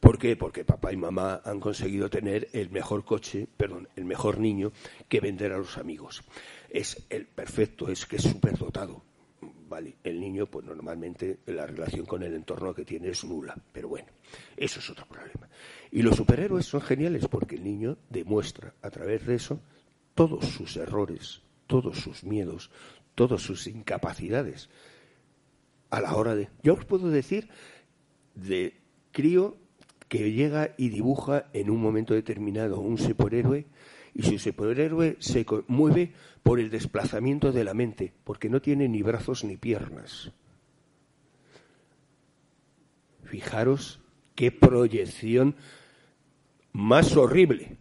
¿Por 0.00 0.18
qué? 0.18 0.36
Porque 0.36 0.64
papá 0.64 0.92
y 0.92 0.96
mamá 0.96 1.42
han 1.44 1.60
conseguido 1.60 2.08
tener 2.08 2.48
el 2.52 2.70
mejor 2.70 3.04
coche, 3.04 3.46
perdón, 3.56 3.88
el 3.96 4.04
mejor 4.04 4.38
niño 4.38 4.72
que 5.08 5.20
vender 5.20 5.52
a 5.52 5.58
los 5.58 5.76
amigos. 5.76 6.22
Es 6.70 7.04
el 7.10 7.26
perfecto, 7.26 7.88
es 7.88 8.06
que 8.06 8.16
es 8.16 8.22
superdotado. 8.22 9.02
Vale, 9.68 9.96
el 10.02 10.18
niño, 10.18 10.46
pues 10.46 10.64
normalmente 10.64 11.40
la 11.46 11.66
relación 11.66 12.06
con 12.06 12.22
el 12.22 12.34
entorno 12.34 12.72
que 12.72 12.86
tiene 12.86 13.10
es 13.10 13.22
nula, 13.24 13.54
pero 13.70 13.88
bueno, 13.88 14.08
eso 14.56 14.80
es 14.80 14.88
otro 14.88 15.06
problema. 15.06 15.46
Y 15.90 16.00
los 16.00 16.16
superhéroes 16.16 16.64
son 16.64 16.80
geniales 16.80 17.28
porque 17.28 17.56
el 17.56 17.64
niño 17.64 17.98
demuestra 18.08 18.72
a 18.80 18.88
través 18.88 19.26
de 19.26 19.34
eso 19.34 19.60
todos 20.14 20.46
sus 20.46 20.76
errores, 20.78 21.42
todos 21.68 21.98
sus 21.98 22.24
miedos, 22.24 22.72
todas 23.14 23.40
sus 23.40 23.68
incapacidades 23.68 24.68
a 25.90 26.00
la 26.00 26.16
hora 26.16 26.34
de... 26.34 26.48
Yo 26.64 26.74
os 26.74 26.84
puedo 26.84 27.08
decir 27.10 27.48
de 28.34 28.74
crío 29.12 29.56
que 30.08 30.32
llega 30.32 30.74
y 30.76 30.88
dibuja 30.88 31.46
en 31.52 31.70
un 31.70 31.80
momento 31.80 32.14
determinado 32.14 32.80
un 32.80 32.98
superhéroe 32.98 33.66
y 34.14 34.22
su 34.22 34.38
superhéroe 34.38 35.16
se 35.20 35.46
mueve 35.68 36.12
por 36.42 36.58
el 36.58 36.70
desplazamiento 36.70 37.52
de 37.52 37.64
la 37.64 37.74
mente, 37.74 38.12
porque 38.24 38.48
no 38.48 38.60
tiene 38.60 38.88
ni 38.88 39.02
brazos 39.02 39.44
ni 39.44 39.56
piernas. 39.56 40.32
Fijaros 43.24 44.00
qué 44.34 44.50
proyección 44.50 45.56
más 46.72 47.16
horrible. 47.16 47.76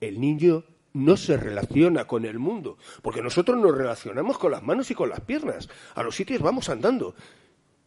El 0.00 0.20
niño 0.20 0.64
no 0.94 1.16
se 1.16 1.36
relaciona 1.36 2.06
con 2.06 2.24
el 2.24 2.38
mundo, 2.38 2.78
porque 3.02 3.22
nosotros 3.22 3.58
nos 3.58 3.76
relacionamos 3.76 4.38
con 4.38 4.52
las 4.52 4.62
manos 4.62 4.90
y 4.90 4.94
con 4.94 5.08
las 5.08 5.20
piernas. 5.20 5.68
A 5.94 6.02
los 6.02 6.14
sitios 6.14 6.40
vamos 6.40 6.68
andando 6.68 7.14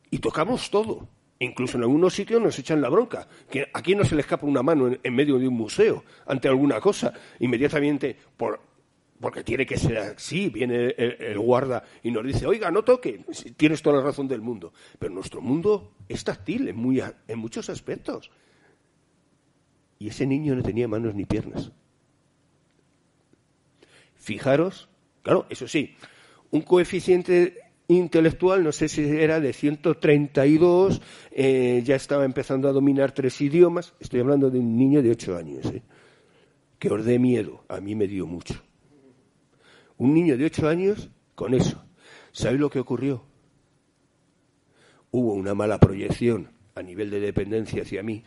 y 0.10 0.19
tocamos 0.19 0.69
todo. 0.69 1.07
Incluso 1.40 1.77
en 1.77 1.84
algunos 1.84 2.14
sitios 2.14 2.41
nos 2.41 2.57
echan 2.57 2.82
la 2.82 2.90
bronca. 2.90 3.27
Que 3.49 3.68
aquí 3.73 3.94
no 3.95 4.06
se 4.06 4.15
le 4.15 4.22
escapa 4.22 4.45
una 4.45 4.64
mano 4.64 4.90
en, 5.02 5.15
medio 5.15 5.38
de 5.38 5.48
un 5.48 5.53
museo 5.53 6.03
ante 6.26 6.48
alguna 6.48 6.80
cosa. 6.80 7.14
Inmediatamente, 7.40 8.15
por, 8.38 8.61
porque 9.19 9.44
tiene 9.44 9.65
que 9.65 9.77
ser 9.77 9.98
así, 9.98 10.49
viene 10.49 10.95
el, 10.98 11.38
guarda 11.38 11.84
y 12.03 12.11
nos 12.11 12.26
dice, 12.26 12.48
oiga, 12.48 12.72
no 12.72 12.84
toque, 12.84 13.26
tienes 13.57 13.82
toda 13.82 13.98
la 13.98 14.03
razón 14.03 14.27
del 14.27 14.41
mundo. 14.41 14.72
Pero 14.98 15.14
nuestro 15.14 15.41
mundo 15.41 15.91
es 16.07 16.23
táctil 16.23 16.69
en, 16.69 16.77
muy, 16.77 17.03
en 17.27 17.40
muchos 17.40 17.69
aspectos. 17.69 18.32
Y 19.99 20.07
ese 20.07 20.26
niño 20.26 20.56
no 20.56 20.64
tenía 20.64 20.88
manos 20.88 21.15
ni 21.15 21.26
piernas. 21.26 21.72
Fijaros, 24.26 24.89
claro, 25.22 25.45
eso 25.52 25.68
sí, 25.68 25.95
un 26.49 26.64
coeficiente 26.64 27.60
intelectual, 27.88 28.64
no 28.64 28.72
sé 28.72 28.89
si 28.89 29.03
era 29.03 29.39
de 29.39 29.53
132, 29.53 30.99
eh, 31.30 31.84
ya 31.85 31.95
estaba 31.95 32.26
empezando 32.26 32.68
a 32.68 32.72
dominar 32.72 33.11
tres 33.11 33.39
idiomas. 33.39 33.93
Estoy 33.99 34.22
hablando 34.22 34.49
de 34.49 34.57
un 34.57 34.76
niño 34.76 35.03
de 35.03 35.11
ocho 35.11 35.38
años, 35.38 35.68
eh, 35.68 35.84
que 36.80 36.89
os 36.89 37.06
miedo. 37.06 37.65
A 37.69 37.80
mí 37.80 37.93
me 37.93 38.07
dio 38.07 38.26
mucho. 38.26 38.56
Un 39.97 40.15
niño 40.15 40.38
de 40.38 40.45
ocho 40.45 40.68
años 40.68 41.11
con 41.35 41.53
eso. 41.53 41.85
¿Sabéis 42.31 42.61
lo 42.61 42.72
que 42.72 42.80
ocurrió? 42.80 43.22
Hubo 45.11 45.34
una 45.34 45.53
mala 45.53 45.80
proyección 45.80 46.49
a 46.73 46.81
nivel 46.81 47.11
de 47.11 47.19
dependencia 47.19 47.84
hacia 47.84 48.02
mí, 48.02 48.23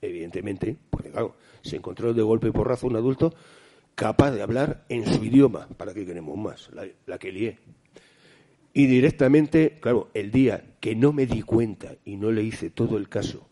evidentemente, 0.00 0.78
porque 0.88 1.10
claro, 1.10 1.36
se 1.60 1.76
encontró 1.76 2.14
de 2.14 2.22
golpe 2.22 2.48
y 2.48 2.52
porrazo 2.52 2.86
un 2.86 2.96
adulto 2.96 3.34
capaz 3.98 4.30
de 4.30 4.42
hablar 4.42 4.84
en 4.88 5.12
su 5.12 5.24
idioma. 5.24 5.66
¿Para 5.76 5.92
qué 5.92 6.06
queremos 6.06 6.38
más? 6.38 6.70
La, 7.04 7.18
que 7.18 7.32
lié. 7.32 7.58
Y 8.72 8.86
directamente, 8.86 9.78
claro, 9.80 10.08
el 10.14 10.30
día 10.30 10.76
que 10.78 10.94
no 10.94 11.12
me 11.12 11.26
di 11.26 11.42
cuenta 11.42 11.96
y 12.04 12.16
no 12.16 12.30
le 12.30 12.44
hice 12.44 12.70
todo 12.70 12.96
el 12.96 13.08
caso 13.08 13.48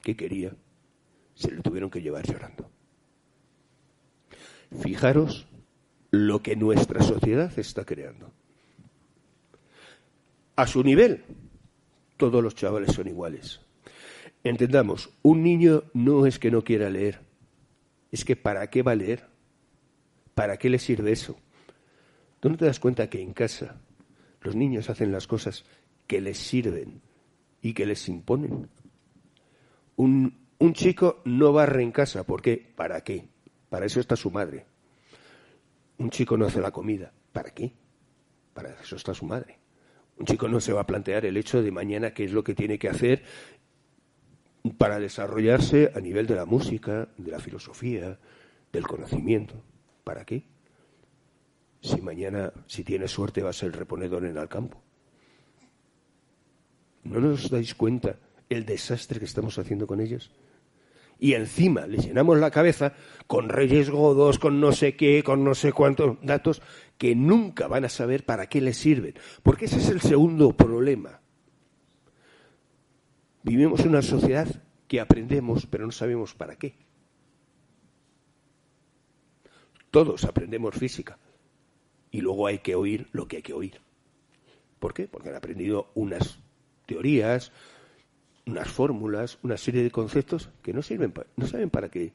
que 0.00 0.14
quería, 0.14 0.54
se 1.34 1.50
le 1.50 1.60
tuvieron 1.60 1.90
que 1.90 2.00
llevar 2.00 2.24
llorando. 2.24 2.70
Fijaros 4.80 5.48
lo 6.12 6.40
que 6.40 6.54
nuestra 6.54 7.02
sociedad 7.02 7.52
está 7.58 7.84
creando. 7.84 8.30
A 10.54 10.68
su 10.68 10.84
nivel, 10.84 11.24
todos 12.16 12.44
los 12.44 12.54
chavales 12.54 12.92
son 12.92 13.08
iguales. 13.08 13.60
Entendamos, 14.44 15.10
un 15.22 15.42
niño 15.42 15.82
no 15.94 16.26
es 16.26 16.38
que 16.38 16.52
no 16.52 16.62
quiera 16.62 16.90
leer, 16.90 17.18
es 18.12 18.24
que 18.24 18.36
¿para 18.36 18.70
qué 18.70 18.84
va 18.84 18.92
a 18.92 18.96
leer? 18.96 19.29
¿Para 20.40 20.56
qué 20.56 20.70
le 20.70 20.78
sirve 20.78 21.12
eso? 21.12 21.36
¿Tú 22.40 22.48
no 22.48 22.56
te 22.56 22.64
das 22.64 22.80
cuenta 22.80 23.10
que 23.10 23.20
en 23.20 23.34
casa 23.34 23.78
los 24.40 24.56
niños 24.56 24.88
hacen 24.88 25.12
las 25.12 25.26
cosas 25.26 25.66
que 26.06 26.22
les 26.22 26.38
sirven 26.38 27.02
y 27.60 27.74
que 27.74 27.84
les 27.84 28.08
imponen? 28.08 28.70
Un, 29.96 30.38
un 30.58 30.72
chico 30.72 31.20
no 31.26 31.52
barre 31.52 31.82
en 31.82 31.92
casa. 31.92 32.24
¿Por 32.24 32.40
qué? 32.40 32.72
¿Para 32.74 33.02
qué? 33.02 33.28
Para 33.68 33.84
eso 33.84 34.00
está 34.00 34.16
su 34.16 34.30
madre. 34.30 34.64
Un 35.98 36.08
chico 36.08 36.38
no 36.38 36.46
hace 36.46 36.62
la 36.62 36.70
comida. 36.70 37.12
¿Para 37.32 37.50
qué? 37.50 37.74
Para 38.54 38.70
eso 38.80 38.96
está 38.96 39.12
su 39.12 39.26
madre. 39.26 39.58
Un 40.16 40.24
chico 40.24 40.48
no 40.48 40.58
se 40.58 40.72
va 40.72 40.80
a 40.80 40.86
plantear 40.86 41.26
el 41.26 41.36
hecho 41.36 41.62
de 41.62 41.70
mañana 41.70 42.14
qué 42.14 42.24
es 42.24 42.32
lo 42.32 42.42
que 42.42 42.54
tiene 42.54 42.78
que 42.78 42.88
hacer 42.88 43.24
para 44.78 44.98
desarrollarse 44.98 45.92
a 45.94 46.00
nivel 46.00 46.26
de 46.26 46.36
la 46.36 46.46
música, 46.46 47.08
de 47.18 47.30
la 47.30 47.40
filosofía, 47.40 48.18
del 48.72 48.86
conocimiento. 48.86 49.62
¿Para 50.04 50.24
qué? 50.24 50.44
Si 51.80 52.00
mañana, 52.00 52.52
si 52.66 52.84
tienes 52.84 53.10
suerte, 53.10 53.42
vas 53.42 53.56
a 53.56 53.60
ser 53.60 53.76
reponedor 53.76 54.24
en 54.24 54.36
el 54.36 54.48
campo. 54.48 54.82
¿No 57.04 57.20
nos 57.20 57.48
dais 57.48 57.74
cuenta 57.74 58.16
el 58.48 58.66
desastre 58.66 59.18
que 59.18 59.24
estamos 59.24 59.58
haciendo 59.58 59.86
con 59.86 60.00
ellos? 60.00 60.30
Y 61.18 61.34
encima 61.34 61.86
le 61.86 61.98
llenamos 61.98 62.38
la 62.38 62.50
cabeza 62.50 62.94
con 63.26 63.48
reyes 63.48 63.90
godos, 63.90 64.38
con 64.38 64.60
no 64.60 64.72
sé 64.72 64.96
qué, 64.96 65.22
con 65.22 65.44
no 65.44 65.54
sé 65.54 65.72
cuántos 65.72 66.16
datos 66.22 66.62
que 66.96 67.14
nunca 67.14 67.68
van 67.68 67.84
a 67.84 67.90
saber 67.90 68.24
para 68.24 68.46
qué 68.48 68.60
les 68.60 68.78
sirven. 68.78 69.14
Porque 69.42 69.66
ese 69.66 69.78
es 69.78 69.88
el 69.88 70.00
segundo 70.00 70.56
problema. 70.56 71.20
Vivimos 73.42 73.80
en 73.80 73.88
una 73.90 74.02
sociedad 74.02 74.48
que 74.88 75.00
aprendemos, 75.00 75.66
pero 75.66 75.86
no 75.86 75.92
sabemos 75.92 76.34
para 76.34 76.56
qué. 76.56 76.74
Todos 79.90 80.24
aprendemos 80.24 80.74
física 80.74 81.18
y 82.10 82.20
luego 82.20 82.46
hay 82.46 82.58
que 82.58 82.74
oír 82.74 83.08
lo 83.12 83.26
que 83.26 83.36
hay 83.36 83.42
que 83.42 83.52
oír. 83.52 83.80
¿Por 84.78 84.94
qué? 84.94 85.08
Porque 85.08 85.28
han 85.28 85.36
aprendido 85.36 85.90
unas 85.94 86.38
teorías, 86.86 87.52
unas 88.46 88.68
fórmulas, 88.68 89.38
una 89.42 89.56
serie 89.56 89.82
de 89.82 89.90
conceptos 89.90 90.50
que 90.62 90.72
no 90.72 90.82
sirven, 90.82 91.12
no 91.36 91.46
saben 91.46 91.70
para 91.70 91.88
qué 91.88 92.12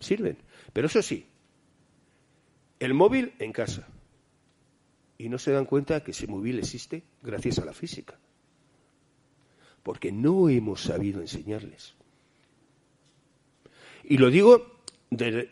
sirven. 0.00 0.38
Pero 0.72 0.86
eso 0.86 1.02
sí, 1.02 1.26
el 2.78 2.94
móvil 2.94 3.34
en 3.38 3.52
casa. 3.52 3.88
Y 5.16 5.28
no 5.28 5.38
se 5.38 5.52
dan 5.52 5.64
cuenta 5.64 6.02
que 6.02 6.10
ese 6.10 6.26
móvil 6.26 6.58
existe 6.58 7.04
gracias 7.22 7.58
a 7.58 7.64
la 7.64 7.72
física. 7.72 8.18
Porque 9.82 10.12
no 10.12 10.48
hemos 10.48 10.82
sabido 10.82 11.20
enseñarles. 11.20 11.94
Y 14.02 14.18
lo 14.18 14.30
digo 14.30 14.80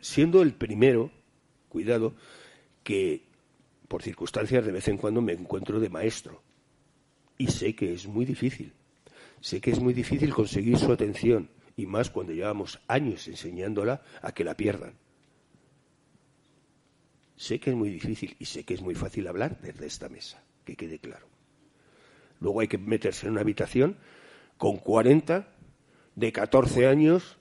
siendo 0.00 0.42
el 0.42 0.54
primero, 0.54 1.10
cuidado, 1.72 2.14
que 2.84 3.24
por 3.88 4.02
circunstancias 4.02 4.64
de 4.64 4.72
vez 4.72 4.88
en 4.88 4.98
cuando 4.98 5.22
me 5.22 5.32
encuentro 5.32 5.80
de 5.80 5.88
maestro. 5.88 6.42
Y 7.38 7.46
sé 7.48 7.74
que 7.74 7.94
es 7.94 8.06
muy 8.06 8.26
difícil. 8.26 8.74
Sé 9.40 9.60
que 9.60 9.70
es 9.70 9.80
muy 9.80 9.94
difícil 9.94 10.32
conseguir 10.34 10.78
su 10.78 10.92
atención, 10.92 11.48
y 11.76 11.86
más 11.86 12.10
cuando 12.10 12.34
llevamos 12.34 12.78
años 12.86 13.26
enseñándola 13.26 14.02
a 14.20 14.32
que 14.32 14.44
la 14.44 14.54
pierdan. 14.54 14.94
Sé 17.36 17.58
que 17.58 17.70
es 17.70 17.76
muy 17.76 17.88
difícil 17.88 18.36
y 18.38 18.44
sé 18.44 18.64
que 18.64 18.74
es 18.74 18.82
muy 18.82 18.94
fácil 18.94 19.26
hablar 19.26 19.58
desde 19.60 19.86
esta 19.86 20.08
mesa, 20.08 20.44
que 20.64 20.76
quede 20.76 20.98
claro. 20.98 21.26
Luego 22.38 22.60
hay 22.60 22.68
que 22.68 22.78
meterse 22.78 23.26
en 23.26 23.32
una 23.32 23.40
habitación 23.40 23.96
con 24.58 24.76
40 24.76 25.48
de 26.14 26.32
14 26.32 26.86
años 26.86 27.38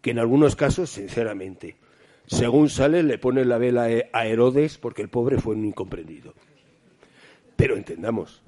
que 0.00 0.10
en 0.10 0.18
algunos 0.18 0.54
casos, 0.56 0.90
sinceramente, 0.90 1.76
según 2.26 2.68
sale, 2.68 3.02
le 3.02 3.18
pone 3.18 3.44
la 3.44 3.58
vela 3.58 3.88
a 4.12 4.26
Herodes 4.26 4.78
porque 4.78 5.02
el 5.02 5.08
pobre 5.08 5.38
fue 5.38 5.54
un 5.54 5.64
incomprendido. 5.64 6.34
Pero 7.56 7.76
entendamos, 7.76 8.42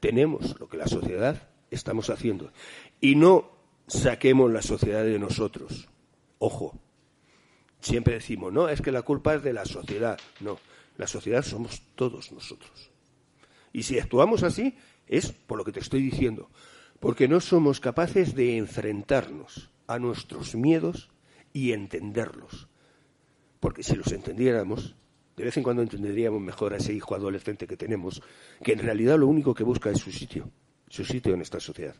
tenemos 0.00 0.58
lo 0.58 0.68
que 0.68 0.76
la 0.76 0.86
sociedad 0.86 1.48
estamos 1.70 2.10
haciendo. 2.10 2.52
Y 3.00 3.16
no 3.16 3.50
saquemos 3.86 4.50
la 4.50 4.62
sociedad 4.62 5.04
de 5.04 5.18
nosotros. 5.18 5.88
Ojo, 6.38 6.78
siempre 7.80 8.14
decimos, 8.14 8.52
no, 8.52 8.68
es 8.68 8.80
que 8.80 8.92
la 8.92 9.02
culpa 9.02 9.34
es 9.34 9.42
de 9.42 9.52
la 9.52 9.64
sociedad. 9.64 10.18
No, 10.40 10.58
la 10.96 11.06
sociedad 11.06 11.42
somos 11.42 11.82
todos 11.94 12.32
nosotros. 12.32 12.90
Y 13.72 13.82
si 13.82 13.98
actuamos 13.98 14.42
así, 14.42 14.76
es 15.06 15.32
por 15.32 15.58
lo 15.58 15.64
que 15.64 15.72
te 15.72 15.80
estoy 15.80 16.00
diciendo, 16.00 16.50
porque 17.00 17.28
no 17.28 17.40
somos 17.40 17.80
capaces 17.80 18.34
de 18.34 18.56
enfrentarnos 18.56 19.70
a 19.86 19.98
nuestros 19.98 20.54
miedos 20.54 21.10
y 21.52 21.72
entenderlos. 21.72 22.68
Porque 23.64 23.82
si 23.82 23.96
los 23.96 24.12
entendiéramos, 24.12 24.94
de 25.38 25.42
vez 25.42 25.56
en 25.56 25.62
cuando 25.62 25.80
entenderíamos 25.80 26.38
mejor 26.38 26.74
a 26.74 26.76
ese 26.76 26.92
hijo 26.92 27.14
adolescente 27.14 27.66
que 27.66 27.78
tenemos, 27.78 28.20
que 28.62 28.74
en 28.74 28.80
realidad 28.80 29.18
lo 29.18 29.26
único 29.26 29.54
que 29.54 29.64
busca 29.64 29.88
es 29.88 30.00
su 30.00 30.12
sitio, 30.12 30.50
su 30.86 31.02
sitio 31.02 31.32
en 31.32 31.40
esta 31.40 31.58
sociedad. 31.58 31.94